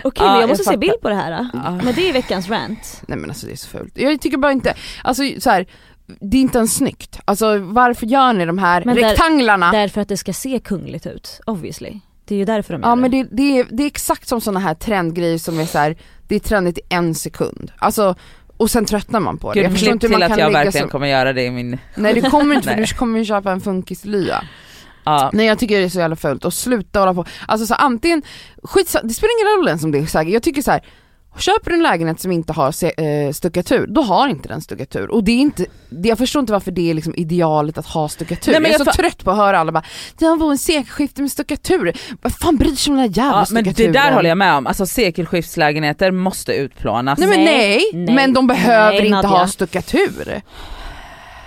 Okej 0.05 0.13
Ja, 0.15 0.25
men 0.25 0.33
jag 0.35 0.43
jag 0.43 0.49
måste 0.49 0.65
se 0.65 0.69
fattar. 0.71 0.79
bild 0.79 1.01
på 1.03 1.09
det 1.09 1.15
här. 1.15 1.49
Ja. 1.53 1.71
Men 1.85 1.95
det 1.95 2.09
är 2.09 2.13
veckans 2.13 2.49
rant. 2.49 3.03
Nej 3.09 3.19
men 3.19 3.31
alltså 3.31 3.47
det 3.47 3.53
är 3.53 3.57
så 3.57 3.69
fult. 3.69 3.93
Jag 3.99 4.21
tycker 4.21 4.37
bara 4.39 4.53
inte, 4.53 4.75
alltså 5.05 5.23
så 5.39 5.51
här, 5.51 5.67
det 6.21 6.37
är 6.37 6.41
inte 6.41 6.59
ens 6.59 6.75
snyggt. 6.75 7.21
Alltså 7.25 7.59
varför 7.59 8.07
gör 8.07 8.33
ni 8.33 8.45
de 8.47 8.59
här 8.59 8.83
Men 8.85 8.97
där- 8.97 9.03
rektanglarna? 9.03 9.71
Därför 9.73 10.01
att 10.01 10.09
det 10.09 10.17
ska 10.17 10.33
se 10.33 10.59
kungligt 10.59 11.07
ut, 11.07 11.41
obviously. 11.47 12.01
Det 12.25 12.35
är 12.35 12.39
ju 12.39 12.45
därför 12.45 12.73
de 12.75 12.83
gör 12.83 12.89
Ja 12.89 12.95
men 12.95 13.11
det, 13.11 13.25
det, 13.33 13.59
är, 13.59 13.67
det 13.71 13.83
är 13.83 13.87
exakt 13.87 14.29
som 14.29 14.41
sådana 14.41 14.61
här 14.61 14.75
trendgrejer 14.75 15.39
som 15.39 15.59
är 15.61 15.67
så 15.67 15.79
här, 15.79 15.97
det 16.29 16.35
är 16.35 16.41
trendigt 16.41 16.79
i 16.79 16.83
en 16.89 17.15
sekund. 17.15 17.73
Alltså, 17.79 18.15
och 18.61 18.71
sen 18.71 18.85
tröttnar 18.85 19.21
man 19.21 19.39
på 19.39 19.53
det. 19.53 19.63
Gud, 19.63 19.79
klipp 19.79 19.93
hur 19.93 19.99
till 19.99 20.23
att 20.23 20.39
jag 20.39 20.51
verkligen 20.51 20.87
så- 20.87 20.93
kommer 20.93 21.07
göra 21.07 21.33
det 21.33 21.43
i 21.45 21.51
min... 21.51 21.79
Nej 21.95 22.15
det 22.15 22.31
kommer 22.31 22.55
inte 22.55 22.69
för 22.69 22.77
du 22.87 22.87
kommer 22.87 23.19
ju 23.19 23.25
köpa 23.25 23.53
en 23.53 23.61
funkislya. 23.61 24.45
Ja. 25.05 25.31
Nej 25.33 25.47
jag 25.47 25.59
tycker 25.59 25.79
det 25.79 25.85
är 25.85 25.89
så 25.89 25.99
jävla 25.99 26.17
fult 26.17 26.45
och 26.45 26.55
sluta 26.55 26.99
hålla 27.01 27.15
på. 27.15 27.25
Alltså 27.49 27.67
så 27.67 27.75
antingen, 27.75 28.23
skit, 28.63 28.97
det 29.05 29.15
spelar 29.15 29.41
ingen 29.41 29.59
roll 29.59 29.69
ens 29.69 29.85
om 29.85 29.91
det 29.93 29.99
är 29.99 30.07
säkert. 30.07 30.33
Jag 30.33 30.43
tycker 30.43 30.63
så 30.63 30.71
här. 30.71 30.85
Köper 31.39 31.71
du 31.71 31.77
en 31.77 31.83
lägenhet 31.83 32.21
som 32.21 32.33
inte 32.33 32.53
har 32.53 33.01
eh, 33.01 33.33
stuckatur, 33.33 33.87
då 33.87 34.03
har 34.03 34.29
inte 34.29 34.49
den 34.49 34.61
stuckatur. 34.61 35.11
Och 35.11 35.25
det 35.25 35.33
är 35.33 35.39
inte, 35.39 35.67
det, 35.91 36.09
jag 36.09 36.19
förstår 36.19 36.41
inte 36.41 36.53
varför 36.53 36.71
det 36.71 36.91
är 36.91 36.95
liksom 36.95 37.15
idealet 37.17 37.79
att 37.79 37.87
ha 37.87 38.09
stuckatur. 38.09 38.53
Nej, 38.53 38.61
men 38.61 38.71
jag 38.71 38.81
är 38.81 38.85
jag 38.85 38.95
så 38.95 39.01
fa- 39.01 39.03
trött 39.03 39.25
på 39.25 39.31
att 39.31 39.37
höra 39.37 39.59
alla 39.59 39.73
bara 39.73 39.85
“det 40.19 40.27
var 40.37 40.51
en 40.51 40.59
sekelskifte 40.59 41.23
med 41.23 41.31
stuckatur”. 41.31 41.93
Vad 42.23 42.33
fan 42.33 42.57
bryr 42.57 42.75
sig 42.75 42.91
om 42.93 42.97
den 42.99 43.13
där 43.13 43.23
jävla 43.23 43.33
Ja, 43.33 43.47
men 43.51 43.65
stuckaturen? 43.65 43.93
det 43.93 43.99
där 43.99 44.13
håller 44.13 44.29
jag 44.29 44.39
med 44.39 44.55
om, 44.55 44.67
alltså 44.67 44.87
sekelskiftslägenheter 44.87 46.11
måste 46.11 46.53
utplanas. 46.53 47.19
Nej 47.19 47.29
men 47.29 47.45
nej, 47.45 47.83
Nej, 47.93 48.05
nej, 48.05 48.15
men 48.15 48.33
de 48.33 48.47
behöver 48.47 48.91
nej, 48.91 48.99
inte 49.07 49.11
Nadja. 49.11 49.29
ha 49.29 49.47
stuckatur. 49.49 50.43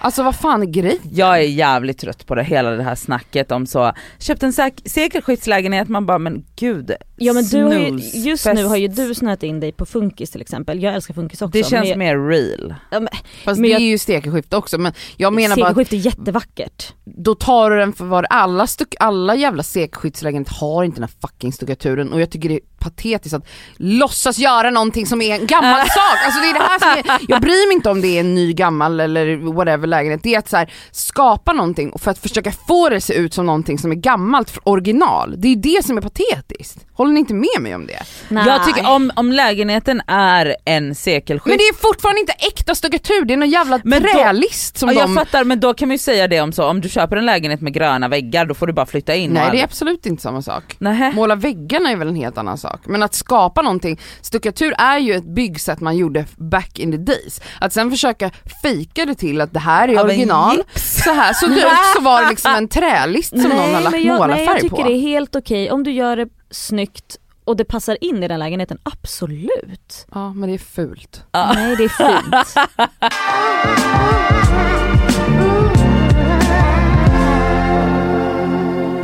Alltså 0.04 0.24
vad 0.24 0.36
fan 0.36 0.62
är 0.62 0.66
grejen? 0.66 0.98
Jag 1.12 1.38
är 1.38 1.42
jävligt 1.42 1.98
trött 1.98 2.26
på 2.26 2.36
det, 2.36 2.44
hela 2.44 2.70
det 2.72 2.84
här 2.84 2.96
snacket 2.96 3.52
om 3.52 3.66
så, 3.68 3.94
köpt 4.20 4.44
en 4.44 4.52
säk- 4.54 4.82
sekelskiftslägenhet, 4.90 5.90
man 5.90 6.06
bara 6.06 6.18
men 6.20 6.46
gud, 6.56 6.92
Ja 7.16 7.34
men 7.34 7.44
du 7.44 7.64
har 7.64 7.74
ju, 7.74 8.00
just 8.14 8.44
fest. 8.44 8.56
nu 8.56 8.66
har 8.66 8.78
ju 8.78 8.88
du 8.88 9.16
snöat 9.16 9.44
in 9.44 9.60
dig 9.60 9.72
på 9.72 9.86
funkis 9.86 10.32
till 10.32 10.42
exempel, 10.42 10.84
jag 10.84 10.94
älskar 10.94 11.14
funkis 11.14 11.42
också. 11.42 11.52
Det 11.58 11.64
känns 11.64 11.90
men 11.90 12.00
mer 12.00 12.28
real. 12.30 12.76
ja, 12.92 13.00
men, 13.00 13.10
Fast 13.44 13.60
Men 13.60 13.62
det 13.62 13.68
jag- 13.70 13.82
är 13.82 13.86
ju 13.86 13.98
sekelskifte 13.98 14.58
också 14.58 14.78
men 14.78 14.94
jag 15.18 15.34
menar 15.34 15.56
bara 15.56 15.68
att 15.68 15.76
sekelskift 15.76 16.06
är 16.06 16.10
jättevackert. 16.10 16.94
då 17.06 17.36
tar 17.36 17.70
du 17.70 17.78
den 17.78 17.94
för 17.94 18.06
vad 18.06 18.26
alla, 18.30 18.68
stuck, 18.68 18.96
alla 19.00 19.36
jävla 19.36 19.64
sekelskiftslägenheter 19.64 20.56
har 20.60 20.84
inte 20.84 20.96
den 21.02 21.10
här 21.10 21.28
fucking 21.28 21.54
stuckaturen 21.54 22.14
och 22.14 22.22
jag 22.22 22.30
tycker 22.30 22.50
det 22.50 22.56
är 22.56 22.62
patetiskt 22.84 23.34
att 23.36 23.48
låtsas 23.78 24.38
göra 24.40 24.70
någonting 24.70 25.06
som 25.06 25.22
är 25.22 25.36
en 25.36 25.48
gammal 25.48 25.82
sak. 25.82 26.18
Alltså 26.26 26.42
det 26.42 26.48
är 26.48 26.54
det 26.54 26.60
här 26.60 26.80
som 26.80 26.90
är, 26.90 27.20
jag 27.32 27.42
bryr 27.42 27.68
mig 27.68 27.76
inte 27.76 27.90
om 27.90 28.02
det 28.02 28.08
är 28.08 28.20
en 28.20 28.36
ny 28.36 28.54
gammal 28.54 29.00
eller 29.00 29.54
whatever 29.54 29.88
lägenhet, 29.88 30.24
det 30.24 30.36
är 30.36 30.40
att 30.40 30.50
så 30.50 30.58
här, 30.58 30.74
skapa 30.92 31.54
någonting 31.54 31.94
för 32.00 32.12
att 32.12 32.18
försöka 32.18 32.52
få 32.68 32.90
det 32.90 32.96
att 32.96 33.04
se 33.04 33.14
ut 33.14 33.34
som 33.34 33.46
någonting 33.46 33.78
som 33.78 33.92
är 33.92 33.96
gammalt 33.96 34.58
original. 34.64 35.36
Det 35.38 35.48
är 35.48 35.56
det 35.56 35.86
som 35.86 35.98
är 35.98 36.02
patetiskt. 36.02 36.86
Håller 36.96 37.14
ni 37.14 37.20
inte 37.20 37.34
med 37.34 37.48
mig 37.62 37.76
om 37.76 37.88
det? 37.88 38.00
Nej. 38.30 38.48
Jag 38.48 38.66
tycker 38.66 38.90
om, 38.92 39.12
om 39.16 39.32
lägenheten 39.32 40.02
är 40.08 40.56
en 40.66 40.96
sekelskift 40.96 41.46
Men 41.46 41.58
det 41.58 41.64
är 41.64 41.74
fortfarande 41.74 42.20
inte 42.20 42.34
äkta 42.34 42.76
stuckatur, 42.76 43.26
det 43.26 43.34
är 43.34 43.38
någon 43.38 43.50
jävla 43.50 43.80
Men 43.84 44.04
då- 44.04 44.10
trälist 44.10 44.78
som 44.78 44.90
ja, 44.90 44.96
jag 44.96 45.10
de... 45.10 45.16
fattar 45.16 45.44
men 45.44 45.60
då 45.60 45.74
kan 45.74 45.88
man 45.88 45.94
ju 45.94 46.00
säga 46.00 46.28
det 46.28 46.42
om 46.42 46.52
så, 46.52 46.66
om 46.66 46.82
du 46.82 46.90
köper 46.90 47.18
en 47.18 47.26
lägenhet 47.26 47.62
med 47.62 47.74
gröna 47.74 48.08
väggar 48.08 48.46
då 48.46 48.54
får 48.54 48.68
du 48.68 48.74
bara 48.74 48.86
flytta 48.86 49.16
in 49.16 49.32
Nej 49.32 49.50
det 49.52 49.60
är 49.60 49.64
absolut 49.64 50.06
inte 50.06 50.22
samma 50.24 50.42
sak. 50.42 50.76
Nähä. 50.80 51.12
Måla 51.16 51.36
väggarna 51.36 51.90
är 51.92 51.96
väl 51.96 52.08
en 52.08 52.16
helt 52.16 52.38
annan 52.38 52.58
sak. 52.58 52.82
Men 52.86 53.04
att 53.04 53.14
skapa 53.16 53.62
någonting, 53.62 54.00
stuckatur 54.22 54.74
är 54.78 54.98
ju 54.98 55.14
ett 55.16 55.36
byggsätt 55.36 55.80
man 55.80 55.98
gjorde 55.98 56.26
back 56.38 56.80
in 56.80 56.92
the 56.92 56.98
days. 56.98 57.42
Att 57.62 57.74
sen 57.74 57.92
försöka 57.92 58.32
fejka 58.62 59.06
det 59.06 59.16
till 59.16 59.42
att 59.42 59.54
det 59.54 59.60
här 59.60 59.88
är 59.88 59.94
Av 59.94 60.00
en 60.00 60.06
original, 60.06 60.64
så 60.76 61.12
här 61.14 61.34
såg 61.34 61.50
det 61.50 61.56
ut 61.56 61.68
så 61.96 62.02
var 62.02 62.22
det 62.24 62.30
liksom 62.30 62.56
en 62.56 62.68
trälist 62.80 63.30
som 63.30 63.50
någon 63.50 63.74
har 63.74 63.82
lagt 63.82 63.92
men 63.92 63.92
jag, 63.92 63.92
nej, 63.94 64.06
jag 64.06 64.18
målarfärg 64.18 64.62
tycker 64.62 64.76
på. 64.76 64.84
det 64.84 64.94
är 64.94 65.02
helt 65.02 65.36
okej 65.36 65.72
om 65.72 65.84
du 65.84 65.92
gör 65.92 66.16
det 66.16 66.28
snyggt 66.54 67.18
och 67.44 67.58
det 67.58 67.66
passar 67.66 67.98
in 68.02 68.24
i 68.24 68.28
den 68.28 68.40
lägenheten, 68.40 68.78
absolut. 68.84 70.08
Ja 70.12 70.34
men 70.34 70.50
det 70.50 70.56
är 70.56 70.60
fult. 70.60 71.26
Ja. 71.32 71.52
Nej 71.56 71.76
det 71.76 71.84
är 71.84 71.90
fint. 71.90 72.70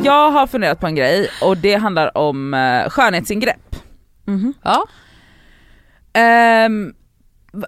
Jag 0.04 0.32
har 0.32 0.48
funderat 0.48 0.80
på 0.80 0.88
en 0.88 0.96
grej 0.96 1.30
och 1.42 1.58
det 1.58 1.76
handlar 1.76 2.18
om 2.18 2.54
uh, 2.54 2.90
skönhetsingrepp. 2.90 3.76
Mhm. 4.26 4.54
Ja. 4.64 4.86
Ehm, 6.14 6.94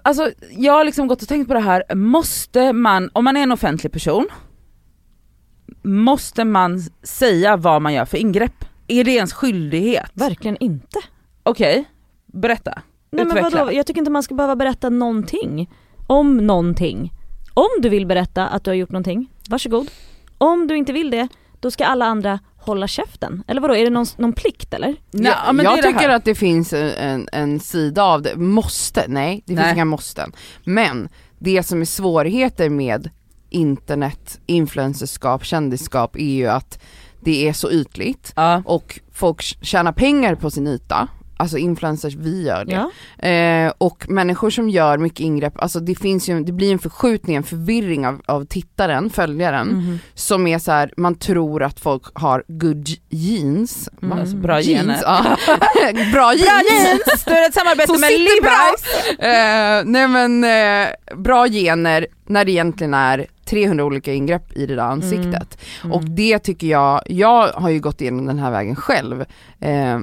alltså 0.02 0.30
jag 0.50 0.72
har 0.72 0.84
liksom 0.84 1.06
gått 1.06 1.22
och 1.22 1.28
tänkt 1.28 1.48
på 1.48 1.54
det 1.54 1.60
här, 1.60 1.94
måste 1.94 2.72
man, 2.72 3.10
om 3.12 3.24
man 3.24 3.36
är 3.36 3.42
en 3.42 3.52
offentlig 3.52 3.92
person, 3.92 4.26
måste 5.82 6.44
man 6.44 6.80
säga 7.02 7.56
vad 7.56 7.82
man 7.82 7.94
gör 7.94 8.04
för 8.04 8.18
ingrepp? 8.18 8.64
Är 8.88 9.04
det 9.04 9.10
ens 9.10 9.32
skyldighet? 9.32 10.10
Verkligen 10.14 10.56
inte. 10.56 10.98
Okej, 11.42 11.84
berätta. 12.26 12.72
Nej, 13.10 13.24
men 13.24 13.38
Utveckla. 13.38 13.58
vadå? 13.64 13.72
Jag 13.72 13.86
tycker 13.86 14.00
inte 14.00 14.10
man 14.10 14.22
ska 14.22 14.34
behöva 14.34 14.56
berätta 14.56 14.88
någonting 14.88 15.70
om 16.06 16.36
någonting. 16.36 17.12
Om 17.54 17.68
du 17.78 17.88
vill 17.88 18.06
berätta 18.06 18.46
att 18.48 18.64
du 18.64 18.70
har 18.70 18.76
gjort 18.76 18.90
någonting, 18.90 19.30
varsågod. 19.48 19.90
Om 20.38 20.66
du 20.66 20.76
inte 20.76 20.92
vill 20.92 21.10
det, 21.10 21.28
då 21.60 21.70
ska 21.70 21.84
alla 21.84 22.04
andra 22.04 22.38
hålla 22.56 22.88
käften. 22.88 23.44
Eller 23.46 23.60
vadå, 23.60 23.76
är 23.76 23.84
det 23.84 23.90
någon, 23.90 24.06
någon 24.16 24.32
plikt 24.32 24.74
eller? 24.74 24.96
Nej, 25.10 25.32
jag 25.46 25.54
men 25.54 25.64
jag 25.64 25.74
det 25.74 25.78
är 25.78 25.82
det 25.82 25.88
tycker 25.88 26.08
här. 26.08 26.16
att 26.16 26.24
det 26.24 26.34
finns 26.34 26.72
en, 26.72 27.28
en 27.32 27.60
sida 27.60 28.02
av 28.04 28.22
det, 28.22 28.36
måste, 28.36 29.04
nej 29.08 29.42
det 29.46 29.50
finns 29.52 29.60
Nej. 29.60 29.74
inga 29.74 29.84
måsten. 29.84 30.32
Men 30.64 31.08
det 31.38 31.62
som 31.62 31.80
är 31.80 31.84
svårigheter 31.84 32.68
med 32.68 33.10
internet, 33.50 34.40
influencerskap, 34.46 35.44
kändisskap 35.44 36.16
är 36.16 36.34
ju 36.34 36.46
att 36.46 36.82
det 37.24 37.48
är 37.48 37.52
så 37.52 37.70
ytligt 37.70 38.32
Ja. 38.36 38.62
och 38.66 39.00
folk 39.12 39.42
tjänar 39.42 39.92
pengar 39.92 40.34
på 40.34 40.50
sin 40.50 40.66
yta, 40.66 41.08
alltså 41.42 41.58
influencers, 41.58 42.14
vi 42.14 42.42
gör 42.46 42.64
det. 42.64 42.72
Ja. 43.18 43.28
Eh, 43.28 43.72
och 43.78 44.04
människor 44.10 44.50
som 44.50 44.68
gör 44.68 44.98
mycket 44.98 45.20
ingrepp, 45.20 45.52
alltså 45.62 45.80
det 45.80 45.94
finns 45.94 46.28
ju, 46.28 46.40
det 46.44 46.52
blir 46.52 46.72
en 46.72 46.78
förskjutning, 46.78 47.36
en 47.36 47.42
förvirring 47.42 48.06
av, 48.06 48.20
av 48.26 48.44
tittaren, 48.44 49.10
följaren, 49.10 49.68
Mhm. 49.68 49.98
som 50.14 50.46
är 50.46 50.58
så 50.58 50.72
här, 50.72 50.92
man 50.96 51.14
tror 51.14 51.62
att 51.62 51.80
folk 51.80 52.02
har 52.14 52.44
good 52.48 52.88
jeans. 53.08 53.88
Mm. 54.02 54.18
Alltså, 54.18 54.36
bra 54.36 54.60
Jeans, 54.60 54.86
gener. 54.86 55.02
ja. 55.02 55.36
bra 56.12 56.34
jeans! 56.34 57.24
Då 57.24 57.30
är 57.32 57.40
det 57.40 57.46
ett 57.46 57.54
samarbete 57.54 57.92
med 57.92 58.10
bra. 58.42 58.50
Levi's. 58.50 59.24
Eh, 59.24 59.84
nej 59.84 60.08
men 60.08 60.44
eh, 60.44 61.16
bra 61.16 61.46
gener 61.48 62.06
när 62.26 62.44
det 62.44 62.50
egentligen 62.52 62.94
är 62.94 63.26
300 63.46 63.84
olika 63.84 64.12
ingrepp 64.12 64.52
i 64.56 64.66
det 64.66 64.74
där 64.74 64.82
ansiktet. 64.82 65.58
Mm. 65.84 65.92
Och 65.96 66.04
det 66.04 66.38
tycker 66.38 66.66
jag, 66.66 67.02
jag 67.06 67.48
har 67.48 67.70
ju 67.70 67.80
gått 67.80 68.00
igenom 68.00 68.26
den 68.26 68.38
här 68.38 68.50
vägen 68.50 68.76
själv 68.76 69.20
eh, 69.60 69.98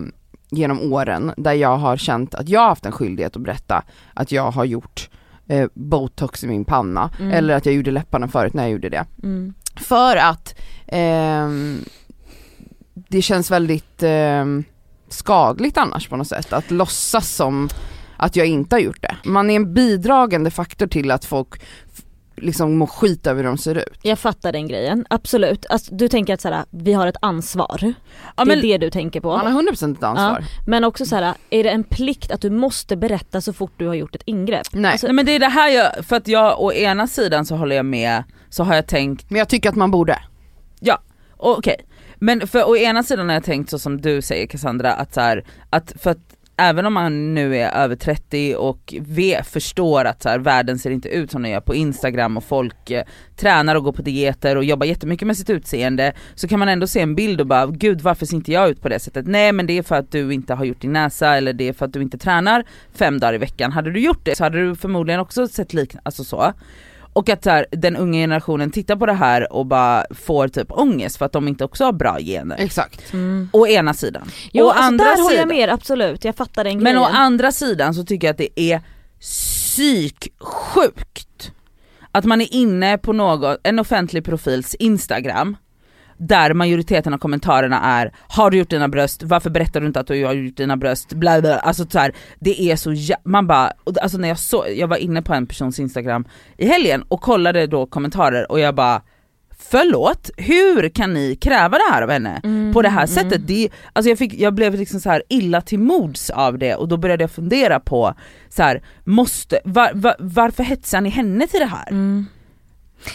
genom 0.51 0.93
åren 0.93 1.33
där 1.37 1.53
jag 1.53 1.77
har 1.77 1.97
känt 1.97 2.35
att 2.35 2.49
jag 2.49 2.59
har 2.59 2.67
haft 2.67 2.85
en 2.85 2.91
skyldighet 2.91 3.35
att 3.35 3.41
berätta 3.41 3.83
att 4.13 4.31
jag 4.31 4.51
har 4.51 4.65
gjort 4.65 5.09
eh, 5.47 5.69
botox 5.73 6.43
i 6.43 6.47
min 6.47 6.65
panna 6.65 7.09
Mm. 7.19 7.31
eller 7.31 7.55
att 7.55 7.65
jag 7.65 7.75
gjorde 7.75 7.91
läpparna 7.91 8.27
förut 8.27 8.53
när 8.53 8.63
jag 8.63 8.71
gjorde 8.71 8.89
det. 8.89 9.05
Mm. 9.23 9.53
För 9.75 10.15
att 10.15 10.55
ehm, 10.87 11.85
det 12.93 13.21
känns 13.21 13.51
väldigt 13.51 14.03
ehm, 14.03 14.63
skadligt 15.09 15.77
annars 15.77 16.07
på 16.07 16.17
något 16.17 16.27
sätt 16.27 16.53
att 16.53 16.71
låtsas 16.71 17.29
som 17.35 17.69
att 18.17 18.35
jag 18.35 18.47
inte 18.47 18.75
har 18.75 18.81
gjort 18.81 19.01
det. 19.01 19.15
Man 19.25 19.49
är 19.49 19.55
en 19.55 19.73
bidragande 19.73 20.51
faktor 20.51 20.87
till 20.87 21.11
att 21.11 21.25
folk 21.25 21.61
liksom 22.41 22.77
mår 22.77 22.87
skit 22.87 23.27
över 23.27 23.43
hur 23.43 23.49
de 23.49 23.57
ser 23.57 23.75
ut. 23.75 23.99
Jag 24.01 24.19
fattar 24.19 24.51
den 24.51 24.67
grejen, 24.67 25.05
absolut. 25.09 25.65
Alltså, 25.69 25.95
du 25.95 26.07
tänker 26.07 26.33
att 26.33 26.41
såhär, 26.41 26.65
vi 26.69 26.93
har 26.93 27.07
ett 27.07 27.17
ansvar. 27.21 27.93
Ja, 28.37 28.43
det 28.43 28.45
men, 28.45 28.57
är 28.57 28.61
det 28.61 28.77
du 28.77 28.89
tänker 28.89 29.21
på. 29.21 29.37
Man 29.37 29.53
har 29.53 29.61
100% 29.61 29.97
ett 29.97 30.03
ansvar. 30.03 30.43
Men 30.67 30.83
också 30.83 31.05
så 31.05 31.15
här, 31.15 31.33
är 31.49 31.63
det 31.63 31.69
en 31.69 31.83
plikt 31.83 32.31
att 32.31 32.41
du 32.41 32.49
måste 32.49 32.97
berätta 32.97 33.41
så 33.41 33.53
fort 33.53 33.73
du 33.77 33.87
har 33.87 33.95
gjort 33.95 34.15
ett 34.15 34.23
ingrepp? 34.25 34.67
Nej. 34.71 34.91
Alltså, 34.91 35.07
nej 35.07 35.13
men 35.13 35.25
det 35.25 35.31
är 35.31 35.39
det 35.39 35.47
här 35.47 35.69
jag, 35.69 36.05
för 36.05 36.15
att 36.15 36.27
jag 36.27 36.61
å 36.61 36.73
ena 36.73 37.07
sidan 37.07 37.45
så 37.45 37.55
håller 37.55 37.75
jag 37.75 37.85
med, 37.85 38.23
så 38.49 38.63
har 38.63 38.75
jag 38.75 38.87
tänkt, 38.87 39.29
Men 39.29 39.39
jag 39.39 39.49
tycker 39.49 39.69
att 39.69 39.75
man 39.75 39.91
borde. 39.91 40.19
och 41.37 41.57
okej, 41.57 41.85
men 42.19 42.47
för 42.47 42.69
å 42.69 42.77
ena 42.77 43.03
sidan 43.03 43.27
har 43.29 43.33
jag 43.33 43.43
tänkt 43.43 43.69
så 43.69 43.79
som 43.79 44.01
du 44.01 44.21
säger 44.21 44.47
Cassandra, 44.47 44.93
att 44.93 45.13
så 45.13 45.21
här, 45.21 45.43
att 45.69 45.93
för 45.99 46.11
att 46.11 46.35
även 46.59 46.85
om 46.85 46.93
man 46.93 47.33
nu 47.33 47.57
är 47.57 47.71
över 47.71 47.95
30 47.95 48.55
och 48.55 48.93
vet, 48.99 49.47
förstår 49.47 50.05
att 50.05 50.21
så 50.23 50.29
här, 50.29 50.39
världen 50.39 50.79
ser 50.79 50.91
inte 50.91 51.09
ut 51.09 51.31
som 51.31 51.41
den 51.41 51.51
gör 51.51 51.61
på 51.61 51.75
instagram 51.75 52.37
och 52.37 52.43
folk 52.43 52.91
eh, 52.91 53.03
tränar 53.35 53.75
och 53.75 53.83
går 53.83 53.91
på 53.91 54.01
dieter 54.01 54.55
och 54.55 54.63
jobbar 54.63 54.85
jättemycket 54.85 55.27
med 55.27 55.37
sitt 55.37 55.49
utseende 55.49 56.13
så 56.35 56.47
kan 56.47 56.59
man 56.59 56.69
ändå 56.69 56.87
se 56.87 56.99
en 56.99 57.15
bild 57.15 57.41
och 57.41 57.47
bara 57.47 57.65
gud 57.65 58.01
varför 58.01 58.25
ser 58.25 58.35
inte 58.35 58.51
jag 58.51 58.69
ut 58.69 58.81
på 58.81 58.89
det 58.89 58.99
sättet? 58.99 59.27
Nej 59.27 59.51
men 59.51 59.67
det 59.67 59.77
är 59.77 59.83
för 59.83 59.95
att 59.95 60.11
du 60.11 60.33
inte 60.33 60.53
har 60.53 60.65
gjort 60.65 60.81
din 60.81 60.93
näsa 60.93 61.35
eller 61.35 61.53
det 61.53 61.67
är 61.67 61.73
för 61.73 61.85
att 61.85 61.93
du 61.93 62.01
inte 62.01 62.17
tränar 62.17 62.63
fem 62.93 63.19
dagar 63.19 63.33
i 63.33 63.37
veckan. 63.37 63.71
Hade 63.71 63.91
du 63.91 63.99
gjort 63.99 64.25
det 64.25 64.35
så 64.35 64.43
hade 64.43 64.61
du 64.61 64.75
förmodligen 64.75 65.19
också 65.19 65.47
sett 65.47 65.73
liknande, 65.73 66.01
alltså 66.05 66.23
så. 66.23 66.53
Och 67.19 67.29
att 67.29 67.43
så 67.43 67.49
här, 67.49 67.65
den 67.71 67.95
unga 67.95 68.19
generationen 68.19 68.71
tittar 68.71 68.95
på 68.95 69.05
det 69.05 69.13
här 69.13 69.53
och 69.53 69.65
bara 69.65 70.05
får 70.09 70.47
typ 70.47 70.71
ångest 70.71 71.17
för 71.17 71.25
att 71.25 71.31
de 71.31 71.47
inte 71.47 71.63
också 71.65 71.85
har 71.85 71.93
bra 71.93 72.19
gener. 72.19 72.55
Exakt. 72.59 73.13
mm. 73.13 73.49
Å 73.53 73.67
ena 73.67 73.93
sidan. 73.93 74.31
Jo, 74.51 74.65
å 74.65 74.69
alltså, 74.69 74.83
andra 74.83 75.05
där 75.05 75.23
håller 75.23 75.37
jag 75.37 75.47
med 75.47 75.69
absolut. 75.69 76.25
Jag 76.25 76.35
fattar 76.35 76.63
den 76.63 76.73
men 76.73 76.83
grejen. 76.83 76.97
å 76.97 77.05
andra 77.05 77.51
sidan 77.51 77.93
så 77.93 78.05
tycker 78.05 78.27
jag 78.27 78.31
att 78.31 78.37
det 78.37 78.59
är 78.59 78.81
psyksjukt 79.19 80.31
att 82.11 82.25
man 82.25 82.41
är 82.41 82.53
inne 82.53 82.97
på 82.97 83.13
något, 83.13 83.59
en 83.63 83.79
offentlig 83.79 84.25
profils 84.25 84.75
instagram 84.75 85.57
där 86.19 86.53
majoriteten 86.53 87.13
av 87.13 87.17
kommentarerna 87.17 87.81
är 87.81 88.13
Har 88.27 88.51
du 88.51 88.57
gjort 88.57 88.69
dina 88.69 88.87
bröst? 88.87 89.23
Varför 89.23 89.49
berättar 89.49 89.81
du 89.81 89.87
inte 89.87 89.99
att 89.99 90.07
du 90.07 90.25
har 90.25 90.33
gjort 90.33 90.57
dina 90.57 90.77
bröst? 90.77 91.13
Bla 91.13 91.41
bla. 91.41 91.59
Alltså 91.59 91.85
så 91.89 91.99
här, 91.99 92.15
det 92.39 92.61
är 92.61 92.75
så 92.75 92.91
jä- 92.91 93.21
man 93.23 93.47
bara, 93.47 93.73
alltså 94.01 94.17
när 94.17 94.27
jag 94.27 94.39
så, 94.39 94.65
jag 94.75 94.87
var 94.87 94.97
inne 94.97 95.21
på 95.21 95.33
en 95.33 95.47
persons 95.47 95.79
instagram 95.79 96.25
i 96.57 96.67
helgen 96.67 97.03
och 97.07 97.21
kollade 97.21 97.67
då 97.67 97.85
kommentarer 97.85 98.51
och 98.51 98.59
jag 98.59 98.75
bara 98.75 99.01
förlåt, 99.59 100.29
hur 100.37 100.89
kan 100.89 101.13
ni 101.13 101.35
kräva 101.35 101.77
det 101.77 101.91
här 101.91 102.01
av 102.01 102.09
henne? 102.09 102.41
Mm, 102.43 102.73
på 102.73 102.81
det 102.81 102.89
här 102.89 103.07
mm. 103.07 103.07
sättet. 103.07 103.47
Det, 103.47 103.69
alltså 103.93 104.09
jag, 104.09 104.17
fick, 104.17 104.33
jag 104.33 104.53
blev 104.53 104.75
liksom 104.75 104.99
så 104.99 105.09
här 105.09 105.23
illa 105.29 105.61
till 105.61 105.79
mods 105.79 106.29
av 106.29 106.57
det 106.57 106.75
och 106.75 106.87
då 106.87 106.97
började 106.97 107.23
jag 107.23 107.31
fundera 107.31 107.79
på 107.79 108.13
så 108.49 108.63
här, 108.63 108.83
måste, 109.03 109.59
var, 109.65 109.91
var, 109.93 110.15
varför 110.19 110.63
hetsar 110.63 111.01
ni 111.01 111.09
henne 111.09 111.47
till 111.47 111.59
det 111.59 111.65
här? 111.65 111.87
Mm. 111.89 112.25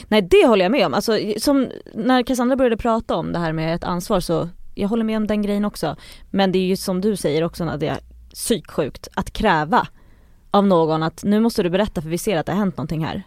Nej 0.08 0.22
det 0.22 0.46
håller 0.46 0.64
jag 0.64 0.72
med 0.72 0.86
om, 0.86 0.94
alltså, 0.94 1.18
som 1.38 1.70
när 1.94 2.22
Cassandra 2.22 2.56
började 2.56 2.76
prata 2.76 3.16
om 3.16 3.32
det 3.32 3.38
här 3.38 3.52
med 3.52 3.74
ett 3.74 3.84
ansvar 3.84 4.20
så, 4.20 4.48
jag 4.74 4.88
håller 4.88 5.04
med 5.04 5.16
om 5.16 5.26
den 5.26 5.42
grejen 5.42 5.64
också. 5.64 5.96
Men 6.30 6.52
det 6.52 6.58
är 6.58 6.66
ju 6.66 6.76
som 6.76 7.00
du 7.00 7.16
säger 7.16 7.44
också 7.44 7.64
när 7.64 7.76
det 7.76 7.88
är 7.88 7.98
psyksjukt 8.34 9.08
att 9.14 9.32
kräva 9.32 9.88
av 10.50 10.66
någon 10.66 11.02
att 11.02 11.24
nu 11.24 11.40
måste 11.40 11.62
du 11.62 11.70
berätta 11.70 12.02
för 12.02 12.08
vi 12.08 12.18
ser 12.18 12.36
att 12.36 12.46
det 12.46 12.52
har 12.52 12.58
hänt 12.58 12.76
någonting 12.76 13.04
här. 13.04 13.22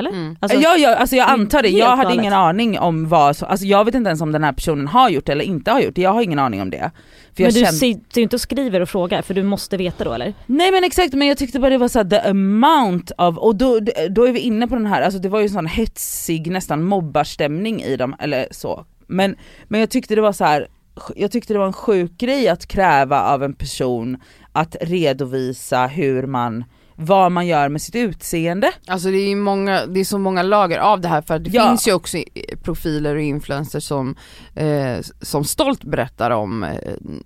Eller? 0.00 0.10
Mm. 0.10 0.36
Alltså, 0.40 0.58
ja, 0.58 0.76
ja, 0.76 0.94
alltså 0.96 1.16
jag 1.16 1.28
är 1.28 1.32
antar 1.32 1.62
det, 1.62 1.68
jag 1.68 1.86
hade 1.90 2.02
galet. 2.02 2.18
ingen 2.18 2.32
aning 2.32 2.78
om 2.78 3.08
vad, 3.08 3.36
så- 3.36 3.46
alltså 3.46 3.66
jag 3.66 3.84
vet 3.84 3.94
inte 3.94 4.08
ens 4.08 4.20
om 4.20 4.32
den 4.32 4.44
här 4.44 4.52
personen 4.52 4.86
har 4.88 5.08
gjort 5.08 5.26
det 5.26 5.32
eller 5.32 5.44
inte 5.44 5.70
har 5.70 5.80
gjort 5.80 5.94
det, 5.94 6.02
jag 6.02 6.12
har 6.12 6.22
ingen 6.22 6.38
aning 6.38 6.62
om 6.62 6.70
det. 6.70 6.90
För 7.36 7.42
jag 7.42 7.46
men 7.48 7.54
du 7.54 7.60
kände- 7.60 7.72
sitter 7.72 8.16
ju 8.18 8.22
inte 8.22 8.36
och 8.36 8.40
skriver 8.40 8.80
och 8.80 8.88
frågar 8.88 9.22
för 9.22 9.34
du 9.34 9.42
måste 9.42 9.76
veta 9.76 10.04
då 10.04 10.12
eller? 10.12 10.34
Nej 10.46 10.72
men 10.72 10.84
exakt, 10.84 11.14
men 11.14 11.28
jag 11.28 11.38
tyckte 11.38 11.60
bara 11.60 11.70
det 11.70 11.78
var 11.78 11.88
så 11.88 11.98
här, 11.98 12.04
the 12.10 12.18
amount 12.18 13.12
of, 13.18 13.38
och 13.38 13.56
då, 13.56 13.80
då 14.10 14.24
är 14.28 14.32
vi 14.32 14.40
inne 14.40 14.68
på 14.68 14.74
den 14.74 14.86
här, 14.86 15.02
alltså 15.02 15.20
det 15.20 15.28
var 15.28 15.38
ju 15.38 15.44
en 15.44 15.50
sån 15.50 15.66
hetsig 15.66 16.50
nästan 16.50 16.84
mobbarstämning 16.84 17.82
i 17.82 17.96
dem, 17.96 18.14
eller 18.18 18.46
så. 18.50 18.84
Men, 19.06 19.36
men 19.68 19.80
jag 19.80 19.90
tyckte 19.90 20.14
det 20.14 20.20
var 20.20 20.32
så 20.32 20.44
här, 20.44 20.68
jag 21.16 21.30
tyckte 21.32 21.52
det 21.52 21.58
var 21.58 21.66
en 21.66 21.72
sjuk 21.72 22.12
grej 22.18 22.48
att 22.48 22.66
kräva 22.66 23.22
av 23.22 23.42
en 23.42 23.52
person 23.52 24.16
att 24.52 24.76
redovisa 24.80 25.86
hur 25.86 26.26
man, 26.26 26.64
vad 27.02 27.32
man 27.32 27.46
gör 27.46 27.68
med 27.68 27.82
sitt 27.82 27.94
utseende. 27.94 28.72
Alltså 28.86 29.08
det 29.10 29.16
är, 29.18 29.28
ju 29.28 29.36
många, 29.36 29.86
det 29.86 30.00
är 30.00 30.04
så 30.04 30.18
många 30.18 30.42
lager 30.42 30.78
av 30.78 31.00
det 31.00 31.08
här 31.08 31.22
för 31.22 31.38
det 31.38 31.50
Ja. 31.50 31.68
finns 31.68 31.88
ju 31.88 31.92
också 31.92 32.18
profiler 32.62 33.14
och 33.14 33.20
influencers 33.22 33.84
som, 33.84 34.16
eh, 34.54 34.96
som 35.20 35.44
stolt 35.44 35.84
berättar 35.84 36.30
om, 36.30 36.62
eh, 36.62 36.70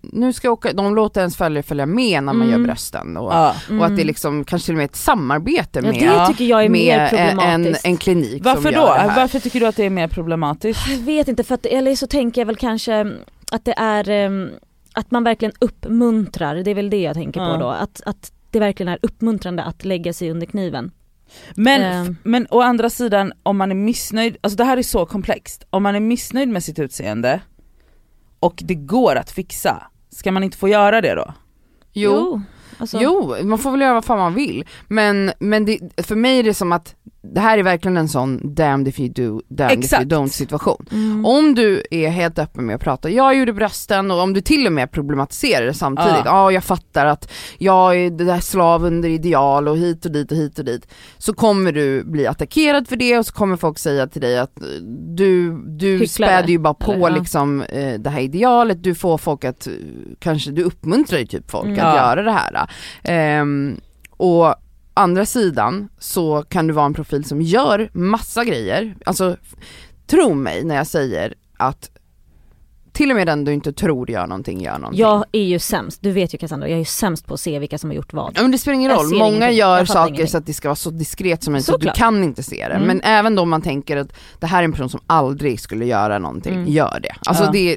nu 0.03 0.33
ska 0.33 0.47
jag 0.47 0.53
åka, 0.53 0.73
de 0.73 0.95
låter 0.95 1.21
ens 1.21 1.37
följare 1.37 1.63
följa 1.63 1.87
med 1.87 2.23
när 2.25 2.33
man 2.33 2.43
Mm. 2.49 2.51
gör 2.61 2.67
brösten 2.67 3.17
och, 3.17 3.33
Ja. 3.33 3.55
och 3.79 3.85
att 3.87 3.97
det 3.97 4.03
är 4.03 4.07
liksom 4.07 4.45
kanske 4.45 4.67
till 4.67 4.75
och 4.75 4.79
med 4.79 4.85
ett 4.85 4.97
samarbete 4.97 5.79
Ja 5.79 5.83
med, 5.83 5.95
det 5.95 6.27
tycker 6.27 6.45
jag 6.45 6.65
är 6.65 6.69
mer 6.69 6.99
med 7.13 7.39
eh, 7.39 7.49
en, 7.55 7.75
en 7.85 7.97
klinik 7.97 8.45
Varför 8.45 8.63
som 8.63 8.71
då? 8.73 8.79
gör 8.79 8.95
det 8.95 9.01
här. 9.01 9.17
Varför 9.17 9.41
tycker 9.41 9.61
du 9.61 9.67
att 9.67 9.77
det 9.77 9.85
är 9.85 9.91
mer 9.91 10.09
problematiskt? 10.09 10.89
Jag 10.89 10.99
vet 10.99 11.29
inte 11.29 11.45
för 11.45 11.55
att, 11.55 11.67
eller 11.67 11.97
så 11.97 12.07
tänker 12.07 12.41
jag 12.41 12.47
väl 12.47 12.57
kanske 12.57 13.07
att 13.53 13.65
det 13.65 13.75
är 13.77 14.09
ehm, 14.11 14.51
att 14.97 15.11
man 15.11 15.25
verkligen 15.25 15.55
uppmuntrar, 15.61 16.55
det 16.57 16.71
är 16.71 16.75
väl 16.75 16.91
det 16.91 17.01
jag 17.03 17.15
tänker 17.15 17.41
Ja. 17.41 17.53
på 17.55 17.61
då. 17.61 17.69
Att, 17.69 18.01
att 18.07 18.31
det 18.55 18.61
verkligen 18.61 18.89
är 18.93 18.99
uppmuntrande 19.03 19.63
att 19.63 19.85
lägga 19.85 20.13
sig 20.13 20.31
under 20.31 20.47
kniven. 20.47 20.91
Men, 21.55 21.83
Ehm. 21.83 22.17
men 22.23 22.47
å 22.51 22.61
andra 22.61 22.91
sidan, 22.91 23.33
om 23.43 23.57
man 23.57 23.71
är 23.71 23.75
missnöjd, 23.75 24.37
alltså 24.41 24.57
det 24.57 24.65
här 24.65 24.77
är 24.77 24.83
så 24.83 25.07
komplext, 25.07 25.67
om 25.71 25.83
man 25.83 25.95
är 25.95 26.01
missnöjd 26.01 26.49
med 26.49 26.65
sitt 26.65 26.79
utseende 26.79 27.41
och 28.41 28.63
det 28.65 28.75
går 28.75 29.17
att 29.17 29.31
fixa, 29.31 29.83
ska 30.11 30.33
man 30.33 30.45
inte 30.45 30.57
få 30.57 30.69
göra 30.69 31.01
det 31.01 31.15
då? 31.15 31.35
Jo, 31.93 32.43
alltså, 32.79 32.99
jo, 33.01 33.37
man 33.43 33.59
får 33.59 33.71
väl 33.71 33.81
göra 33.81 33.95
vad 33.95 34.05
fan 34.05 34.19
man 34.19 34.35
vill. 34.35 34.65
Men, 34.89 35.33
men 35.39 35.65
det, 35.65 35.79
för 36.07 36.17
mig 36.17 36.39
är 36.39 36.43
det 36.43 36.55
som 36.55 36.73
att 36.73 36.95
det 37.33 37.41
här 37.41 37.59
är 37.59 37.63
verkligen 37.63 37.97
en 37.97 38.09
sån 38.09 38.55
damned 38.55 38.89
if 38.89 39.01
you 39.01 39.09
do, 39.09 39.41
damned 39.49 39.79
Exakt. 39.79 40.03
if 40.07 40.13
you 40.13 40.23
don't 40.23 40.29
situation. 40.29 40.87
Mm. 40.93 41.25
Om 41.25 41.55
du 41.55 41.83
är 41.91 42.09
helt 42.09 42.39
öppen 42.39 42.67
med 42.67 42.77
att 42.77 42.83
prata, 42.83 43.11
jag 43.11 43.37
gjorde 43.39 43.53
brösten 43.53 44.11
och 44.11 44.21
om 44.21 44.33
du 44.33 44.41
till 44.41 44.67
och 44.67 44.73
med 44.73 44.91
problematiserar 44.91 45.67
det 45.67 45.75
samtidigt, 45.75 46.13
ja 46.25 46.25
Ja. 46.25 46.53
jag 46.53 46.65
fattar 46.65 47.07
att 47.07 47.31
jag 47.59 47.97
är 47.97 48.11
det 48.11 48.25
där 48.25 48.41
slav 48.41 48.85
under 48.85 49.09
ideal 49.09 49.69
och 49.69 49.77
hit 49.77 50.05
och 50.05 50.13
dit 50.13 50.31
och 50.33 50.37
hit 50.39 50.59
och 50.59 50.65
dit. 50.65 50.89
Så 51.19 51.35
kommer 51.35 51.73
du 51.73 52.05
bli 52.05 52.27
attackerad 52.27 52.89
för 52.89 52.97
det 52.97 53.19
och 53.19 53.27
så 53.27 53.33
kommer 53.33 53.57
folk 53.57 53.79
säga 53.79 54.07
till 54.07 54.21
dig 54.21 54.39
att 54.39 54.61
eh, 54.61 54.67
du, 55.17 55.63
du 55.67 56.07
späder 56.07 56.49
ju 56.49 56.59
bara 56.59 56.75
på 56.75 56.93
eller? 56.93 57.09
Ja. 57.11 57.17
liksom 57.17 57.63
eh, 57.63 57.95
det 58.01 58.11
här 58.11 58.21
idealet, 58.21 58.83
du 58.83 58.95
får 58.95 59.19
folk 59.19 59.45
att, 59.45 59.67
eh, 59.67 59.73
kanske 60.19 60.51
du 60.51 60.63
uppmuntrar 60.63 61.19
ju 61.19 61.27
typ 61.27 61.51
folk 61.51 61.65
Mm. 61.67 61.79
att 61.79 61.95
Ja. 61.95 61.97
göra 61.97 62.23
det 62.23 62.33
här. 62.33 62.71
Ehm, 63.05 63.81
och 64.11 64.55
andra 64.95 65.27
sidan 65.27 65.89
så 65.99 66.43
kan 66.49 66.67
du 66.67 66.73
vara 66.75 66.87
en 66.87 66.95
profil 66.95 67.25
som 67.25 67.43
gör 67.43 67.91
massa 67.93 68.45
grejer, 68.45 68.97
alltså 69.07 69.37
tro 70.07 70.35
mig 70.35 70.65
när 70.65 70.75
jag 70.77 70.87
säger 70.87 71.35
att 71.57 71.91
till 72.93 73.11
och 73.11 73.17
med 73.17 73.27
den 73.27 73.45
du 73.45 73.53
inte 73.53 73.73
tror 73.73 74.11
gör 74.11 74.27
någonting 74.27 74.61
gör 74.63 74.79
någonting. 74.79 75.01
Jag 75.01 75.25
är 75.33 75.43
ju 75.43 75.59
sämst, 75.59 75.99
du 76.03 76.13
vet 76.13 76.35
ju 76.35 76.39
Cassandra, 76.39 76.69
jag 76.69 76.75
är 76.75 76.79
ju 76.79 76.85
sämst 76.85 77.27
på 77.27 77.35
att 77.35 77.41
se 77.41 77.59
vilka 77.59 77.79
som 77.79 77.91
har 77.91 77.95
gjort 77.95 78.13
vad. 78.13 78.33
Ja, 78.37 78.43
men 78.43 78.51
det 78.51 78.59
spelar 78.59 78.75
ingen 78.75 78.91
roll, 78.93 79.11
många 79.19 79.27
ingenting. 79.37 79.59
gör 79.59 79.85
saker 79.85 80.09
ingenting. 80.09 80.29
så 80.29 80.39
att 80.39 80.47
det 80.47 80.55
ska 80.55 80.69
vara 80.69 80.77
så 80.77 80.91
diskret 80.91 81.43
som 81.43 81.53
möjligt 81.53 81.67
så 81.67 81.77
du 81.77 81.91
kan 81.95 82.25
inte 82.25 82.43
se 82.43 82.69
det. 82.69 82.75
Mm. 82.75 82.87
Men 82.87 83.01
även 83.01 83.35
då 83.35 83.45
man 83.45 83.63
tänker 83.63 83.97
att 83.97 84.13
det 84.41 84.47
här 84.47 84.59
är 84.59 84.65
en 84.65 84.73
person 84.73 84.89
som 84.89 85.01
aldrig 85.07 85.61
skulle 85.61 85.87
göra 85.87 86.19
någonting, 86.19 86.55
Mm. 86.55 86.69
gör 86.73 86.99
det. 87.03 87.15
Alltså 87.27 87.45
Ja. 87.45 87.51
det, 87.51 87.77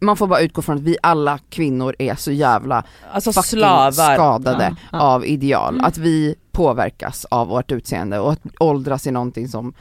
man 0.00 0.16
får 0.16 0.26
bara 0.26 0.40
utgå 0.40 0.62
från 0.62 0.76
att 0.76 0.82
vi 0.82 0.96
alla 1.02 1.38
kvinnor 1.48 1.96
är 1.98 2.14
så 2.14 2.32
jävla 2.32 2.84
Alltså 3.12 3.32
slavar. 3.32 3.90
skadade 3.90 4.76
Ja, 4.80 4.98
ja. 4.98 5.00
av 5.00 5.26
ideal, 5.26 5.74
Mm. 5.74 5.84
att 5.86 5.98
vi 5.98 6.34
påverkas 6.52 7.24
av 7.24 7.48
vårt 7.48 7.72
utseende 7.72 8.18
och 8.18 8.32
att 8.32 8.40
åldras 8.60 9.06
i 9.06 9.10
någonting 9.10 9.48
som 9.48 9.74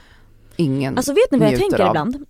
ingen 0.56 0.98
Alltså 0.98 1.14
vet 1.14 1.32
ni 1.32 1.38
vad 1.40 1.52
jag 1.52 1.60
tänker 1.60 1.80
av. 1.82 1.88
ibland? 1.88 2.26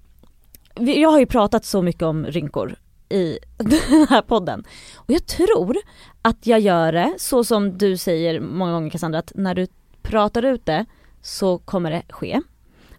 Jag 0.76 1.10
har 1.12 1.20
ju 1.20 1.26
pratat 1.26 1.66
så 1.66 1.82
mycket 1.82 2.04
om 2.04 2.26
rynkor 2.26 2.76
i 3.10 3.38
den 3.58 4.08
här 4.10 4.22
podden. 4.22 4.64
Och 4.96 5.10
jag 5.12 5.26
tror 5.26 5.78
att 6.22 6.48
jag 6.48 6.60
gör 6.60 6.92
det 6.92 7.14
så 7.18 7.44
som 7.44 7.78
du 7.78 7.98
säger 7.98 8.40
många 8.40 8.72
gånger 8.72 8.90
Cassandra, 8.90 9.20
att 9.20 9.32
när 9.36 9.56
du 9.56 9.68
pratar 10.02 10.46
ut 10.46 10.66
det 10.66 10.86
så 11.22 11.58
kommer 11.58 11.92
det 11.92 12.04
ske. 12.10 12.42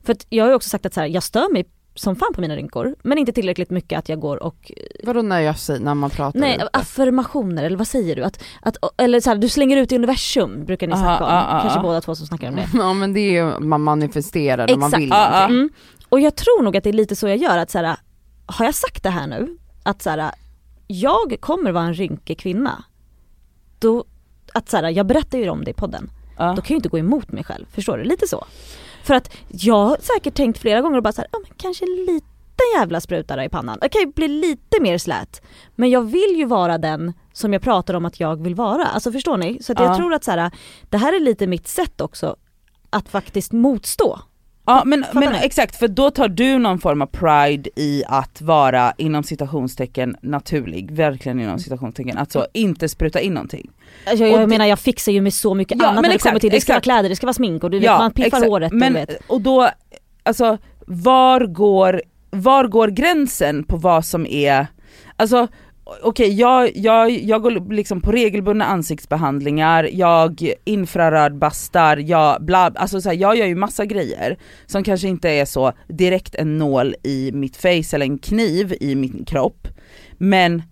För 0.03 0.13
att 0.13 0.27
jag 0.29 0.45
har 0.45 0.49
ju 0.49 0.55
också 0.55 0.69
sagt 0.71 0.87
att 0.87 0.95
så 0.95 1.01
här, 1.01 1.07
jag 1.07 1.23
stör 1.23 1.53
mig 1.53 1.65
som 1.95 2.17
fan 2.17 2.33
på 2.35 2.41
mina 2.41 2.57
rynkor, 2.57 2.95
men 3.03 3.19
inte 3.19 3.33
tillräckligt 3.33 3.71
mycket 3.71 3.99
att 3.99 4.09
jag 4.09 4.21
går 4.21 4.43
och 4.43 4.73
Vadå 5.03 5.23
när 5.23 5.41
jag 5.41 5.59
säger, 5.59 5.81
när 5.81 5.95
man 5.95 6.11
pratar 6.11 6.41
Nej, 6.41 6.55
ut 6.55 6.61
det? 6.61 6.69
affirmationer 6.73 7.65
eller 7.65 7.77
vad 7.77 7.89
säger 7.89 8.17
du? 8.17 8.25
Att, 8.25 8.43
att, 8.63 8.77
eller 8.97 9.21
så 9.21 9.31
här, 9.31 9.37
du 9.37 9.49
slänger 9.49 9.77
ut 9.77 9.93
i 9.93 9.97
universum 9.97 10.65
brukar 10.65 10.87
ni 10.87 10.93
Aha, 10.93 11.03
snacka 11.03 11.25
om, 11.25 11.31
ah, 11.31 11.59
ah, 11.59 11.61
kanske 11.61 11.79
ah. 11.79 11.83
båda 11.83 12.01
två 12.01 12.15
som 12.15 12.27
snackar 12.27 12.49
om 12.49 12.57
det. 12.57 12.69
Ja 12.75 12.93
men 12.93 13.13
det 13.13 13.21
är 13.21 13.33
ju, 13.33 13.61
man 13.61 13.81
manifesterar 13.83 14.67
när 14.67 14.77
man 14.77 14.89
Exakt. 14.89 15.03
vill 15.03 15.13
Ah, 15.13 15.43
ah. 15.43 15.45
Mm. 15.45 15.71
Och 16.09 16.21
jag 16.21 16.37
tror 16.37 16.63
nog 16.63 16.77
att 16.77 16.85
det 16.85 16.91
är 16.91 16.95
lite 16.95 17.17
så 17.17 17.29
jag 17.29 17.37
gör, 17.37 17.59
att 17.59 17.71
så 17.71 17.79
här, 17.79 17.97
har 18.47 18.65
jag 18.65 18.75
sagt 18.75 19.03
det 19.03 19.11
här 19.11 19.27
nu, 19.27 19.57
att 19.83 20.03
så 20.03 20.11
här, 20.11 20.31
jag 20.87 21.37
kommer 21.41 21.73
vara 21.73 21.85
en 21.85 21.95
rynkig 21.95 22.39
kvinna, 22.39 22.85
då, 23.79 24.05
att 24.55 24.69
så 24.69 24.77
här, 24.77 24.91
jag 24.91 25.07
berättar 25.07 25.39
ju 25.39 25.49
om 25.49 25.65
det 25.65 25.71
i 25.71 25.75
podden, 25.75 26.11
Ja. 26.39 26.45
då 26.45 26.55
kan 26.55 26.65
jag 26.65 26.71
ju 26.71 26.77
inte 26.77 26.89
gå 26.89 26.99
emot 26.99 27.33
mig 27.33 27.45
själv, 27.45 27.67
förstår 27.75 27.99
du? 27.99 28.05
Lite 28.05 28.29
så. 28.29 28.47
För 29.05 29.15
att 29.15 29.37
jag 29.49 29.75
har 29.85 29.97
säkert 30.01 30.35
tänkt 30.35 30.59
flera 30.59 30.81
gånger 30.81 30.97
och 30.97 31.03
bara 31.03 31.13
så 31.13 31.21
här, 31.21 31.29
ja, 31.33 31.39
men 31.43 31.51
kanske 31.57 31.85
en 31.85 31.95
liten 32.15 32.29
jävla 32.79 33.01
sprutare 33.01 33.45
i 33.45 33.49
pannan, 33.49 33.79
jag 33.81 33.91
kan 33.93 34.01
ju 34.01 34.07
bli 34.07 34.29
lite 34.29 34.81
mer 34.81 34.99
slät. 34.99 35.43
Men 35.75 35.91
jag 35.91 36.03
vill 36.03 36.37
ju 36.37 36.45
vara 36.45 36.79
den 36.79 37.13
som 37.33 37.53
jag 37.53 37.63
pratar 37.63 37.95
om 37.95 38.05
att 38.05 38.21
jag 38.21 38.43
vill 38.43 38.55
vara, 38.55 38.85
alltså 38.87 39.13
förstår 39.13 39.37
ni? 39.37 39.63
Så 39.63 39.73
att 39.73 39.79
jag 39.81 39.91
Ja. 39.91 39.97
tror 39.97 40.15
att 40.15 40.25
så 40.25 40.31
här, 40.31 40.51
det 40.91 40.97
här 40.97 41.13
är 41.17 41.21
lite 41.21 41.47
mitt 41.47 41.69
sätt 41.69 42.01
också, 42.01 42.37
att 42.91 43.09
faktiskt 43.09 43.53
motstå. 43.53 44.21
Ja 44.67 44.83
men, 44.87 45.05
men 45.13 45.35
exakt, 45.35 45.77
för 45.77 45.89
då 45.89 46.11
tar 46.11 46.29
du 46.29 46.59
någon 46.59 46.79
form 46.79 47.03
av 47.03 47.07
pride 47.07 47.71
i 47.77 48.03
att 48.09 48.41
vara 48.43 48.93
inom 48.99 49.23
citationstecken 49.23 50.17
naturlig, 50.21 50.91
verkligen 50.91 51.41
inom 51.41 51.59
citationstecken, 51.59 52.19
alltså 52.19 52.47
inte 52.53 52.89
spruta 52.89 53.21
in 53.21 53.33
någonting. 53.35 53.71
Alltså, 54.07 54.25
jag 54.27 54.41
det- 54.41 54.47
menar 54.47 54.67
jag 54.67 54.79
fixar 54.79 55.13
ju 55.13 55.21
med 55.21 55.35
så 55.35 55.55
mycket 55.55 55.79
Ja, 55.79 55.85
annat 55.85 55.95
men 55.95 56.03
när 56.03 56.09
det 56.09 56.15
exakt, 56.15 56.31
kommer 56.31 56.41
till, 56.41 56.51
det 56.51 56.61
ska 56.61 56.73
exakt. 56.73 56.87
vara 56.87 56.97
kläder, 56.97 57.09
det 57.09 57.17
ska 57.17 57.27
vara 57.27 57.35
smink 57.35 57.65
och 57.65 57.71
du 57.71 57.79
vet, 57.79 57.91
man 57.91 58.11
piffar 58.13 58.27
exakt. 58.27 58.47
håret 58.47 58.73
men, 58.73 58.93
och 58.93 58.99
vet. 59.01 59.21
Och 59.27 59.41
då, 59.41 59.69
alltså 60.23 60.59
var 60.87 61.41
går, 61.47 62.03
var 62.31 62.65
går 62.67 62.89
gränsen 62.89 63.65
på 63.65 63.77
vad 63.77 64.05
som 64.05 64.27
är, 64.27 64.67
alltså 65.17 65.49
okej 66.03 66.35
jag, 66.41 66.77
jag, 66.77 67.11
jag 67.11 67.43
går 67.43 67.73
liksom 67.73 68.01
på 68.01 68.13
regelbundna 68.13 68.65
ansiktsbehandlingar, 68.65 69.89
jag 69.93 70.53
infrarödbastar, 70.65 71.97
jag, 71.97 72.45
bla, 72.45 72.73
alltså 72.77 73.01
så 73.01 73.09
här, 73.09 73.17
jag 73.17 73.37
gör 73.37 73.47
ju 73.47 73.55
massa 73.55 73.85
grejer 73.85 74.39
som 74.67 74.85
kanske 74.85 75.09
inte 75.09 75.31
är 75.31 75.45
så 75.45 75.73
direkt 75.89 76.35
en 76.35 76.59
nål 76.59 76.95
i 77.03 77.33
mitt 77.33 77.57
face 77.57 77.95
eller 77.97 78.07
en 78.07 78.19
kniv 78.19 78.75
i 78.81 78.95
min 78.95 79.25
kropp. 79.25 79.69
Men 80.19 80.63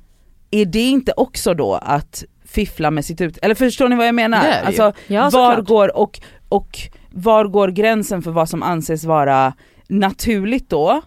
är 0.51 0.65
det 0.65 0.83
inte 0.83 1.13
också 1.17 1.55
då 1.55 1.75
att 1.75 2.25
fiffla 2.45 2.91
med 2.91 3.05
sitt 3.05 3.21
ut, 3.21 3.39
eller 3.43 3.55
förstår 3.55 3.89
ni 3.89 3.97
vad 3.97 4.07
jag 4.07 4.15
menar? 4.15 4.43
Det 4.43 4.49
det 4.49 4.67
alltså, 4.67 4.93
Ja, 5.07 5.31
var 5.33 5.63
går, 5.63 5.97
och, 5.97 6.21
och 6.49 6.79
var 7.11 7.45
går 7.45 7.69
gränsen 7.69 8.23
för 8.23 8.31
vad 8.31 8.49
som 8.49 8.63
anses 8.63 9.05
vara 9.05 9.53
naturligt 9.89 10.71
då? 10.71 11.03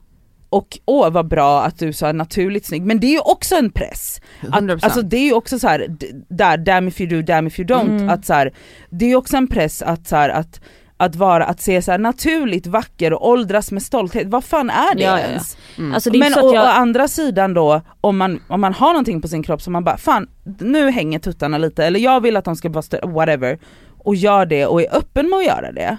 Och 0.55 0.79
åh 0.85 1.09
vad 1.09 1.27
bra 1.27 1.63
att 1.63 1.79
du 1.79 1.93
sa 1.93 2.11
naturligt 2.11 2.65
snygg, 2.65 2.85
men 2.85 2.99
det 2.99 3.07
är 3.07 3.11
ju 3.11 3.19
också 3.19 3.55
en 3.55 3.69
press. 3.71 4.21
100%. 4.41 4.75
Att, 4.75 4.83
alltså 4.83 5.01
det 5.01 5.17
är 5.17 5.23
ju 5.25 5.33
också 5.33 5.59
så 5.59 5.67
här, 5.67 5.87
där, 6.29 6.57
damn 6.57 6.87
if 6.87 7.01
you 7.01 7.09
do, 7.09 7.21
damn 7.21 7.47
if 7.47 7.59
you 7.59 7.67
don't, 7.67 7.89
Mm. 7.89 8.09
att 8.09 8.25
så 8.25 8.33
här, 8.33 8.53
det 8.89 9.05
är 9.05 9.09
ju 9.09 9.15
också 9.15 9.37
en 9.37 9.47
press 9.47 9.81
att 9.81 10.07
så 10.07 10.15
här, 10.15 10.29
att 10.29 10.61
att 10.97 11.15
vara, 11.15 11.45
att 11.45 11.61
se 11.61 11.81
så 11.81 11.97
naturligt 11.97 12.67
vacker 12.67 13.13
och 13.13 13.29
åldras 13.29 13.71
med 13.71 13.83
stolthet, 13.83 14.27
vad 14.27 14.43
fan 14.43 14.69
är 14.69 14.95
det 14.95 15.03
Ja, 15.03 15.09
ja, 15.09 15.19
ja. 15.19 15.27
ens? 15.27 15.57
Mm. 15.77 15.93
Alltså 15.93 16.09
det 16.09 16.17
är 16.17 16.19
Men 16.19 16.33
å, 16.33 16.37
att 16.37 16.43
å 16.43 16.55
jag, 16.55 16.67
andra 16.67 17.07
sidan 17.07 17.53
då, 17.53 17.81
om 18.01 18.17
man, 18.17 18.39
om 18.47 18.61
man 18.61 18.73
har 18.73 18.87
någonting 18.87 19.21
på 19.21 19.27
sin 19.27 19.43
kropp 19.43 19.61
som 19.61 19.73
man 19.73 19.83
bara 19.83 19.97
fan 19.97 20.27
nu 20.59 20.91
hänger 20.91 21.19
tuttarna 21.19 21.57
lite 21.57 21.85
eller 21.85 21.99
jag 21.99 22.21
vill 22.21 22.37
att 22.37 22.45
de 22.45 22.55
ska 22.55 22.69
vara 22.69 22.81
större, 22.81 23.07
whatever, 23.07 23.59
och 23.97 24.15
gör 24.15 24.45
det 24.45 24.65
och 24.65 24.81
är 24.81 24.95
öppen 24.97 25.29
med 25.29 25.37
att 25.37 25.45
göra 25.45 25.71
det, 25.71 25.97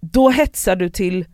då 0.00 0.30
hetsar 0.30 0.76
du 0.76 0.88
till, 0.90 1.24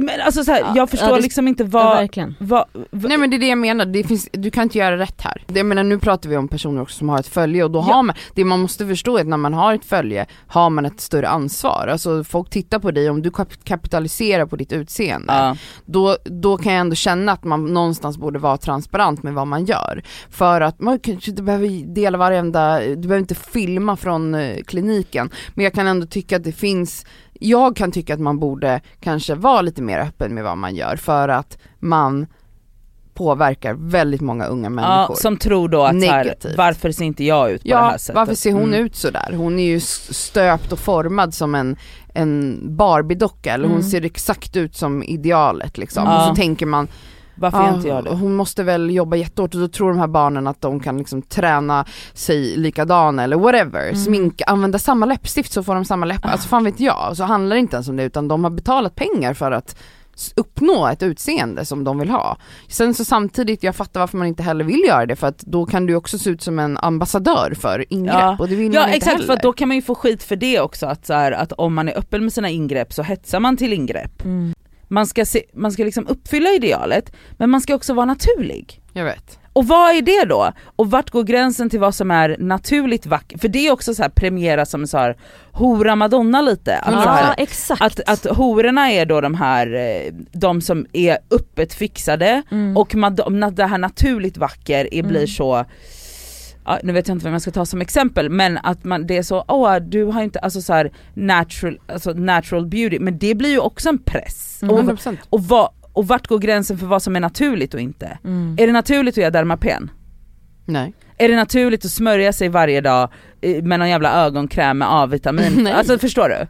Men 0.00 0.20
alltså 0.20 0.44
så 0.44 0.52
här, 0.52 0.60
Ja, 0.60 0.72
jag 0.76 0.90
förstår 0.90 1.08
ja, 1.08 1.16
det- 1.16 1.22
liksom 1.22 1.48
inte 1.48 1.62
Ja, 1.62 1.68
vad, 1.68 1.96
verkligen. 1.96 2.34
vad, 2.40 2.64
vad 2.90 3.08
Nej 3.08 3.18
men 3.18 3.30
det 3.30 3.36
är 3.36 3.38
det 3.38 3.46
jag 3.48 3.58
menar, 3.58 3.84
det 3.86 4.04
finns, 4.04 4.28
du 4.32 4.50
kan 4.50 4.62
inte 4.62 4.78
göra 4.78 4.98
rätt 4.98 5.20
här. 5.20 5.44
Jag 5.54 5.66
menar 5.66 5.82
nu 5.84 5.98
pratar 5.98 6.30
vi 6.30 6.36
om 6.36 6.48
personer 6.48 6.82
också 6.82 6.98
som 6.98 7.08
har 7.08 7.18
ett 7.18 7.26
följe 7.26 7.64
och 7.64 7.70
då 7.70 7.78
Ja. 7.78 7.82
har 7.94 8.02
man, 8.02 8.16
det 8.34 8.44
man 8.44 8.60
måste 8.60 8.86
förstå 8.86 9.16
är 9.16 9.20
att 9.20 9.26
när 9.26 9.36
man 9.36 9.54
har 9.54 9.74
ett 9.74 9.84
följe 9.84 10.26
har 10.46 10.70
man 10.70 10.84
ett 10.86 11.00
större 11.00 11.28
ansvar. 11.28 11.88
Alltså 11.92 12.24
folk 12.24 12.50
tittar 12.50 12.78
på 12.78 12.90
dig, 12.90 13.10
om 13.10 13.22
du 13.22 13.30
kap- 13.30 13.64
kapitaliserar 13.64 14.46
på 14.46 14.56
ditt 14.56 14.72
utseende, 14.72 15.32
ja. 15.32 15.56
då, 15.86 16.16
då 16.24 16.56
kan 16.56 16.72
jag 16.72 16.80
ändå 16.80 16.94
känna 16.96 17.32
att 17.32 17.44
man 17.44 17.64
någonstans 17.74 18.18
borde 18.18 18.38
vara 18.38 18.56
transparent 18.56 19.22
med 19.22 19.34
vad 19.34 19.46
man 19.46 19.64
gör. 19.64 20.02
För 20.30 20.60
att 20.60 20.80
man 20.80 20.98
kanske 20.98 21.30
inte 21.30 21.42
behöver 21.42 21.94
dela 21.94 22.18
varenda, 22.18 22.80
du 22.80 22.96
behöver 22.96 23.18
inte 23.18 23.34
filma 23.34 23.96
från 23.96 24.34
eh, 24.34 24.62
kliniken, 24.62 25.30
men 25.54 25.64
jag 25.64 25.72
kan 25.72 25.86
ändå 25.86 26.06
tycka 26.06 26.36
att 26.36 26.44
det 26.44 26.52
finns 26.52 27.06
jag 27.42 27.76
kan 27.76 27.92
tycka 27.92 28.14
att 28.14 28.20
man 28.20 28.38
borde 28.38 28.80
kanske 29.00 29.34
vara 29.34 29.62
lite 29.62 29.82
mer 29.82 29.98
öppen 29.98 30.34
med 30.34 30.44
vad 30.44 30.58
man 30.58 30.74
gör 30.74 30.96
för 30.96 31.28
att 31.28 31.58
man 31.78 32.26
påverkar 33.14 33.74
väldigt 33.78 34.20
många 34.20 34.44
unga 34.46 34.66
ja, 34.66 34.70
människor. 34.70 35.14
som 35.14 35.36
tror 35.36 35.68
då 35.68 35.82
att 35.82 35.94
här, 36.04 36.34
varfer 36.56 36.92
ser 36.92 37.04
inte 37.04 37.24
jag 37.24 37.50
ut 37.50 37.62
på 37.62 37.68
det 37.68 37.74
Ja, 37.74 37.80
här 37.90 37.98
sättet? 37.98 38.14
varför 38.16 38.34
ser 38.34 38.52
hon 38.52 38.62
Mm. 38.74 38.84
ut 38.86 38.96
sådär? 38.96 39.32
Hon 39.36 39.58
är 39.58 39.64
ju 39.64 39.80
stöpt 39.80 40.72
och 40.72 40.78
formad 40.78 41.34
som 41.34 41.54
en, 41.54 41.76
en 42.14 42.60
Barbie-docka, 42.76 43.52
eller 43.54 43.64
hon 43.68 43.76
Mm. 43.78 43.90
ser 43.90 44.04
exakt 44.04 44.56
ut 44.56 44.76
som 44.76 45.02
idealet 45.02 45.78
liksom. 45.78 46.04
Ja. 46.04 46.16
Och 46.20 46.28
så 46.28 46.42
tänker 46.42 46.66
man, 46.66 46.88
Varför 47.42 47.58
Ja, 47.58 47.66
gör 47.68 47.74
inte 47.76 47.88
jag 47.88 48.04
det? 48.04 48.10
Hon 48.10 48.34
måste 48.34 48.62
väl 48.62 48.90
jobba 48.90 49.16
jättehårt 49.16 49.54
och 49.54 49.60
då 49.60 49.68
tror 49.68 49.88
de 49.90 49.98
här 49.98 50.06
barnen 50.06 50.46
att 50.46 50.60
de 50.60 50.80
kan 50.80 50.98
liksom 50.98 51.22
träna 51.22 51.84
sig 52.14 52.56
likadana 52.56 53.22
eller 53.24 53.36
whatever, 53.36 53.82
Mm. 53.82 53.96
sminka, 53.96 54.44
använda 54.44 54.78
samma 54.78 55.06
läppstift 55.06 55.52
så 55.52 55.62
får 55.62 55.74
de 55.74 55.84
samma 55.84 56.06
läppar, 56.06 56.28
alltså 56.30 56.48
fan 56.48 56.64
vet 56.64 56.80
jag. 56.80 57.16
Så 57.16 57.24
handlar 57.24 57.56
det 57.56 57.60
inte 57.60 57.76
ens 57.76 57.88
om 57.88 57.96
det 57.96 58.02
utan 58.04 58.28
de 58.28 58.44
har 58.44 58.50
betalat 58.50 58.94
pengar 58.94 59.34
för 59.34 59.50
att 59.50 59.76
uppnå 60.36 60.86
ett 60.86 61.02
utseende 61.02 61.64
som 61.64 61.84
de 61.84 61.98
vill 61.98 62.10
ha. 62.10 62.36
Sen 62.68 62.94
så 62.94 63.04
samtidigt, 63.04 63.62
jag 63.62 63.76
fattar 63.76 64.00
varför 64.00 64.18
man 64.18 64.26
inte 64.26 64.42
heller 64.42 64.64
vill 64.64 64.82
göra 64.88 65.06
det 65.06 65.16
för 65.16 65.26
att 65.26 65.38
då 65.38 65.66
kan 65.66 65.86
du 65.86 65.94
också 65.94 66.18
se 66.18 66.30
ut 66.30 66.42
som 66.42 66.58
en 66.58 66.78
ambassadör 66.78 67.54
för 67.60 67.84
ingrepp 67.92 68.14
Ja. 68.20 68.36
och 68.38 68.48
det 68.48 68.54
vill 68.54 68.74
Ja 68.74 68.80
man 68.80 68.88
inte 68.88 68.96
exakt 68.96 69.12
heller. 69.12 69.26
för 69.26 69.32
att 69.32 69.42
då 69.42 69.52
kan 69.52 69.68
man 69.68 69.76
ju 69.76 69.82
få 69.82 69.94
skit 69.94 70.22
för 70.22 70.36
det 70.36 70.60
också 70.60 70.86
att, 70.86 71.06
så 71.06 71.12
här, 71.14 71.32
att 71.32 71.52
om 71.52 71.74
man 71.74 71.88
är 71.88 71.98
öppen 71.98 72.22
med 72.24 72.32
sina 72.32 72.50
ingrepp 72.50 72.92
så 72.92 73.02
hetsar 73.02 73.40
man 73.40 73.56
till 73.56 73.72
ingrepp. 73.72 74.24
Mm. 74.24 74.52
Man 74.92 75.06
ska, 75.06 75.24
se, 75.24 75.42
man 75.54 75.72
ska 75.72 75.84
liksom 75.84 76.06
uppfylla 76.06 76.50
idealet 76.50 77.12
men 77.38 77.50
man 77.50 77.60
ska 77.60 77.74
också 77.74 77.94
vara 77.94 78.06
naturlig. 78.06 78.80
Jag 78.92 79.04
vet. 79.04 79.38
Och 79.52 79.66
vad 79.66 79.96
är 79.96 80.02
det 80.02 80.24
då? 80.28 80.52
Och 80.76 80.90
vart 80.90 81.10
går 81.10 81.22
gränsen 81.24 81.70
till 81.70 81.80
vad 81.80 81.94
som 81.94 82.10
är 82.10 82.36
naturligt 82.38 83.06
vackert? 83.06 83.40
För 83.40 83.48
det 83.48 83.66
är 83.66 83.72
också 83.72 83.94
så 83.94 84.02
här 84.02 84.08
premieras 84.08 84.70
som 84.70 84.86
så 84.86 84.98
här 84.98 85.16
hora 85.52 85.96
madonna 85.96 86.42
lite. 86.42 86.76
Att, 86.78 86.92
Ja 86.92 87.00
här, 87.00 87.34
exakt. 87.38 87.82
att, 87.82 88.00
att 88.06 88.36
hororna 88.36 88.92
är 88.92 89.06
då 89.06 89.20
de 89.20 89.34
här, 89.34 89.74
eh, 89.74 90.12
de 90.32 90.60
som 90.60 90.86
är 90.92 91.18
öppet 91.30 91.74
fixade 91.74 92.42
Mm. 92.50 92.76
och 92.76 92.94
mad- 92.94 93.52
det 93.56 93.66
här 93.66 93.78
naturligt 93.78 94.36
vacker 94.36 94.94
är, 94.94 95.02
blir 95.02 95.16
Mm. 95.16 95.28
så 95.28 95.64
Ja, 96.64 96.78
nu 96.82 96.92
vet 96.92 97.08
jag 97.08 97.14
inte 97.14 97.24
vem 97.24 97.32
jag 97.32 97.42
ska 97.42 97.50
ta 97.50 97.66
som 97.66 97.80
exempel 97.80 98.30
men 98.30 98.58
att 98.58 98.84
man, 98.84 99.06
det 99.06 99.16
är 99.16 99.22
så, 99.22 99.44
åh 99.48 99.76
du 99.76 100.04
har 100.04 100.22
inte, 100.22 100.38
alltså 100.38 100.62
så 100.62 100.72
här 100.72 100.92
natural, 101.14 101.80
alltså 101.86 102.12
natural 102.12 102.66
beauty, 102.66 102.98
men 102.98 103.18
det 103.18 103.34
blir 103.34 103.50
ju 103.50 103.58
också 103.58 103.88
en 103.88 103.98
press. 103.98 104.62
Mm. 104.62 104.74
Och, 104.74 104.82
100%. 104.82 105.16
och, 105.30 105.42
vad, 105.42 105.68
och 105.92 106.08
vart 106.08 106.26
går 106.26 106.38
gränsen 106.38 106.78
för 106.78 106.86
vad 106.86 107.02
som 107.02 107.16
är 107.16 107.20
naturligt 107.20 107.74
och 107.74 107.80
inte? 107.80 108.18
Mm. 108.24 108.56
Är 108.58 108.66
det 108.66 108.72
naturligt 108.72 109.14
att 109.14 109.22
göra 109.22 109.30
Dermapen? 109.30 109.90
Nej. 110.64 110.94
Är 111.18 111.28
det 111.28 111.36
naturligt 111.36 111.84
att 111.84 111.90
smörja 111.90 112.32
sig 112.32 112.48
varje 112.48 112.80
dag 112.80 113.08
eh, 113.40 113.62
med 113.62 113.78
någon 113.78 113.88
jävla 113.88 114.24
ögonkräm 114.24 114.78
med 114.78 114.88
A-vitamin? 114.90 115.66
Alltså 115.74 115.98
förstår 115.98 116.28
du? 116.28 116.46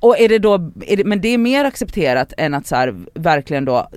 Och 0.00 0.18
är 0.18 0.28
det 0.28 0.38
då, 0.38 0.54
är 0.86 0.96
det, 0.96 1.04
men 1.04 1.20
det 1.20 1.28
är 1.28 1.38
mer 1.38 1.64
accepterat 1.64 2.32
än 2.38 2.54
att 2.54 2.66
så 2.66 2.76
här, 2.76 2.94
verkligen 3.14 3.64
då 3.64 3.88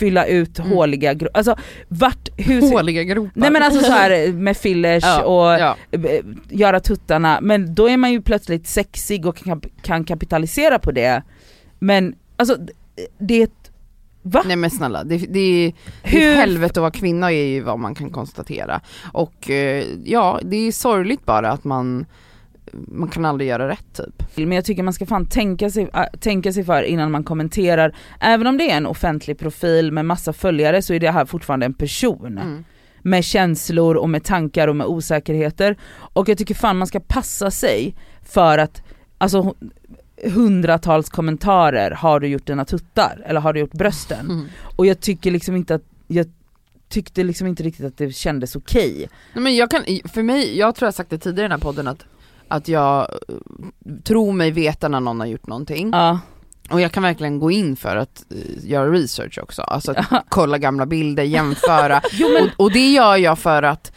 fylla 0.00 0.26
ut 0.26 0.58
Mm. 0.58 0.70
håliga 0.72 1.14
gro- 1.14 1.28
alltså 1.34 1.56
vart, 1.88 2.28
hur 2.36 2.60
Håliga 2.72 3.02
gropar. 3.04 3.30
Nej 3.34 3.50
men 3.50 3.62
alltså 3.62 3.80
så 3.80 3.92
här 3.92 4.32
med 4.46 4.56
fillers 4.56 5.04
ja, 5.04 5.22
och 5.22 5.60
ja. 5.60 5.76
eh, 5.90 6.24
göra 6.48 6.80
tuttarna, 6.80 7.38
men 7.42 7.74
då 7.74 7.88
är 7.88 7.96
man 7.96 8.12
ju 8.12 8.22
plötsligt 8.22 8.66
sexig 8.66 9.26
och 9.26 9.36
kan, 9.36 9.60
kan 9.82 10.04
kapitalisera 10.04 10.78
på 10.78 10.92
det. 10.92 11.22
Men 11.78 12.14
alltså 12.36 12.56
det 13.18 13.34
är 13.34 13.44
ett, 13.44 13.70
va? 14.22 14.42
Nej 14.46 14.56
men 14.56 14.70
snälla, 14.70 15.04
det, 15.04 15.16
det 15.16 15.40
är 15.40 15.72
Hur- 16.02 16.20
Hur? 16.20 16.34
helvete 16.34 16.72
att 16.80 16.82
vara 16.82 16.90
kvinna 16.90 17.32
är 17.32 17.46
ju 17.46 17.60
vad 17.60 17.78
man 17.78 17.94
kan 17.94 18.10
konstatera. 18.10 18.80
Och 19.12 19.50
eh, 19.50 19.84
ja, 20.04 20.40
det 20.42 20.56
är 20.56 20.72
sorgligt 20.72 21.26
bara 21.26 21.50
att 21.50 21.64
man, 21.64 22.06
man 22.72 23.08
kan 23.08 23.24
aldrig 23.24 23.50
göra 23.50 23.68
rätt 23.68 23.94
typ. 23.94 24.36
Men 24.36 24.52
jag 24.52 24.64
tycker 24.64 24.82
man 24.82 24.92
ska 24.92 25.06
fan 25.06 25.26
tänka 25.26 25.70
sig, 25.70 25.90
äh, 25.94 26.04
tänka 26.20 26.52
sig 26.52 26.64
för 26.64 26.82
innan 26.82 27.10
man 27.10 27.24
kommenterar. 27.24 27.96
Även 28.20 28.46
om 28.46 28.58
det 28.58 28.70
är 28.70 28.76
en 28.76 28.86
offentlig 28.86 29.38
profil 29.38 29.92
med 29.92 30.06
massa 30.06 30.32
följare 30.32 30.82
så 30.82 30.94
är 30.94 31.00
det 31.00 31.10
här 31.10 31.24
fortfarande 31.24 31.66
en 31.66 31.74
person. 31.74 32.38
Mm. 32.38 32.64
Med 33.02 33.24
känslor 33.24 33.96
och 33.96 34.10
med 34.10 34.24
tankar 34.24 34.68
och 34.68 34.76
med 34.76 34.86
osäkerheter. 34.86 35.76
Och 35.92 36.28
jag 36.28 36.38
tycker 36.38 36.54
fan 36.54 36.78
man 36.78 36.86
ska 36.86 37.00
passa 37.00 37.50
sig 37.50 37.94
för 38.22 38.58
att, 38.58 38.82
alltså 39.18 39.54
hundratals 40.24 41.08
kommentarer, 41.08 41.90
har 41.90 42.20
du 42.20 42.28
gjort 42.28 42.46
dina 42.46 42.64
tuttar? 42.64 43.22
Eller 43.26 43.40
har 43.40 43.52
du 43.52 43.60
gjort 43.60 43.72
brösten? 43.72 44.30
Mm. 44.30 44.46
Och 44.76 44.86
jag 44.86 45.00
tycker 45.00 45.30
liksom 45.30 45.56
inte 45.56 45.74
att, 45.74 45.82
jag 46.06 46.26
tyckte 46.88 47.24
liksom 47.24 47.46
inte 47.46 47.62
riktigt 47.62 47.86
att 47.86 47.98
det 47.98 48.12
kändes 48.12 48.56
okej. 48.56 49.08
Nej, 49.32 49.42
men 49.42 49.56
jag 49.56 49.70
kan, 49.70 49.84
för 50.04 50.22
mig, 50.22 50.58
jag 50.58 50.74
tror 50.74 50.86
jag 50.86 50.94
sagt 50.94 51.10
det 51.10 51.18
tidigare 51.18 51.46
i 51.46 51.48
den 51.48 51.52
här 51.52 51.58
podden 51.58 51.88
att, 51.88 52.04
att 52.50 52.68
jag 52.68 53.00
eh, 53.28 53.36
tror 54.04 54.32
mig 54.32 54.50
veta 54.50 54.88
när 54.88 55.00
någon 55.00 55.20
har 55.20 55.26
gjort 55.26 55.46
någonting. 55.46 55.90
Ja. 55.92 56.20
Och 56.70 56.80
jag 56.80 56.92
kan 56.92 57.02
verkligen 57.02 57.38
gå 57.38 57.50
in 57.50 57.76
för 57.76 57.96
att 57.96 58.24
eh, 58.30 58.70
göra 58.70 58.90
research 58.92 59.38
också, 59.42 59.62
alltså 59.62 59.92
att 59.92 60.24
kolla 60.28 60.58
gamla 60.58 60.86
bilder, 60.86 61.22
jämföra. 61.22 62.00
Jo 62.12 62.28
men, 62.34 62.44
och, 62.44 62.64
och 62.64 62.72
det 62.72 62.90
gör 62.92 63.16
jag 63.16 63.38
för 63.38 63.62
att 63.62 63.92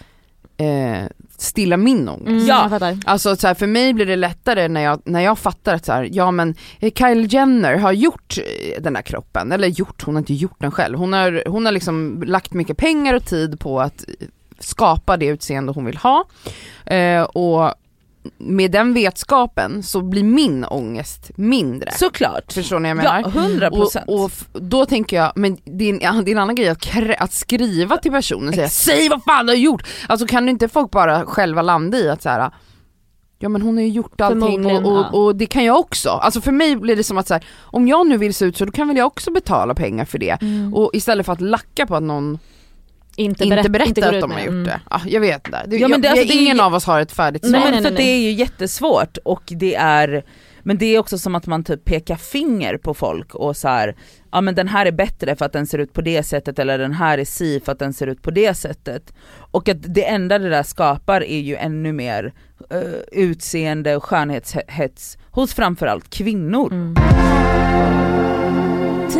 eh, 0.57 1.07
stilla 1.37 1.77
min 1.77 2.09
ångest. 2.09 2.27
Mm, 2.27 2.45
Ja. 2.45 2.97
Alltså 3.05 3.35
så 3.35 3.47
här, 3.47 3.53
för 3.53 3.67
mig 3.67 3.93
blir 3.93 4.05
det 4.05 4.15
lättare 4.15 4.67
när 4.67 4.81
jag, 4.81 5.01
när 5.05 5.21
jag 5.21 5.39
fattar 5.39 5.73
att 5.75 5.85
så 5.85 5.91
här, 5.91 6.09
ja 6.11 6.31
men 6.31 6.55
eh, 6.79 6.91
Kylie 6.93 7.27
Jenner 7.27 7.77
har 7.77 7.91
gjort 7.91 8.37
den 8.79 8.95
här 8.95 9.03
kroppen, 9.03 9.51
eller 9.51 9.67
gjort, 9.67 10.03
hon 10.03 10.15
har 10.15 10.19
inte 10.19 10.33
gjort 10.33 10.59
den 10.59 10.71
själv. 10.71 10.97
Hon 10.97 11.13
har, 11.13 11.43
hon 11.47 11.65
har 11.65 11.71
liksom 11.71 12.23
lagt 12.27 12.53
mycket 12.53 12.77
pengar 12.77 13.13
och 13.13 13.25
tid 13.25 13.59
på 13.59 13.81
att 13.81 14.05
skapa 14.59 15.17
det 15.17 15.25
utseende 15.25 15.71
hon 15.71 15.85
vill 15.85 15.97
ha. 15.97 16.25
Eh, 16.85 17.21
och 17.23 17.73
med 18.37 18.71
den 18.71 18.93
vetskapen 18.93 19.83
så 19.83 20.01
blir 20.01 20.23
min 20.23 20.65
ångest 20.65 21.31
mindre. 21.35 21.91
såklart. 21.91 22.53
Förstår 22.53 22.79
ni 22.79 22.93
vad 22.93 23.05
jag 23.05 23.13
menar? 23.13 23.31
Ja, 23.35 23.41
hundra 23.41 23.69
Och, 23.69 23.77
procent. 23.77 24.05
och 24.07 24.31
då 24.53 24.85
tänker 24.85 25.17
jag, 25.17 25.31
men 25.35 25.57
det 25.63 25.89
är, 25.89 26.05
en, 26.07 26.25
det 26.25 26.31
är 26.31 26.35
en 26.35 26.41
annan 26.41 26.55
grej 26.55 26.69
att, 26.69 26.87
att 27.19 27.33
skriva 27.33 27.97
till 27.97 28.11
personen 28.11 28.47
och 28.47 28.55
säga 28.55 28.69
säg 28.69 29.09
vad 29.09 29.23
fan 29.23 29.45
du 29.45 29.51
har 29.51 29.57
gjort! 29.57 29.87
Alltså 30.07 30.27
kan 30.27 30.49
inte 30.49 30.69
folk 30.69 30.91
bara 30.91 31.25
själva 31.25 31.61
landa 31.61 31.97
i 31.97 32.09
att 32.09 32.21
så 32.21 32.29
här. 32.29 32.51
Ja 33.39 33.49
men 33.49 33.61
hon 33.61 33.77
har 33.77 33.83
ju 33.83 33.89
gjort 33.89 34.21
allting 34.21 34.65
och, 34.65 34.85
och, 34.85 35.23
och 35.23 35.35
det 35.35 35.45
kan 35.45 35.63
jag 35.63 35.79
också. 35.79 36.09
Alltså 36.09 36.41
för 36.41 36.51
mig 36.51 36.75
blir 36.75 36.95
det 36.95 37.03
som 37.03 37.17
att 37.17 37.27
så 37.27 37.33
här, 37.33 37.45
om 37.61 37.87
jag 37.87 38.07
nu 38.07 38.17
vill 38.17 38.33
se 38.33 38.45
ut 38.45 38.57
så 38.57 38.65
då 38.65 38.71
kan 38.71 38.87
väl 38.87 38.97
jag 38.97 39.07
också 39.07 39.31
betala 39.31 39.73
pengar 39.75 40.05
för 40.05 40.17
det. 40.17 40.41
Mm. 40.41 40.73
Och 40.73 40.89
istället 40.93 41.25
för 41.25 41.33
att 41.33 41.41
lacka 41.41 41.87
på 41.87 41.95
att 41.95 42.03
någon 42.03 42.39
inte, 43.15 43.43
inte 43.43 43.69
berätt, 43.69 43.87
inte 43.87 44.01
går 44.01 44.07
att 44.07 44.13
ut 44.15 44.21
de 44.21 44.31
har 44.31 44.39
gjort 44.39 44.47
Mm. 44.49 44.63
det. 44.63 44.81
Ja, 44.89 45.01
jag 45.05 45.21
vet 45.21 45.47
inte. 45.47 45.63
Det, 45.67 45.77
Ja, 45.77 45.87
men 45.87 46.01
det- 46.01 46.09
alltså, 46.09 46.25
jag, 46.25 46.35
det 46.37 46.41
ingen 46.41 46.55
ju- 46.57 46.61
av 46.63 46.73
oss 46.73 46.85
har 46.85 46.99
ett 47.01 47.11
färdigt 47.11 47.41
svar. 47.45 47.51
Nej, 47.51 47.61
Nej, 47.61 47.71
men 47.71 47.83
nej, 47.83 47.91
för 47.91 47.97
nej. 47.97 48.05
det 48.05 48.11
är 48.11 48.21
ju 48.21 48.31
jättesvårt 48.31 49.17
och 49.25 49.43
det 49.45 49.75
är, 49.75 50.23
men 50.63 50.77
det 50.77 50.85
är 50.85 50.99
också 50.99 51.17
som 51.17 51.35
att 51.35 51.45
man 51.47 51.63
typ 51.63 51.85
pekar 51.85 52.15
finger 52.15 52.77
på 52.77 52.93
folk 52.93 53.35
och 53.35 53.57
så 53.57 53.67
här, 53.67 53.95
ja 54.31 54.41
men 54.41 54.55
den 54.55 54.67
här 54.67 54.85
är 54.85 54.91
bättre 54.91 55.35
för 55.35 55.45
att 55.45 55.53
den 55.53 55.67
ser 55.67 55.77
ut 55.77 55.93
på 55.93 56.01
det 56.01 56.23
sättet 56.23 56.59
eller 56.59 56.77
den 56.77 56.93
här 56.93 57.17
är 57.17 57.25
si 57.25 57.59
för 57.65 57.71
att 57.71 57.79
den 57.79 57.93
ser 57.93 58.07
ut 58.07 58.21
på 58.21 58.31
det 58.31 58.53
sättet. 58.53 59.13
Och 59.51 59.69
att 59.69 59.77
det 59.95 60.05
enda 60.07 60.39
det 60.39 60.49
där 60.49 60.63
skapar 60.63 61.23
är 61.23 61.39
ju 61.39 61.55
ännu 61.55 61.93
mer 61.93 62.33
eh, 62.69 62.79
utseende 63.11 63.95
och 63.95 64.03
skönhetshets 64.03 65.17
hos 65.31 65.53
framförallt 65.53 66.09
kvinnor. 66.09 66.71
Mm. 66.73 66.95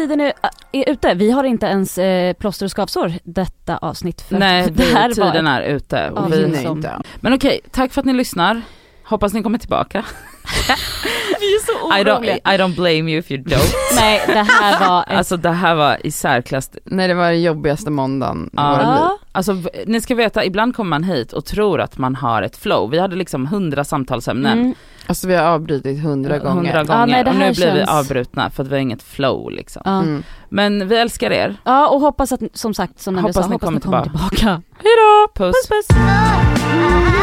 Tiden 0.04 0.22
är, 0.22 0.34
är 0.72 0.90
ute, 0.90 1.14
vi 1.14 1.32
har 1.32 1.44
inte 1.44 1.66
ens 1.66 1.98
eh, 1.98 2.34
plåster 2.34 2.66
och 2.66 2.72
skavsår 2.72 3.14
detta 3.24 3.78
avsnitt 3.78 4.22
för 4.22 4.40
Nej, 4.40 4.72
det 4.72 4.84
här 4.84 5.08
var 5.10 5.32
tiden 5.32 5.48
ett- 5.48 5.60
är 5.60 5.62
ute. 5.62 6.10
Och 6.10 6.34
vi 6.34 6.56
som- 6.64 6.78
inte. 6.78 6.92
men 7.20 7.34
okej, 7.34 7.62
tack 7.72 7.92
för 7.94 8.02
att 8.02 8.06
ni 8.06 8.14
lyssnar. 8.14 8.62
Hoppas 9.06 9.34
ni 9.34 9.44
kommer 9.44 9.58
tillbaka. 9.58 10.06
Vi 11.40 11.56
är 11.56 11.66
så 11.66 11.98
I 11.98 12.04
don't, 12.04 12.18
oroliga. 12.18 12.36
I 12.36 12.58
don't 12.58 12.76
blame 12.76 13.12
you 13.12 13.20
if 13.20 13.32
you 13.32 13.44
don't. 13.44 13.74
Nej 13.96 14.22
det 14.28 14.44
här 14.44 14.90
var 14.90 15.02
ett, 15.04 15.18
Alltså 15.18 15.38
det 15.38 15.50
här 15.52 15.76
var 15.76 16.06
i 16.06 16.12
särklass 16.12 16.70
Nej 16.86 17.08
det 17.08 17.14
var 17.14 17.32
den 17.32 17.42
jobbigaste 17.42 17.92
måndagen 17.92 18.46
i 18.48 18.56
Ja. 18.56 18.70
våra 18.72 18.94
liv. 18.96 19.18
Alltså 19.36 19.56
ni 19.88 20.02
ska 20.02 20.16
veta, 20.16 20.46
ibland 20.46 20.76
kommer 20.76 20.90
man 20.90 21.04
hit 21.04 21.34
och 21.34 21.46
tror 21.46 21.82
att 21.82 21.98
man 21.98 22.16
har 22.16 22.42
ett 22.42 22.58
flow. 22.58 22.90
Vi 22.92 23.00
hade 23.00 23.16
liksom 23.16 23.48
hundra 23.48 23.84
samtalsämnen. 23.84 24.60
mm, 24.60 24.74
Alltså 25.08 25.28
vi 25.28 25.36
har 25.36 25.46
avbrutit 25.46 26.04
hundra 26.04 26.38
gånger. 26.40 26.54
Hundra 26.56 26.84
gånger 26.84 27.00
Ja, 27.00 27.06
nej, 27.06 27.24
det 27.24 27.30
och 27.30 27.36
nu 27.36 27.46
här 27.46 27.54
blir 27.56 27.72
vi 27.72 27.78
känns- 27.78 27.90
avbrutna 27.90 28.50
för 28.50 28.64
att 28.64 28.70
vi 28.70 28.74
har 28.76 28.80
inget 28.82 29.04
flow 29.04 29.52
liksom. 29.52 29.82
Mm. 29.86 30.24
Men 30.50 30.88
vi 30.88 30.96
älskar 30.98 31.32
er. 31.32 31.56
ja 31.64 31.88
och 31.88 32.00
hoppas 32.02 32.32
att, 32.32 32.42
som 32.54 32.74
sagt, 32.74 33.00
som 33.00 33.18
Hoppas 33.18 33.36
sa, 33.36 33.42
ni 33.42 33.54
hoppas 33.54 33.66
kommer 33.66 33.80
ni 33.80 33.82
kommer 33.82 34.02
tillbaka. 34.04 34.30
tillbaka. 34.30 34.62
Hejdå! 34.78 35.28
Puss! 35.36 35.56
Puss 35.70 35.88
puss! 35.88 37.23